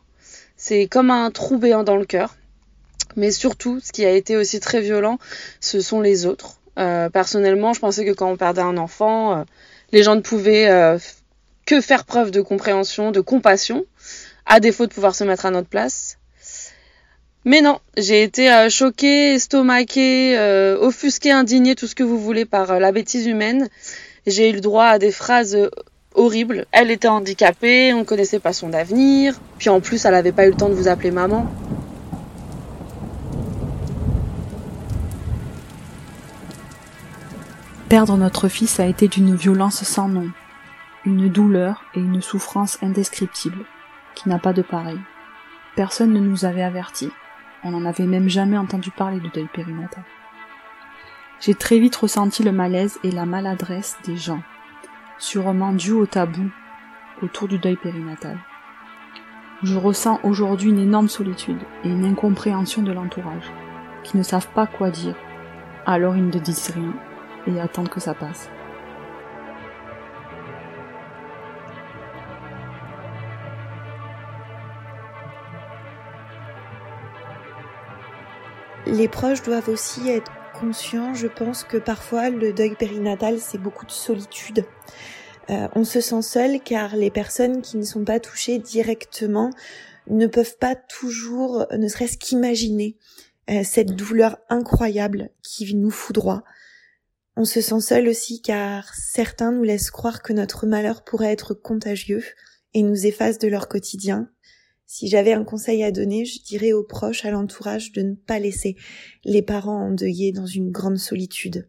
C'est 0.57 0.87
comme 0.87 1.11
un 1.11 1.31
trou 1.31 1.59
béant 1.59 1.83
dans 1.83 1.97
le 1.97 2.05
cœur. 2.05 2.37
Mais 3.17 3.31
surtout, 3.31 3.81
ce 3.81 3.93
qui 3.93 4.05
a 4.05 4.11
été 4.11 4.37
aussi 4.37 4.61
très 4.61 4.81
violent, 4.81 5.19
ce 5.61 5.81
sont 5.81 6.01
les 6.01 6.27
autres. 6.27 6.61
Euh, 6.79 7.09
personnellement, 7.09 7.73
je 7.73 7.81
pensais 7.81 8.05
que 8.05 8.13
quand 8.13 8.31
on 8.31 8.37
perdait 8.37 8.63
un 8.63 8.77
enfant, 8.77 9.39
euh, 9.39 9.45
les 9.93 10.03
gens 10.03 10.17
ne 10.17 10.21
pouvaient 10.21 10.69
euh, 10.69 10.99
que 11.67 11.81
faire 11.81 12.05
preuve 12.05 12.31
de 12.31 12.41
compréhension, 12.41 13.13
de 13.13 13.21
compassion, 13.21 13.85
à 14.47 14.61
défaut 14.61 14.87
de 14.87 14.93
pouvoir 14.93 15.15
se 15.15 15.25
mettre 15.25 15.47
à 15.47 15.51
notre 15.51 15.69
place. 15.69 16.19
Mais 17.45 17.61
non, 17.61 17.79
j'ai 17.97 18.23
été 18.23 18.69
choquée, 18.71 19.35
estomaquée, 19.35 20.39
offusquée, 20.81 21.31
indignée, 21.31 21.75
tout 21.75 21.87
ce 21.87 21.95
que 21.95 22.03
vous 22.03 22.19
voulez 22.19 22.45
par 22.45 22.81
la 22.81 22.91
bêtise 22.91 23.27
humaine. 23.27 23.69
J'ai 24.27 24.51
eu 24.51 24.55
le 24.55 24.61
droit 24.61 24.87
à 24.87 24.99
des 24.99 25.13
phrases 25.13 25.59
horribles. 26.15 26.65
Elle 26.73 26.91
était 26.91 27.09
handicapée, 27.09 27.93
on 27.93 27.99
ne 27.99 28.05
connaissait 28.05 28.39
pas 28.39 28.55
son 28.55 28.73
avenir, 28.73 29.39
puis 29.59 29.69
en 29.69 29.81
plus 29.81 30.05
elle 30.07 30.13
n'avait 30.13 30.33
pas 30.33 30.47
eu 30.47 30.51
le 30.51 30.57
temps 30.57 30.71
de 30.71 30.75
vous 30.75 30.89
appeler 30.89 31.11
maman. 31.11 31.47
Perdre 37.91 38.17
notre 38.17 38.49
fils 38.49 38.81
a 38.81 38.87
été 38.87 39.07
d'une 39.07 39.37
violence 39.37 39.85
sans 39.85 40.09
nom, 40.09 40.31
une 41.05 41.29
douleur 41.29 41.85
et 41.95 42.01
une 42.01 42.23
souffrance 42.23 42.79
indescriptibles, 42.83 43.67
qui 44.15 44.29
n'a 44.29 44.39
pas 44.39 44.53
de 44.53 44.63
pareil. 44.63 44.99
Personne 45.77 46.13
ne 46.13 46.21
nous 46.21 46.45
avait 46.45 46.63
avertis, 46.63 47.11
on 47.65 47.71
n'en 47.71 47.85
avait 47.85 48.07
même 48.07 48.29
jamais 48.29 48.59
entendu 48.59 48.91
parler 48.91 49.21
de 49.21 49.29
deuil 49.29 49.49
périnatal. 49.53 50.05
J'ai 51.41 51.55
très 51.55 51.79
vite 51.79 51.97
ressenti 51.97 52.43
le 52.43 52.53
malaise 52.53 52.99
et 53.03 53.11
la 53.11 53.27
maladresse 53.27 53.99
des 54.05 54.17
gens, 54.17 54.43
sûrement 55.19 55.73
dû 55.73 55.93
au 55.93 56.07
tabou 56.07 56.51
autour 57.23 57.49
du 57.49 57.59
deuil 57.59 57.77
périnatal. 57.77 58.39
Je 59.63 59.77
ressens 59.77 60.21
aujourd'hui 60.23 60.71
une 60.71 60.79
énorme 60.79 61.09
solitude 61.09 61.61
et 61.85 61.89
une 61.89 62.05
incompréhension 62.05 62.83
de 62.83 62.93
l'entourage, 62.93 63.51
qui 64.03 64.17
ne 64.17 64.23
savent 64.23 64.49
pas 64.49 64.67
quoi 64.67 64.91
dire, 64.91 65.17
alors 65.87 66.17
ils 66.17 66.27
ne 66.27 66.39
disent 66.39 66.71
rien 66.71 66.95
et 67.47 67.61
attendre 67.61 67.91
que 67.91 68.01
ça 68.01 68.15
passe. 68.15 68.51
Les 78.87 79.09
proches 79.09 79.43
doivent 79.43 79.71
aussi 79.71 80.11
être 80.11 80.31
conscients, 80.61 81.15
je 81.15 81.27
pense 81.27 81.65
que 81.65 81.79
parfois 81.79 82.29
le 82.31 82.53
deuil 82.53 82.77
périnatal 82.77 83.41
c'est 83.41 83.59
beaucoup 83.59 83.87
de 83.87 83.91
solitude. 83.91 84.65
Euh, 85.51 85.69
on 85.75 85.85
se 85.85 86.01
sent 86.01 86.23
seul 86.23 86.61
car 86.61 86.95
les 86.97 87.11
personnes 87.11 87.63
qui 87.63 87.77
ne 87.77 87.85
sont 87.85 88.05
pas 88.05 88.21
touchées 88.21 88.59
directement 88.59 89.51
ne 90.09 90.27
peuvent 90.27 90.59
pas 90.59 90.75
toujours, 90.75 91.67
ne 91.73 91.89
serait-ce 91.89 92.19
qu'imaginer 92.19 92.97
euh, 93.51 93.63
cette 93.65 93.97
douleur 93.97 94.39
incroyable 94.49 95.31
qui 95.43 95.75
nous 95.75 95.91
foudroie. 95.91 96.45
On 97.37 97.45
se 97.45 97.61
sent 97.61 97.81
seul 97.81 98.09
aussi 98.09 98.43
car 98.43 98.95
certains 98.95 99.51
nous 99.51 99.65
laissent 99.65 99.91
croire 99.91 100.23
que 100.23 100.33
notre 100.33 100.67
malheur 100.67 101.05
pourrait 101.05 101.33
être 101.33 101.55
contagieux 101.55 102.23
et 102.75 102.83
nous 102.83 103.07
efface 103.07 103.39
de 103.39 103.49
leur 103.49 103.69
quotidien. 103.69 104.29
Si 104.97 105.09
j'avais 105.09 105.33
un 105.33 105.43
conseil 105.43 105.83
à 105.83 105.91
donner, 105.91 106.25
je 106.25 106.41
dirais 106.41 106.73
aux 106.73 106.85
proches, 106.85 107.25
à 107.25 107.33
l'entourage, 107.33 107.91
de 107.91 108.03
ne 108.03 108.15
pas 108.15 108.39
laisser 108.39 108.77
les 109.25 109.43
parents 109.43 109.89
endeuillés 109.89 110.31
dans 110.31 110.47
une 110.47 110.71
grande 110.71 110.99
solitude. 110.99 111.69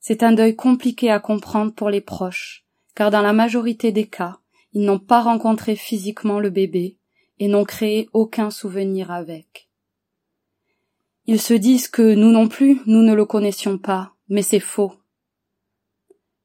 C'est 0.00 0.22
un 0.22 0.32
deuil 0.32 0.54
compliqué 0.54 1.10
à 1.10 1.18
comprendre 1.18 1.72
pour 1.72 1.88
les 1.88 2.02
proches, 2.02 2.66
car 2.94 3.10
dans 3.10 3.22
la 3.22 3.32
majorité 3.32 3.90
des 3.90 4.06
cas, 4.06 4.40
ils 4.74 4.82
n'ont 4.82 4.98
pas 4.98 5.22
rencontré 5.22 5.76
physiquement 5.76 6.40
le 6.40 6.50
bébé 6.50 6.98
et 7.38 7.48
n'ont 7.48 7.64
créé 7.64 8.10
aucun 8.12 8.50
souvenir 8.50 9.10
avec. 9.10 9.70
Ils 11.24 11.40
se 11.40 11.54
disent 11.54 11.88
que 11.88 12.14
nous 12.14 12.30
non 12.30 12.48
plus, 12.48 12.82
nous 12.84 13.00
ne 13.00 13.14
le 13.14 13.24
connaissions 13.24 13.78
pas, 13.78 14.12
mais 14.28 14.42
c'est 14.42 14.60
faux. 14.60 14.92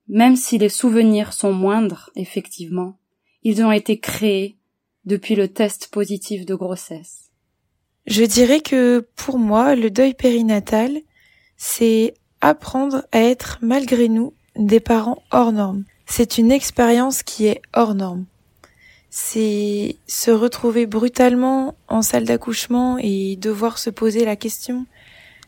Même 0.07 0.38
si 0.38 0.57
les 0.57 0.69
souvenirs 0.69 1.34
sont 1.34 1.51
moindres, 1.51 2.11
effectivement, 2.15 2.97
ils 3.41 3.61
ont 3.61 3.74
été 3.74 3.99
créés 3.99 4.57
depuis 5.06 5.36
le 5.36 5.47
test 5.47 5.89
positif 5.91 6.45
de 6.45 6.56
grossesse. 6.56 7.30
Je 8.06 8.24
dirais 8.24 8.62
que 8.62 9.08
pour 9.16 9.39
moi, 9.39 9.76
le 9.76 9.89
deuil 9.89 10.14
périnatal, 10.14 10.99
c'est 11.58 12.14
apprendre 12.41 13.06
à 13.12 13.20
être 13.20 13.60
malgré 13.62 14.10
nous 14.10 14.34
des 14.56 14.80
parents 14.80 15.24
hors 15.32 15.51
normes. 15.51 15.86
C'est 16.06 16.38
une 16.38 16.51
expérience 16.51 17.24
qui 17.24 17.47
est 17.47 17.62
hors 17.74 17.95
norme. 17.95 18.26
C'est 19.10 19.95
se 20.08 20.32
retrouver 20.32 20.86
brutalement 20.86 21.76
en 21.88 22.01
salle 22.01 22.26
d'accouchement 22.26 22.97
et 22.99 23.36
devoir 23.38 23.78
se 23.78 23.89
poser 23.89 24.26
la 24.26 24.36
question 24.36 24.86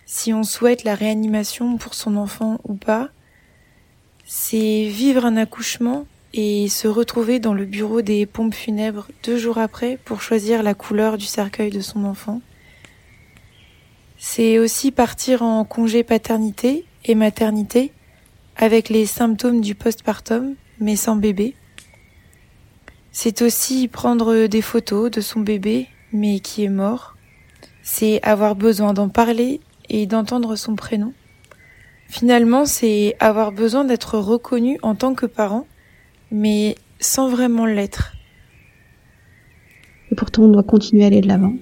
si 0.06 0.34
on 0.34 0.44
souhaite 0.44 0.84
la 0.84 0.96
réanimation 0.96 1.78
pour 1.78 1.96
son 1.96 2.16
enfant 2.16 2.60
ou 2.64 2.76
pas, 2.76 3.10
c'est 4.26 4.88
vivre 4.88 5.26
un 5.26 5.38
accouchement 5.38 6.06
et 6.38 6.68
se 6.68 6.90
retrouver 6.90 7.40
dans 7.40 7.54
le 7.54 7.64
bureau 7.64 8.02
des 8.02 8.26
pompes 8.26 8.54
funèbres 8.54 9.08
deux 9.24 9.38
jours 9.38 9.58
après 9.58 9.98
pour 10.04 10.22
choisir 10.22 10.64
la 10.64 10.74
couleur 10.74 11.18
du 11.18 11.26
cercueil 11.26 11.70
de 11.70 11.80
son 11.80 12.04
enfant. 12.04 12.42
C'est 14.18 14.60
aussi 14.60 14.92
partir 14.92 15.44
en 15.44 15.64
congé 15.64 16.04
paternité 16.04 16.84
et 17.06 17.16
maternité 17.16 17.94
avec 18.58 18.90
les 18.90 19.06
symptômes 19.06 19.62
du 19.62 19.76
postpartum 19.76 20.56
mais 20.82 20.98
sans 20.98 21.16
bébé. 21.16 21.56
C'est 23.14 23.42
aussi 23.42 23.88
prendre 23.88 24.48
des 24.48 24.62
photos 24.62 25.10
de 25.10 25.22
son 25.22 25.40
bébé 25.40 25.88
mais 26.12 26.42
qui 26.42 26.66
est 26.66 26.70
mort. 26.70 27.16
C'est 27.82 28.22
avoir 28.24 28.56
besoin 28.56 28.92
d'en 28.94 29.08
parler 29.08 29.62
et 29.88 30.06
d'entendre 30.06 30.58
son 30.58 30.76
prénom. 30.76 31.14
Finalement, 32.10 32.66
c'est 32.66 33.16
avoir 33.22 33.54
besoin 33.54 33.86
d'être 33.86 34.18
reconnu 34.18 34.78
en 34.82 34.96
tant 34.96 35.16
que 35.16 35.26
parent, 35.26 35.66
mais 36.36 36.76
sans 37.00 37.30
vraiment 37.30 37.66
l'être. 37.66 38.14
Et 40.12 40.16
pourtant, 40.16 40.44
on 40.44 40.50
doit 40.50 40.64
continuer 40.64 41.06
à 41.06 41.08
aller 41.08 41.22
de 41.22 41.30
l'avant. 41.30 41.56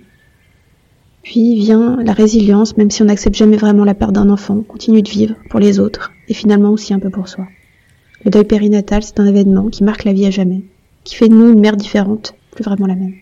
Puis 1.22 1.56
vient 1.56 1.98
la 2.04 2.12
résilience, 2.12 2.76
même 2.76 2.90
si 2.90 3.04
on 3.04 3.06
n'accepte 3.06 3.36
jamais 3.36 3.56
vraiment 3.56 3.86
la 3.86 3.94
perte 3.94 4.14
d'un 4.14 4.30
enfant, 4.30 4.56
on 4.56 4.64
continue 4.64 5.04
de 5.04 5.10
vivre 5.10 5.36
pour 5.50 5.60
les 5.60 5.80
autres, 5.80 6.12
et 6.28 6.34
finalement 6.34 6.72
aussi 6.72 6.94
un 6.94 7.00
peu 7.00 7.12
pour 7.12 7.28
soi. 7.28 7.48
Le 8.26 8.32
deuil 8.32 8.46
périnatal, 8.46 9.04
c'est 9.04 9.20
un 9.20 9.28
événement 9.28 9.70
qui 9.70 9.84
marque 9.84 10.06
la 10.06 10.14
vie 10.14 10.26
à 10.26 10.32
jamais, 10.32 10.64
qui 11.04 11.16
fait 11.16 11.30
de 11.30 11.36
nous 11.36 11.54
une 11.54 11.60
mère 11.60 11.78
différente, 11.78 12.34
plus 12.52 12.64
vraiment 12.64 12.88
la 12.88 12.96
même. 12.96 13.16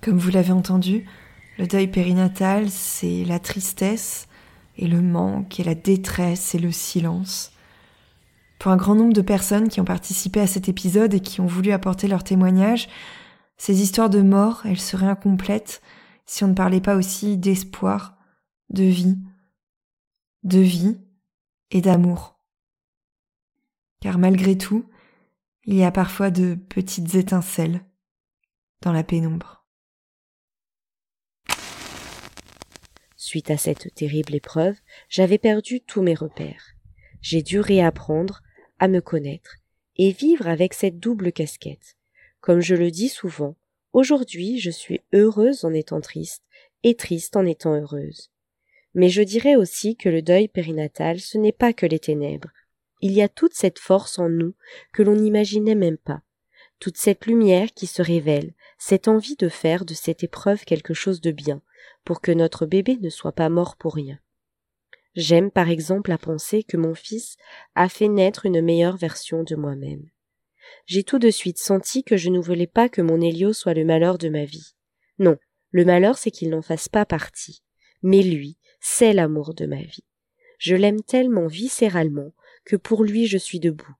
Comme 0.00 0.18
vous 0.18 0.30
l'avez 0.30 0.52
entendu, 0.52 1.04
le 1.58 1.66
deuil 1.66 1.88
périnatal, 1.88 2.70
c'est 2.70 3.24
la 3.24 3.40
tristesse 3.40 4.28
et 4.76 4.86
le 4.86 5.02
manque 5.02 5.60
et 5.60 5.64
la 5.64 5.74
détresse 5.74 6.54
et 6.54 6.58
le 6.58 6.72
silence. 6.72 7.52
Pour 8.58 8.70
un 8.70 8.76
grand 8.76 8.94
nombre 8.94 9.12
de 9.12 9.22
personnes 9.22 9.68
qui 9.68 9.80
ont 9.80 9.84
participé 9.84 10.40
à 10.40 10.46
cet 10.46 10.68
épisode 10.68 11.14
et 11.14 11.20
qui 11.20 11.40
ont 11.40 11.46
voulu 11.46 11.72
apporter 11.72 12.08
leur 12.08 12.24
témoignage, 12.24 12.88
ces 13.58 13.82
histoires 13.82 14.10
de 14.10 14.22
mort, 14.22 14.62
elles 14.64 14.80
seraient 14.80 15.06
incomplètes 15.06 15.82
si 16.24 16.44
on 16.44 16.48
ne 16.48 16.54
parlait 16.54 16.80
pas 16.80 16.96
aussi 16.96 17.36
d'espoir, 17.36 18.16
de 18.70 18.84
vie, 18.84 19.18
de 20.42 20.58
vie 20.58 20.98
et 21.70 21.80
d'amour. 21.80 22.38
Car 24.00 24.18
malgré 24.18 24.58
tout, 24.58 24.84
il 25.64 25.74
y 25.74 25.84
a 25.84 25.90
parfois 25.90 26.30
de 26.30 26.54
petites 26.54 27.14
étincelles 27.14 27.84
dans 28.82 28.92
la 28.92 29.02
pénombre. 29.02 29.55
Suite 33.26 33.50
à 33.50 33.56
cette 33.56 33.92
terrible 33.92 34.36
épreuve, 34.36 34.76
j'avais 35.08 35.38
perdu 35.38 35.80
tous 35.80 36.00
mes 36.00 36.14
repères. 36.14 36.76
J'ai 37.20 37.42
dû 37.42 37.58
réapprendre 37.58 38.40
à 38.78 38.86
me 38.86 39.00
connaître 39.00 39.56
et 39.96 40.12
vivre 40.12 40.46
avec 40.46 40.74
cette 40.74 41.00
double 41.00 41.32
casquette. 41.32 41.96
Comme 42.40 42.60
je 42.60 42.76
le 42.76 42.92
dis 42.92 43.08
souvent, 43.08 43.56
aujourd'hui 43.92 44.60
je 44.60 44.70
suis 44.70 45.00
heureuse 45.12 45.64
en 45.64 45.74
étant 45.74 46.00
triste 46.00 46.44
et 46.84 46.94
triste 46.94 47.34
en 47.34 47.44
étant 47.44 47.74
heureuse. 47.74 48.30
Mais 48.94 49.08
je 49.08 49.22
dirais 49.22 49.56
aussi 49.56 49.96
que 49.96 50.08
le 50.08 50.22
deuil 50.22 50.46
périnatal 50.46 51.18
ce 51.18 51.36
n'est 51.36 51.50
pas 51.50 51.72
que 51.72 51.84
les 51.84 51.98
ténèbres. 51.98 52.52
Il 53.00 53.10
y 53.10 53.22
a 53.22 53.28
toute 53.28 53.54
cette 53.54 53.80
force 53.80 54.20
en 54.20 54.28
nous 54.28 54.54
que 54.92 55.02
l'on 55.02 55.16
n'imaginait 55.16 55.74
même 55.74 55.98
pas, 55.98 56.22
toute 56.78 56.96
cette 56.96 57.26
lumière 57.26 57.72
qui 57.72 57.88
se 57.88 58.02
révèle, 58.02 58.54
cette 58.78 59.08
envie 59.08 59.34
de 59.34 59.48
faire 59.48 59.84
de 59.84 59.94
cette 59.94 60.22
épreuve 60.22 60.64
quelque 60.64 60.94
chose 60.94 61.20
de 61.20 61.32
bien, 61.32 61.60
pour 62.04 62.20
que 62.20 62.32
notre 62.32 62.66
bébé 62.66 62.98
ne 63.00 63.10
soit 63.10 63.32
pas 63.32 63.48
mort 63.48 63.76
pour 63.76 63.94
rien. 63.94 64.18
J'aime 65.14 65.50
par 65.50 65.70
exemple 65.70 66.12
à 66.12 66.18
penser 66.18 66.62
que 66.62 66.76
mon 66.76 66.94
fils 66.94 67.36
a 67.74 67.88
fait 67.88 68.08
naître 68.08 68.44
une 68.44 68.60
meilleure 68.60 68.96
version 68.96 69.42
de 69.42 69.56
moi-même. 69.56 70.10
J'ai 70.84 71.04
tout 71.04 71.18
de 71.18 71.30
suite 71.30 71.58
senti 71.58 72.04
que 72.04 72.16
je 72.16 72.28
ne 72.28 72.38
voulais 72.38 72.66
pas 72.66 72.88
que 72.88 73.00
mon 73.00 73.20
Hélio 73.20 73.52
soit 73.52 73.74
le 73.74 73.84
malheur 73.84 74.18
de 74.18 74.28
ma 74.28 74.44
vie. 74.44 74.74
Non, 75.18 75.36
le 75.70 75.84
malheur 75.84 76.18
c'est 76.18 76.30
qu'il 76.30 76.50
n'en 76.50 76.62
fasse 76.62 76.88
pas 76.88 77.06
partie. 77.06 77.62
Mais 78.02 78.22
lui, 78.22 78.58
c'est 78.80 79.14
l'amour 79.14 79.54
de 79.54 79.66
ma 79.66 79.80
vie. 79.82 80.04
Je 80.58 80.76
l'aime 80.76 81.02
tellement 81.02 81.46
viscéralement 81.46 82.32
que 82.64 82.76
pour 82.76 83.02
lui 83.02 83.26
je 83.26 83.38
suis 83.38 83.60
debout. 83.60 83.94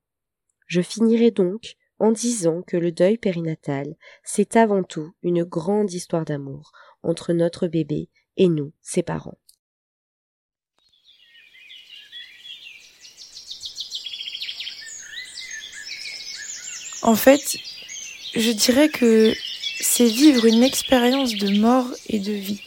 Je 0.67 0.83
finirai 0.83 1.31
donc 1.31 1.77
en 1.99 2.13
disant 2.13 2.63
que 2.63 2.77
le 2.77 2.93
deuil 2.93 3.17
périnatal, 3.17 3.97
c'est 4.23 4.57
avant 4.57 4.83
tout 4.83 5.15
une 5.23 5.45
grande 5.45 5.93
histoire 5.93 6.25
d'amour 6.25 6.73
entre 7.03 7.33
notre 7.33 7.67
bébé 7.67 8.09
et 8.37 8.49
nous, 8.49 8.73
ses 8.83 9.03
parents. 9.03 9.39
En 17.03 17.15
fait, 17.15 17.59
je 18.35 18.51
dirais 18.51 18.89
que 18.89 19.33
c'est 19.81 20.09
vivre 20.09 20.45
une 20.45 20.65
expérience 20.65 21.35
de 21.35 21.59
mort 21.59 21.87
et 22.09 22.19
de 22.19 22.33
vie. 22.33 22.61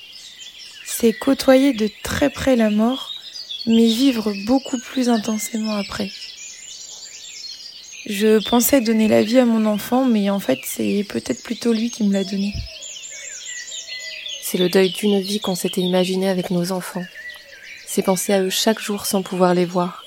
C'est 0.85 1.11
côtoyer 1.13 1.73
de 1.73 1.89
très 2.03 2.29
près 2.29 2.55
la 2.55 2.69
mort, 2.69 3.11
mais 3.67 3.87
vivre 3.87 4.33
beaucoup 4.45 4.79
plus 4.79 5.09
intensément 5.09 5.75
après. 5.75 6.09
Je 8.05 8.39
pensais 8.49 8.81
donner 8.81 9.07
la 9.07 9.23
vie 9.23 9.39
à 9.39 9.45
mon 9.45 9.65
enfant, 9.65 10.05
mais 10.05 10.29
en 10.29 10.39
fait, 10.39 10.59
c'est 10.63 11.05
peut-être 11.09 11.43
plutôt 11.43 11.73
lui 11.73 11.91
qui 11.91 12.03
me 12.03 12.13
l'a 12.13 12.23
donné. 12.23 12.53
C'est 14.49 14.57
le 14.57 14.69
deuil 14.69 14.89
d'une 14.89 15.19
vie 15.19 15.39
qu'on 15.39 15.53
s'était 15.53 15.81
imaginé 15.81 16.27
avec 16.27 16.49
nos 16.49 16.71
enfants. 16.71 17.05
C'est 17.85 18.01
penser 18.01 18.33
à 18.33 18.41
eux 18.41 18.49
chaque 18.49 18.79
jour 18.79 19.05
sans 19.05 19.21
pouvoir 19.21 19.53
les 19.53 19.65
voir. 19.65 20.03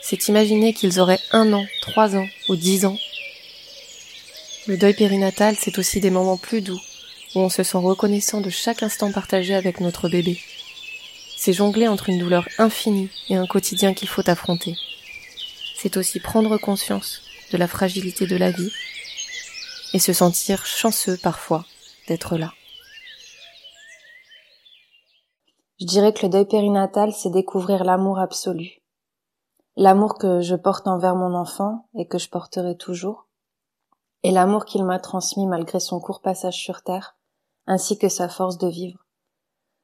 C'est 0.00 0.28
imaginer 0.28 0.72
qu'ils 0.72 1.00
auraient 1.00 1.20
un 1.32 1.52
an, 1.52 1.66
trois 1.82 2.16
ans 2.16 2.26
ou 2.48 2.56
dix 2.56 2.86
ans 2.86 2.96
le 4.66 4.78
deuil 4.78 4.94
périnatal, 4.94 5.56
c'est 5.60 5.78
aussi 5.78 6.00
des 6.00 6.08
moments 6.08 6.38
plus 6.38 6.62
doux, 6.62 6.80
où 7.34 7.40
on 7.40 7.50
se 7.50 7.62
sent 7.62 7.76
reconnaissant 7.76 8.40
de 8.40 8.48
chaque 8.48 8.82
instant 8.82 9.12
partagé 9.12 9.54
avec 9.54 9.78
notre 9.80 10.08
bébé. 10.08 10.40
C'est 11.36 11.52
jongler 11.52 11.86
entre 11.86 12.08
une 12.08 12.18
douleur 12.18 12.48
infinie 12.56 13.10
et 13.28 13.36
un 13.36 13.46
quotidien 13.46 13.92
qu'il 13.92 14.08
faut 14.08 14.26
affronter. 14.26 14.74
C'est 15.76 15.98
aussi 15.98 16.18
prendre 16.18 16.56
conscience 16.56 17.20
de 17.52 17.58
la 17.58 17.68
fragilité 17.68 18.26
de 18.26 18.36
la 18.36 18.52
vie 18.52 18.72
et 19.92 19.98
se 19.98 20.14
sentir 20.14 20.64
chanceux 20.64 21.18
parfois 21.18 21.66
d'être 22.08 22.38
là. 22.38 22.54
Je 25.80 25.86
dirais 25.86 26.12
que 26.12 26.26
le 26.26 26.30
deuil 26.30 26.46
périnatal, 26.46 27.12
c'est 27.12 27.30
découvrir 27.30 27.84
l'amour 27.84 28.18
absolu. 28.18 28.82
L'amour 29.76 30.14
que 30.14 30.40
je 30.40 30.54
porte 30.54 30.86
envers 30.86 31.16
mon 31.16 31.34
enfant 31.34 31.88
et 31.94 32.06
que 32.06 32.18
je 32.18 32.28
porterai 32.28 32.76
toujours 32.76 33.24
et 34.24 34.30
l'amour 34.30 34.64
qu'il 34.64 34.84
m'a 34.84 34.98
transmis 34.98 35.46
malgré 35.46 35.78
son 35.78 36.00
court 36.00 36.22
passage 36.22 36.56
sur 36.56 36.82
Terre, 36.82 37.16
ainsi 37.66 37.98
que 37.98 38.08
sa 38.08 38.28
force 38.28 38.58
de 38.58 38.66
vivre. 38.66 39.06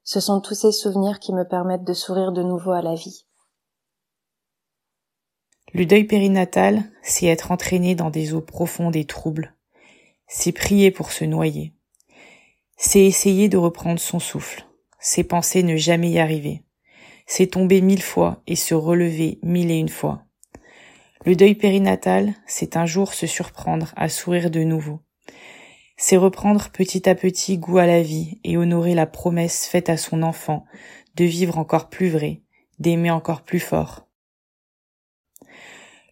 Ce 0.03 0.19
sont 0.19 0.41
tous 0.41 0.55
ces 0.55 0.73
souvenirs 0.73 1.21
qui 1.21 1.35
me 1.35 1.47
permettent 1.47 1.85
de 1.85 1.93
sourire 1.93 2.33
de 2.33 2.43
nouveau 2.43 2.73
à 2.73 2.81
la 2.81 2.95
vie. 2.95 3.27
Le 5.75 5.85
deuil 5.85 6.05
périnatal, 6.05 6.91
c'est 7.03 7.27
être 7.27 7.53
entraîné 7.53 7.95
dans 7.95 8.11
des 8.11 8.33
eaux 8.33 8.41
profondes 8.41 8.97
et 8.97 9.05
troubles. 9.05 9.55
C'est 10.27 10.53
prier 10.53 10.91
pour 10.91 11.13
se 11.13 11.25
noyer. 11.25 11.75
C'est 12.77 13.05
essayer 13.05 13.51
de 13.51 13.59
reprendre 13.59 14.01
son 14.01 14.19
souffle. 14.19 14.67
C'est 15.01 15.25
penser 15.25 15.63
ne 15.63 15.77
jamais 15.77 16.11
y 16.11 16.19
arriver. 16.19 16.63
C'est 17.27 17.49
tomber 17.49 17.81
mille 17.81 18.03
fois 18.03 18.43
et 18.47 18.57
se 18.57 18.75
relever 18.75 19.39
mille 19.43 19.71
et 19.71 19.79
une 19.79 19.89
fois. 19.89 20.25
Le 21.25 21.37
deuil 21.37 21.55
périnatal, 21.55 22.35
c'est 22.47 22.77
un 22.77 22.87
jour 22.87 23.15
se 23.15 23.27
surprendre 23.27 23.93
à 23.97 24.09
sourire 24.09 24.51
de 24.51 24.61
nouveau. 24.61 25.01
C'est 25.97 26.17
reprendre 26.17 26.71
petit 26.71 27.09
à 27.09 27.15
petit 27.15 27.59
goût 27.59 27.79
à 27.79 27.87
la 27.87 28.03
vie 28.03 28.41
et 28.43 28.57
honorer 28.57 28.95
la 28.95 29.07
promesse 29.07 29.67
faite 29.67 29.91
à 29.91 29.97
son 29.97 30.23
enfant 30.23 30.65
de 31.17 31.25
vivre 31.25 31.59
encore 31.59 31.91
plus 31.91 32.09
vrai, 32.09 32.43
d'aimer 32.79 33.11
encore 33.11 33.43
plus 33.43 33.61
fort. 33.61 34.07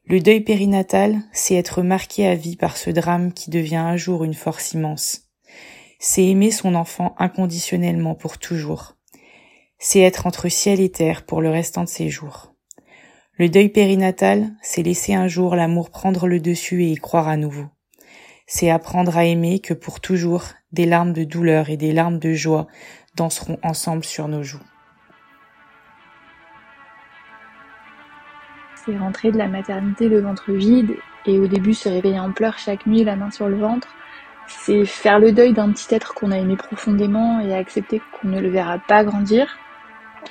Le 0.05 0.21
deuil 0.21 0.41
périnatal, 0.41 1.21
c'est 1.33 1.55
être 1.55 1.83
marqué 1.83 2.27
à 2.27 2.35
vie 2.35 2.57
par 2.57 2.77
ce 2.77 2.91
drame 2.91 3.33
qui 3.33 3.51
devient 3.51 3.77
un 3.77 3.97
jour 3.97 4.25
une 4.25 4.35
force 4.35 4.73
immense. 4.73 5.28
C'est 6.01 6.25
aimer 6.25 6.53
son 6.53 6.77
enfant 6.77 7.17
inconditionnellement 7.19 8.15
pour 8.15 8.39
toujours. 8.39 8.95
C'est 9.79 10.01
être 10.01 10.27
entre 10.27 10.49
ciel 10.49 10.81
et 10.81 10.93
terre 10.93 11.25
pour 11.25 11.43
le 11.43 11.51
restant 11.51 11.83
de 11.83 11.89
ses 11.89 12.09
jours. 12.09 12.55
Le 13.37 13.49
deuil 13.49 13.69
périnatal, 13.69 14.51
c'est 14.63 14.83
laisser 14.83 15.15
un 15.15 15.27
jour 15.27 15.57
l'amour 15.57 15.91
prendre 15.91 16.29
le 16.29 16.39
dessus 16.39 16.85
et 16.85 16.93
y 16.93 16.97
croire 16.97 17.27
à 17.27 17.37
nouveau. 17.37 17.67
C'est 18.47 18.71
apprendre 18.71 19.17
à 19.17 19.25
aimer 19.25 19.59
que 19.59 19.75
pour 19.75 20.01
toujours, 20.01 20.45
des 20.73 20.87
larmes 20.87 21.13
de 21.13 21.25
douleur 21.25 21.69
et 21.69 21.77
des 21.77 21.93
larmes 21.93 22.19
de 22.19 22.33
joie 22.33 22.67
danseront 23.17 23.59
ensemble 23.63 24.05
sur 24.05 24.29
nos 24.29 24.43
joues. 24.43 24.63
C'est 28.85 28.97
rentrer 28.97 29.33
de 29.33 29.39
la 29.39 29.49
maternité 29.49 30.09
le 30.09 30.21
ventre 30.21 30.53
vide 30.53 30.95
et 31.27 31.39
au 31.39 31.47
début 31.47 31.75
se 31.75 31.89
réveiller 31.89 32.21
en 32.21 32.33
pleurs 32.33 32.59
chaque 32.59 32.87
nuit 32.87 33.05
la 33.05 33.17
main 33.17 33.31
sur 33.31 33.49
le 33.49 33.59
ventre. 33.59 33.89
C'est 34.49 34.85
faire 34.85 35.19
le 35.19 35.33
deuil 35.33 35.53
d'un 35.53 35.71
petit 35.71 35.95
être 35.95 36.15
qu'on 36.15 36.33
a 36.33 36.39
aimé 36.39 36.57
profondément 36.57 37.41
et 37.41 37.55
accepter 37.55 38.01
qu'on 38.13 38.29
ne 38.29 38.41
le 38.41 38.49
verra 38.49 38.79
pas 38.79 39.05
grandir 39.05 39.59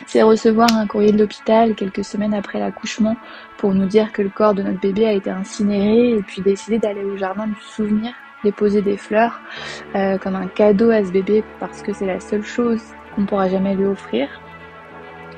c'est 0.05 0.21
recevoir 0.21 0.71
un 0.75 0.85
courrier 0.85 1.11
de 1.11 1.17
l'hôpital 1.17 1.73
quelques 1.73 2.03
semaines 2.03 2.33
après 2.33 2.59
l'accouchement 2.59 3.15
pour 3.57 3.73
nous 3.73 3.87
dire 3.87 4.11
que 4.11 4.21
le 4.21 4.29
corps 4.29 4.53
de 4.53 4.61
notre 4.61 4.79
bébé 4.79 5.07
a 5.07 5.13
été 5.13 5.31
incinéré 5.31 6.09
et 6.11 6.21
puis 6.21 6.41
décider 6.41 6.77
d'aller 6.77 7.03
au 7.03 7.17
jardin 7.17 7.47
du 7.47 7.55
souvenir 7.61 8.13
déposer 8.43 8.81
des 8.81 8.97
fleurs 8.97 9.39
euh, 9.95 10.17
comme 10.17 10.35
un 10.35 10.47
cadeau 10.47 10.91
à 10.91 11.03
ce 11.03 11.11
bébé 11.11 11.43
parce 11.59 11.81
que 11.81 11.93
c'est 11.93 12.05
la 12.05 12.19
seule 12.19 12.43
chose 12.43 12.81
qu'on 13.15 13.25
pourra 13.25 13.49
jamais 13.49 13.75
lui 13.75 13.85
offrir. 13.85 14.27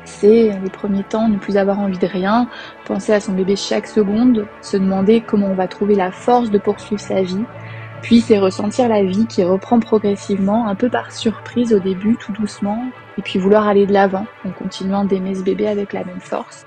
C'est 0.05 0.51
les 0.63 0.69
premiers 0.69 1.03
temps 1.03 1.29
ne 1.29 1.37
plus 1.37 1.57
avoir 1.57 1.79
envie 1.79 1.97
de 1.97 2.07
rien, 2.07 2.49
penser 2.85 3.13
à 3.13 3.19
son 3.19 3.33
bébé 3.33 3.55
chaque 3.55 3.87
seconde, 3.87 4.47
se 4.61 4.75
demander 4.75 5.21
comment 5.21 5.47
on 5.47 5.53
va 5.53 5.67
trouver 5.67 5.95
la 5.95 6.11
force 6.11 6.49
de 6.49 6.57
poursuivre 6.57 7.01
sa 7.01 7.21
vie, 7.21 7.43
puis 8.01 8.21
c'est 8.21 8.39
ressentir 8.39 8.87
la 8.87 9.03
vie 9.03 9.27
qui 9.27 9.43
reprend 9.43 9.79
progressivement, 9.79 10.67
un 10.67 10.75
peu 10.75 10.89
par 10.89 11.11
surprise 11.11 11.73
au 11.73 11.79
début, 11.79 12.15
tout 12.17 12.31
doucement, 12.31 12.89
et 13.17 13.21
puis 13.21 13.39
vouloir 13.39 13.67
aller 13.67 13.85
de 13.85 13.93
l'avant 13.93 14.25
en 14.45 14.51
continuant 14.51 15.05
d'aimer 15.05 15.35
ce 15.35 15.43
bébé 15.43 15.67
avec 15.67 15.93
la 15.93 16.03
même 16.03 16.21
force. 16.21 16.65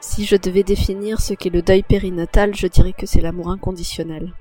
Si 0.00 0.24
je 0.24 0.36
devais 0.36 0.62
définir 0.62 1.20
ce 1.20 1.34
qu'est 1.34 1.50
le 1.50 1.62
deuil 1.62 1.82
périnatal, 1.82 2.54
je 2.54 2.66
dirais 2.66 2.92
que 2.92 3.06
c'est 3.06 3.20
l'amour 3.20 3.50
inconditionnel. 3.50 4.34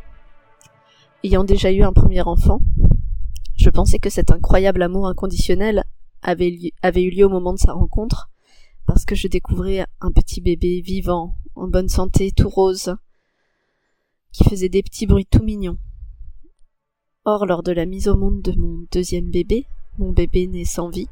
Ayant 1.23 1.43
déjà 1.43 1.71
eu 1.71 1.82
un 1.82 1.93
premier 1.93 2.21
enfant, 2.21 2.59
je 3.57 3.69
pensais 3.69 3.99
que 3.99 4.09
cet 4.09 4.32
incroyable 4.32 4.84
amour 4.84 5.07
inconditionnel 5.07 5.84
avait, 6.21 6.73
avait 6.82 7.03
eu 7.03 7.09
lieu 7.09 7.26
au 7.26 7.30
moment 7.30 7.53
de 7.53 7.59
sa 7.59 7.73
rencontre, 7.73 8.30
parce 8.86 9.05
que 9.05 9.15
je 9.15 9.28
découvrais 9.28 9.86
un 10.01 10.11
petit 10.11 10.41
bébé 10.41 10.82
vivant, 10.82 11.36
en 11.55 11.67
bonne 11.67 11.89
santé, 11.89 12.32
tout 12.32 12.49
rose, 12.49 12.95
qui 14.36 14.43
faisait 14.43 14.69
des 14.69 14.83
petits 14.83 15.07
bruits 15.07 15.25
tout 15.25 15.41
mignons. 15.41 15.77
Or, 17.23 17.45
lors 17.45 17.63
de 17.63 17.71
la 17.71 17.86
mise 17.86 18.09
au 18.09 18.17
monde 18.17 18.41
de 18.41 18.51
mon 18.59 18.86
deuxième 18.91 19.31
bébé, 19.31 19.65
mon 19.97 20.11
bébé 20.11 20.45
naît 20.45 20.65
sans 20.65 20.89
vie, 20.89 21.07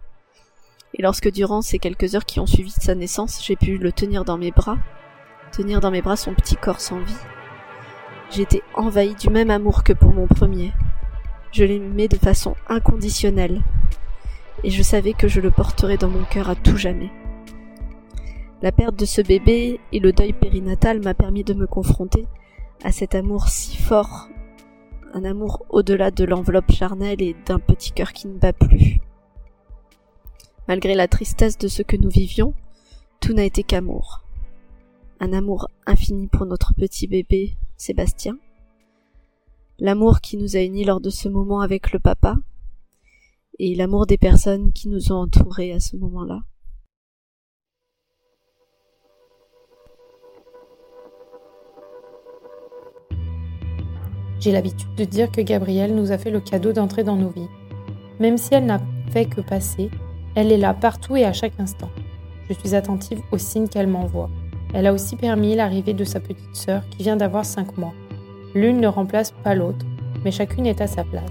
et 0.94 1.02
lorsque 1.02 1.32
durant 1.32 1.62
ces 1.62 1.80
quelques 1.80 2.16
heures 2.16 2.26
qui 2.26 2.42
ont 2.42 2.46
suivi 2.46 2.70
sa 2.70 2.96
naissance, 2.96 3.42
j'ai 3.46 3.56
pu 3.56 3.78
le 3.78 3.94
tenir 3.94 4.26
dans 4.26 4.38
mes 4.38 4.52
bras, 4.52 4.78
tenir 5.54 5.80
dans 5.80 5.90
mes 5.90 6.02
bras 6.02 6.18
son 6.18 6.34
petit 6.34 6.58
corps 6.58 6.82
sans 6.82 7.00
vie, 7.00 7.14
j'étais 8.30 8.62
envahie 8.76 9.16
du 9.16 9.30
même 9.30 9.52
amour 9.52 9.84
que 9.84 9.94
pour 9.94 10.14
mon 10.14 10.28
premier. 10.28 10.74
Je 11.54 11.64
l'aimais 11.64 12.10
de 12.10 12.18
façon 12.18 12.56
inconditionnelle, 12.68 13.64
et 14.66 14.70
je 14.70 14.84
savais 14.84 15.14
que 15.14 15.30
je 15.30 15.40
le 15.40 15.50
porterais 15.50 15.98
dans 15.98 16.10
mon 16.10 16.26
cœur 16.26 16.50
à 16.50 16.56
tout 16.56 16.78
jamais. 16.78 17.10
La 18.62 18.74
perte 18.74 18.98
de 18.98 19.06
ce 19.06 19.22
bébé 19.22 19.80
et 19.94 20.00
le 20.00 20.12
deuil 20.12 20.34
périnatal 20.34 21.02
m'a 21.02 21.14
permis 21.14 21.46
de 21.46 21.54
me 21.54 21.68
confronter 21.68 22.28
à 22.84 22.92
cet 22.92 23.16
amour 23.16 23.48
si 23.48 23.78
fort, 23.78 24.28
un 25.14 25.24
amour 25.24 25.66
au-delà 25.70 26.12
de 26.12 26.26
l'enveloppe 26.26 26.72
charnelle 26.72 27.22
et 27.22 27.36
d'un 27.46 27.60
petit 27.60 27.92
cœur 27.92 28.12
qui 28.12 28.28
ne 28.28 28.38
bat 28.38 28.54
plus. 28.54 29.00
Malgré 30.68 30.94
la 30.94 31.08
tristesse 31.08 31.58
de 31.58 31.68
ce 31.68 31.82
que 31.82 31.96
nous 31.96 32.10
vivions, 32.10 32.54
tout 33.22 33.34
n'a 33.34 33.46
été 33.46 33.64
qu'amour. 33.64 34.26
Un 35.20 35.32
amour 35.32 35.70
infini 35.86 36.28
pour 36.28 36.46
notre 36.46 36.74
petit 36.74 37.08
bébé, 37.08 37.56
Sébastien. 37.78 38.38
L'amour 39.80 40.20
qui 40.20 40.38
nous 40.38 40.58
a 40.58 40.62
unis 40.62 40.84
lors 40.84 41.02
de 41.02 41.10
ce 41.10 41.30
moment 41.30 41.62
avec 41.62 41.94
le 41.94 42.00
papa, 42.00 42.36
et 43.60 43.76
l'amour 43.76 44.08
des 44.08 44.18
personnes 44.18 44.74
qui 44.74 44.90
nous 44.90 45.12
ont 45.12 45.22
entourés 45.22 45.72
à 45.72 45.80
ce 45.80 45.96
moment-là. 45.96 46.42
J'ai 54.44 54.52
l'habitude 54.52 54.94
de 54.98 55.06
dire 55.06 55.32
que 55.32 55.40
Gabrielle 55.40 55.96
nous 55.96 56.12
a 56.12 56.18
fait 56.18 56.30
le 56.30 56.42
cadeau 56.42 56.74
d'entrer 56.74 57.06
dans 57.06 57.16
nos 57.16 57.30
vies. 57.30 57.48
Même 58.20 58.38
si 58.38 58.54
elle 58.54 58.66
n'a 58.66 58.82
fait 59.10 59.24
que 59.24 59.40
passer, 59.40 59.90
elle 60.36 60.52
est 60.52 60.58
là 60.58 60.74
partout 60.74 61.16
et 61.16 61.24
à 61.24 61.32
chaque 61.32 61.58
instant. 61.62 61.88
Je 62.50 62.54
suis 62.54 62.76
attentive 62.76 63.22
aux 63.32 63.38
signes 63.38 63.70
qu'elle 63.70 63.88
m'envoie. 63.88 64.30
Elle 64.74 64.86
a 64.86 64.92
aussi 64.92 65.16
permis 65.16 65.56
l'arrivée 65.56 65.94
de 65.94 66.04
sa 66.04 66.20
petite 66.20 66.58
sœur 66.58 66.82
qui 66.90 67.04
vient 67.04 67.16
d'avoir 67.16 67.46
5 67.46 67.78
mois. 67.78 67.94
L'une 68.54 68.82
ne 68.82 68.88
remplace 68.88 69.32
pas 69.32 69.56
l'autre, 69.56 69.86
mais 70.26 70.32
chacune 70.32 70.66
est 70.66 70.82
à 70.82 70.88
sa 70.88 71.06
place. 71.06 71.24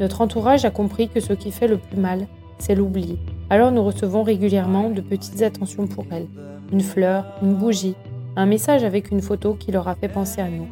Notre 0.00 0.20
entourage 0.20 0.64
a 0.64 0.70
compris 0.70 1.08
que 1.08 1.20
ce 1.20 1.32
qui 1.32 1.52
fait 1.52 1.68
le 1.68 1.78
plus 1.78 1.96
mal, 1.96 2.26
c'est 2.58 2.74
l'oubli, 2.74 3.20
Alors 3.50 3.70
nous 3.70 3.84
recevons 3.84 4.24
régulièrement 4.24 4.90
de 4.90 5.00
petites 5.00 5.42
attentions 5.42 5.86
pour 5.86 6.06
elle. 6.10 6.26
Une 6.72 6.80
fleur, 6.80 7.24
une 7.40 7.54
bougie, 7.54 7.94
un 8.34 8.46
message 8.46 8.82
avec 8.82 9.12
une 9.12 9.22
photo 9.22 9.54
qui 9.54 9.70
leur 9.70 9.86
a 9.86 9.94
fait 9.94 10.08
penser 10.08 10.40
à 10.40 10.48
nous. 10.48 10.66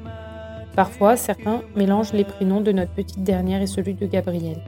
Parfois, 0.79 1.17
certains 1.17 1.63
mélangent 1.75 2.13
les 2.13 2.23
prénoms 2.23 2.61
de 2.61 2.71
notre 2.71 2.93
petite 2.93 3.25
dernière 3.25 3.61
et 3.61 3.67
celui 3.67 3.95
de 3.95 4.07
Gabrielle. 4.07 4.63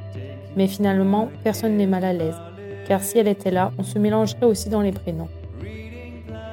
Mais 0.57 0.67
finalement, 0.67 1.29
personne 1.45 1.77
n'est 1.77 1.87
mal 1.87 2.03
à 2.03 2.13
l'aise, 2.13 2.35
car 2.89 3.01
si 3.01 3.17
elle 3.19 3.29
était 3.29 3.53
là, 3.53 3.71
on 3.79 3.85
se 3.85 3.97
mélangerait 3.97 4.47
aussi 4.47 4.69
dans 4.69 4.81
les 4.81 4.91
prénoms. 4.91 5.29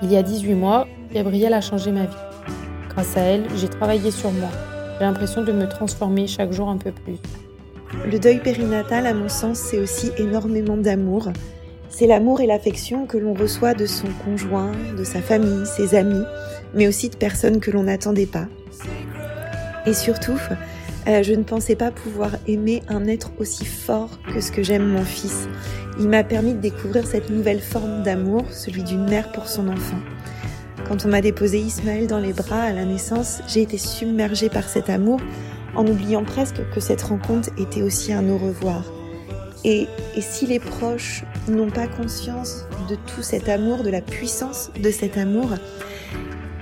Il 0.03 0.11
y 0.11 0.15
a 0.15 0.21
18 0.21 0.53
mois, 0.53 0.85
Gabrielle 1.11 1.55
a 1.55 1.61
changé 1.61 1.91
ma 1.91 2.03
vie. 2.03 2.23
Grâce 2.89 3.17
à 3.17 3.21
elle, 3.21 3.45
j'ai 3.55 3.67
travaillé 3.67 4.11
sur 4.11 4.31
moi. 4.31 4.49
J'ai 4.99 5.05
l'impression 5.05 5.43
de 5.43 5.51
me 5.51 5.67
transformer 5.67 6.27
chaque 6.27 6.51
jour 6.51 6.69
un 6.69 6.77
peu 6.77 6.91
plus. 6.91 7.17
Le 8.05 8.19
deuil 8.19 8.37
périnatal, 8.37 9.07
à 9.07 9.15
mon 9.15 9.27
sens, 9.27 9.57
c'est 9.57 9.79
aussi 9.79 10.11
énormément 10.19 10.77
d'amour. 10.77 11.29
C'est 11.89 12.05
l'amour 12.05 12.41
et 12.41 12.45
l'affection 12.45 13.07
que 13.07 13.17
l'on 13.17 13.33
reçoit 13.33 13.73
de 13.73 13.87
son 13.87 14.09
conjoint, 14.23 14.73
de 14.95 15.03
sa 15.03 15.19
famille, 15.19 15.65
ses 15.65 15.95
amis, 15.95 16.25
mais 16.75 16.87
aussi 16.87 17.09
de 17.09 17.15
personnes 17.15 17.59
que 17.59 17.71
l'on 17.71 17.81
n'attendait 17.81 18.27
pas. 18.27 18.45
Et 19.87 19.93
surtout, 19.93 20.37
euh, 21.07 21.23
je 21.23 21.33
ne 21.33 21.43
pensais 21.43 21.77
pas 21.77 21.91
pouvoir 21.91 22.31
aimer 22.45 22.83
un 22.89 23.05
être 23.05 23.31
aussi 23.39 23.63
fort 23.63 24.19
que 24.33 24.41
ce 24.41 24.51
que 24.51 24.61
j'aime 24.61 24.85
mon 24.85 25.05
fils. 25.05 25.47
Il 25.97 26.09
m'a 26.09 26.25
permis 26.25 26.53
de 26.53 26.59
découvrir 26.59 27.07
cette 27.07 27.29
nouvelle 27.29 27.61
forme 27.61 28.03
d'amour, 28.03 28.43
celui 28.51 28.83
d'une 28.83 29.09
mère 29.09 29.31
pour 29.31 29.47
son 29.47 29.69
enfant. 29.69 29.99
Quand 30.89 31.05
on 31.05 31.07
m'a 31.07 31.21
déposé 31.21 31.59
Ismaël 31.59 32.05
dans 32.05 32.19
les 32.19 32.33
bras 32.33 32.63
à 32.63 32.73
la 32.73 32.83
naissance, 32.83 33.39
j'ai 33.47 33.61
été 33.61 33.77
submergée 33.77 34.49
par 34.49 34.67
cet 34.67 34.89
amour, 34.89 35.21
en 35.73 35.87
oubliant 35.87 36.25
presque 36.25 36.69
que 36.71 36.81
cette 36.81 37.03
rencontre 37.03 37.49
était 37.57 37.81
aussi 37.81 38.11
un 38.11 38.27
au 38.27 38.37
revoir. 38.37 38.83
Et, 39.63 39.87
et 40.15 40.21
si 40.21 40.47
les 40.47 40.59
proches 40.59 41.23
n'ont 41.47 41.69
pas 41.69 41.87
conscience 41.87 42.65
de 42.89 42.95
tout 42.95 43.21
cet 43.21 43.47
amour, 43.47 43.83
de 43.83 43.89
la 43.89 44.01
puissance 44.01 44.69
de 44.81 44.91
cet 44.91 45.17
amour, 45.17 45.51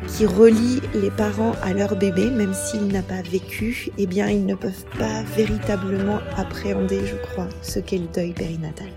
qui 0.07 0.25
relie 0.25 0.81
les 0.93 1.11
parents 1.11 1.53
à 1.61 1.73
leur 1.73 1.95
bébé, 1.95 2.29
même 2.29 2.53
s'il 2.53 2.87
n'a 2.87 3.01
pas 3.01 3.21
vécu, 3.21 3.89
eh 3.97 4.07
bien 4.07 4.27
ils 4.29 4.45
ne 4.45 4.55
peuvent 4.55 4.85
pas 4.97 5.23
véritablement 5.35 6.19
appréhender, 6.37 7.01
je 7.05 7.15
crois, 7.15 7.49
ce 7.61 7.79
qu'est 7.79 7.97
le 7.97 8.07
deuil 8.07 8.33
périnatal. 8.33 8.89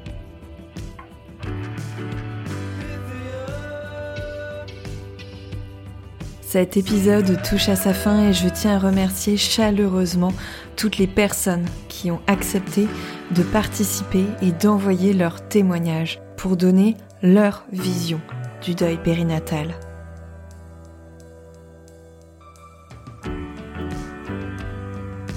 Cet 6.49 6.79
épisode 6.79 7.43
touche 7.43 7.69
à 7.69 7.77
sa 7.77 7.93
fin 7.93 8.31
et 8.31 8.33
je 8.33 8.49
tiens 8.49 8.77
à 8.77 8.79
remercier 8.79 9.37
chaleureusement 9.37 10.33
toutes 10.77 10.97
les 10.97 11.07
personnes 11.07 11.67
qui 11.89 12.11
ont 12.11 12.21
accepté 12.27 12.89
de 13.33 13.43
participer 13.43 14.25
et 14.41 14.53
d'envoyer 14.53 15.13
leur 15.13 15.47
témoignage 15.47 16.21
pour 16.39 16.57
donner 16.57 16.97
leur 17.23 17.67
vision 17.71 18.19
du 18.63 18.75
deuil 18.75 18.97
périnatal. 18.97 19.75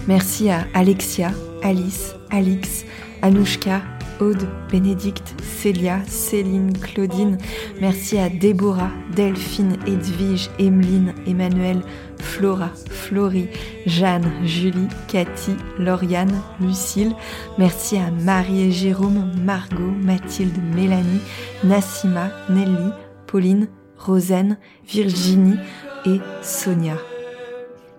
Merci 0.07 0.49
à 0.49 0.65
Alexia, 0.73 1.31
Alice, 1.61 2.15
Alix, 2.31 2.85
Anouchka, 3.21 3.81
Aude, 4.19 4.47
Bénédicte, 4.71 5.35
Célia, 5.41 5.99
Céline, 6.07 6.77
Claudine. 6.77 7.37
Merci 7.79 8.17
à 8.17 8.29
Déborah, 8.29 8.91
Delphine, 9.15 9.77
Edwige, 9.87 10.49
Emeline, 10.59 11.13
Emmanuel, 11.27 11.81
Flora, 12.19 12.69
Florie, 12.89 13.47
Jeanne, 13.85 14.31
Julie, 14.43 14.87
Cathy, 15.07 15.55
Lauriane, 15.77 16.41
Lucille. 16.59 17.15
Merci 17.57 17.97
à 17.97 18.11
Marie 18.11 18.63
et 18.63 18.71
Jérôme, 18.71 19.31
Margot, 19.43 19.91
Mathilde, 20.03 20.57
Mélanie, 20.75 21.21
Nassima, 21.63 22.31
Nelly, 22.49 22.91
Pauline, 23.27 23.69
Rosaine, 23.97 24.57
Virginie 24.87 25.57
et 26.05 26.19
Sonia. 26.41 26.97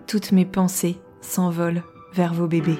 Toutes 0.07 0.31
mes 0.31 0.45
pensées 0.45 0.97
s'envolent 1.21 1.83
vers 2.15 2.33
vos 2.33 2.47
bébés. 2.47 2.79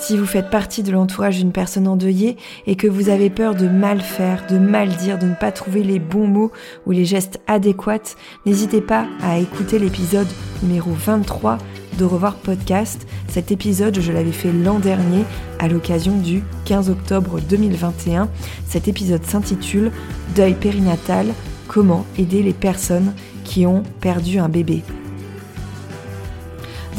Si 0.00 0.16
vous 0.16 0.26
faites 0.26 0.48
partie 0.48 0.82
de 0.82 0.92
l'entourage 0.92 1.36
d'une 1.36 1.52
personne 1.52 1.86
endeuillée 1.86 2.38
et 2.66 2.74
que 2.74 2.86
vous 2.86 3.10
avez 3.10 3.28
peur 3.28 3.54
de 3.54 3.68
mal 3.68 4.00
faire, 4.00 4.46
de 4.48 4.58
mal 4.58 4.88
dire, 4.88 5.18
de 5.18 5.26
ne 5.26 5.34
pas 5.34 5.52
trouver 5.52 5.82
les 5.82 5.98
bons 5.98 6.26
mots 6.26 6.50
ou 6.86 6.92
les 6.92 7.04
gestes 7.04 7.38
adéquats, 7.46 8.16
n'hésitez 8.46 8.80
pas 8.80 9.06
à 9.22 9.38
écouter 9.38 9.78
l'épisode 9.78 10.26
numéro 10.62 10.90
23 10.90 11.58
de 11.98 12.04
Revoir 12.06 12.36
Podcast. 12.36 13.06
Cet 13.28 13.52
épisode, 13.52 14.00
je 14.00 14.10
l'avais 14.10 14.32
fait 14.32 14.52
l'an 14.52 14.78
dernier 14.78 15.24
à 15.58 15.68
l'occasion 15.68 16.16
du 16.16 16.42
15 16.64 16.88
octobre 16.88 17.38
2021. 17.40 18.30
Cet 18.66 18.88
épisode 18.88 19.24
s'intitule 19.24 19.92
Deuil 20.34 20.54
périnatal, 20.54 21.26
comment 21.68 22.06
aider 22.16 22.42
les 22.42 22.54
personnes 22.54 23.12
qui 23.44 23.66
ont 23.66 23.82
perdu 24.00 24.38
un 24.38 24.48
bébé. 24.48 24.82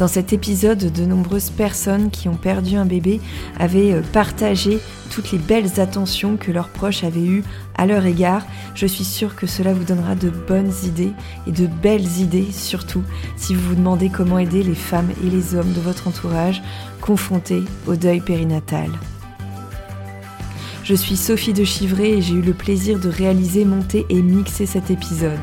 Dans 0.02 0.08
cet 0.08 0.32
épisode, 0.32 0.92
de 0.92 1.06
nombreuses 1.06 1.50
personnes 1.50 2.10
qui 2.10 2.28
ont 2.28 2.34
perdu 2.34 2.74
un 2.74 2.84
bébé 2.84 3.20
avaient 3.60 3.92
euh, 3.92 4.02
partagé 4.02 4.80
toutes 5.12 5.30
les 5.30 5.38
belles 5.38 5.78
attentions 5.78 6.36
que 6.36 6.50
leurs 6.50 6.70
proches 6.70 7.04
avaient 7.04 7.20
eues 7.20 7.44
à 7.76 7.86
leur 7.86 8.04
égard. 8.04 8.44
Je 8.74 8.88
suis 8.88 9.04
sûre 9.04 9.36
que 9.36 9.46
cela 9.46 9.72
vous 9.72 9.84
donnera 9.84 10.16
de 10.16 10.28
bonnes 10.28 10.72
idées 10.82 11.12
et 11.46 11.52
de 11.52 11.68
belles 11.68 12.18
idées 12.18 12.50
surtout 12.50 13.04
si 13.36 13.54
vous 13.54 13.68
vous 13.68 13.76
demandez 13.76 14.08
comment 14.08 14.40
aider 14.40 14.64
les 14.64 14.74
femmes 14.74 15.12
et 15.24 15.30
les 15.30 15.54
hommes 15.54 15.72
de 15.72 15.80
votre 15.80 16.08
entourage 16.08 16.64
confrontés 17.00 17.62
au 17.86 17.94
deuil 17.94 18.20
périnatal. 18.20 18.90
Je 20.84 20.94
suis 20.94 21.16
Sophie 21.16 21.52
de 21.52 21.62
Chivray 21.62 22.14
et 22.14 22.22
j'ai 22.22 22.34
eu 22.34 22.42
le 22.42 22.54
plaisir 22.54 22.98
de 22.98 23.08
réaliser, 23.08 23.64
monter 23.64 24.04
et 24.08 24.20
mixer 24.20 24.66
cet 24.66 24.90
épisode. 24.90 25.38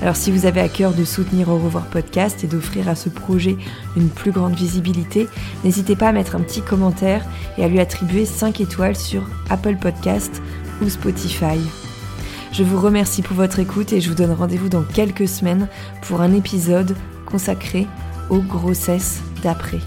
Alors 0.00 0.16
si 0.16 0.30
vous 0.30 0.46
avez 0.46 0.60
à 0.60 0.68
cœur 0.68 0.94
de 0.94 1.04
soutenir 1.04 1.50
Au 1.50 1.58
revoir 1.58 1.86
podcast 1.86 2.42
et 2.42 2.46
d'offrir 2.46 2.88
à 2.88 2.94
ce 2.94 3.10
projet 3.10 3.58
une 3.96 4.08
plus 4.08 4.30
grande 4.30 4.54
visibilité, 4.54 5.28
n'hésitez 5.62 5.94
pas 5.94 6.08
à 6.08 6.12
mettre 6.12 6.36
un 6.36 6.40
petit 6.40 6.62
commentaire 6.62 7.22
et 7.58 7.64
à 7.64 7.68
lui 7.68 7.80
attribuer 7.80 8.24
5 8.24 8.62
étoiles 8.62 8.96
sur 8.96 9.28
Apple 9.50 9.76
Podcast 9.76 10.40
ou 10.82 10.88
Spotify. 10.88 11.58
Je 12.52 12.62
vous 12.62 12.80
remercie 12.80 13.20
pour 13.20 13.36
votre 13.36 13.58
écoute 13.58 13.92
et 13.92 14.00
je 14.00 14.08
vous 14.08 14.14
donne 14.14 14.32
rendez-vous 14.32 14.70
dans 14.70 14.82
quelques 14.82 15.28
semaines 15.28 15.68
pour 16.00 16.22
un 16.22 16.32
épisode 16.32 16.96
consacré 17.26 17.86
aux 18.30 18.40
grossesses 18.40 19.20
d'après. 19.42 19.80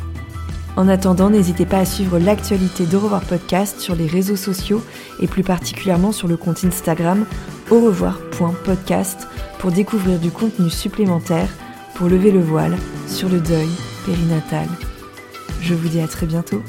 En 0.77 0.87
attendant, 0.87 1.29
n'hésitez 1.29 1.65
pas 1.65 1.79
à 1.79 1.85
suivre 1.85 2.17
l'actualité 2.17 2.85
d'Au 2.85 2.99
revoir 2.99 3.21
podcast 3.21 3.79
sur 3.79 3.95
les 3.95 4.07
réseaux 4.07 4.37
sociaux 4.37 4.81
et 5.19 5.27
plus 5.27 5.43
particulièrement 5.43 6.11
sur 6.11 6.27
le 6.27 6.37
compte 6.37 6.63
Instagram 6.63 7.25
au 7.69 7.81
revoir.podcast 7.81 9.27
pour 9.59 9.71
découvrir 9.71 10.19
du 10.19 10.31
contenu 10.31 10.69
supplémentaire 10.69 11.49
pour 11.95 12.07
lever 12.07 12.31
le 12.31 12.41
voile 12.41 12.77
sur 13.07 13.27
le 13.29 13.39
deuil 13.39 13.69
périnatal. 14.05 14.67
Je 15.61 15.73
vous 15.73 15.89
dis 15.89 15.99
à 15.99 16.07
très 16.07 16.25
bientôt. 16.25 16.63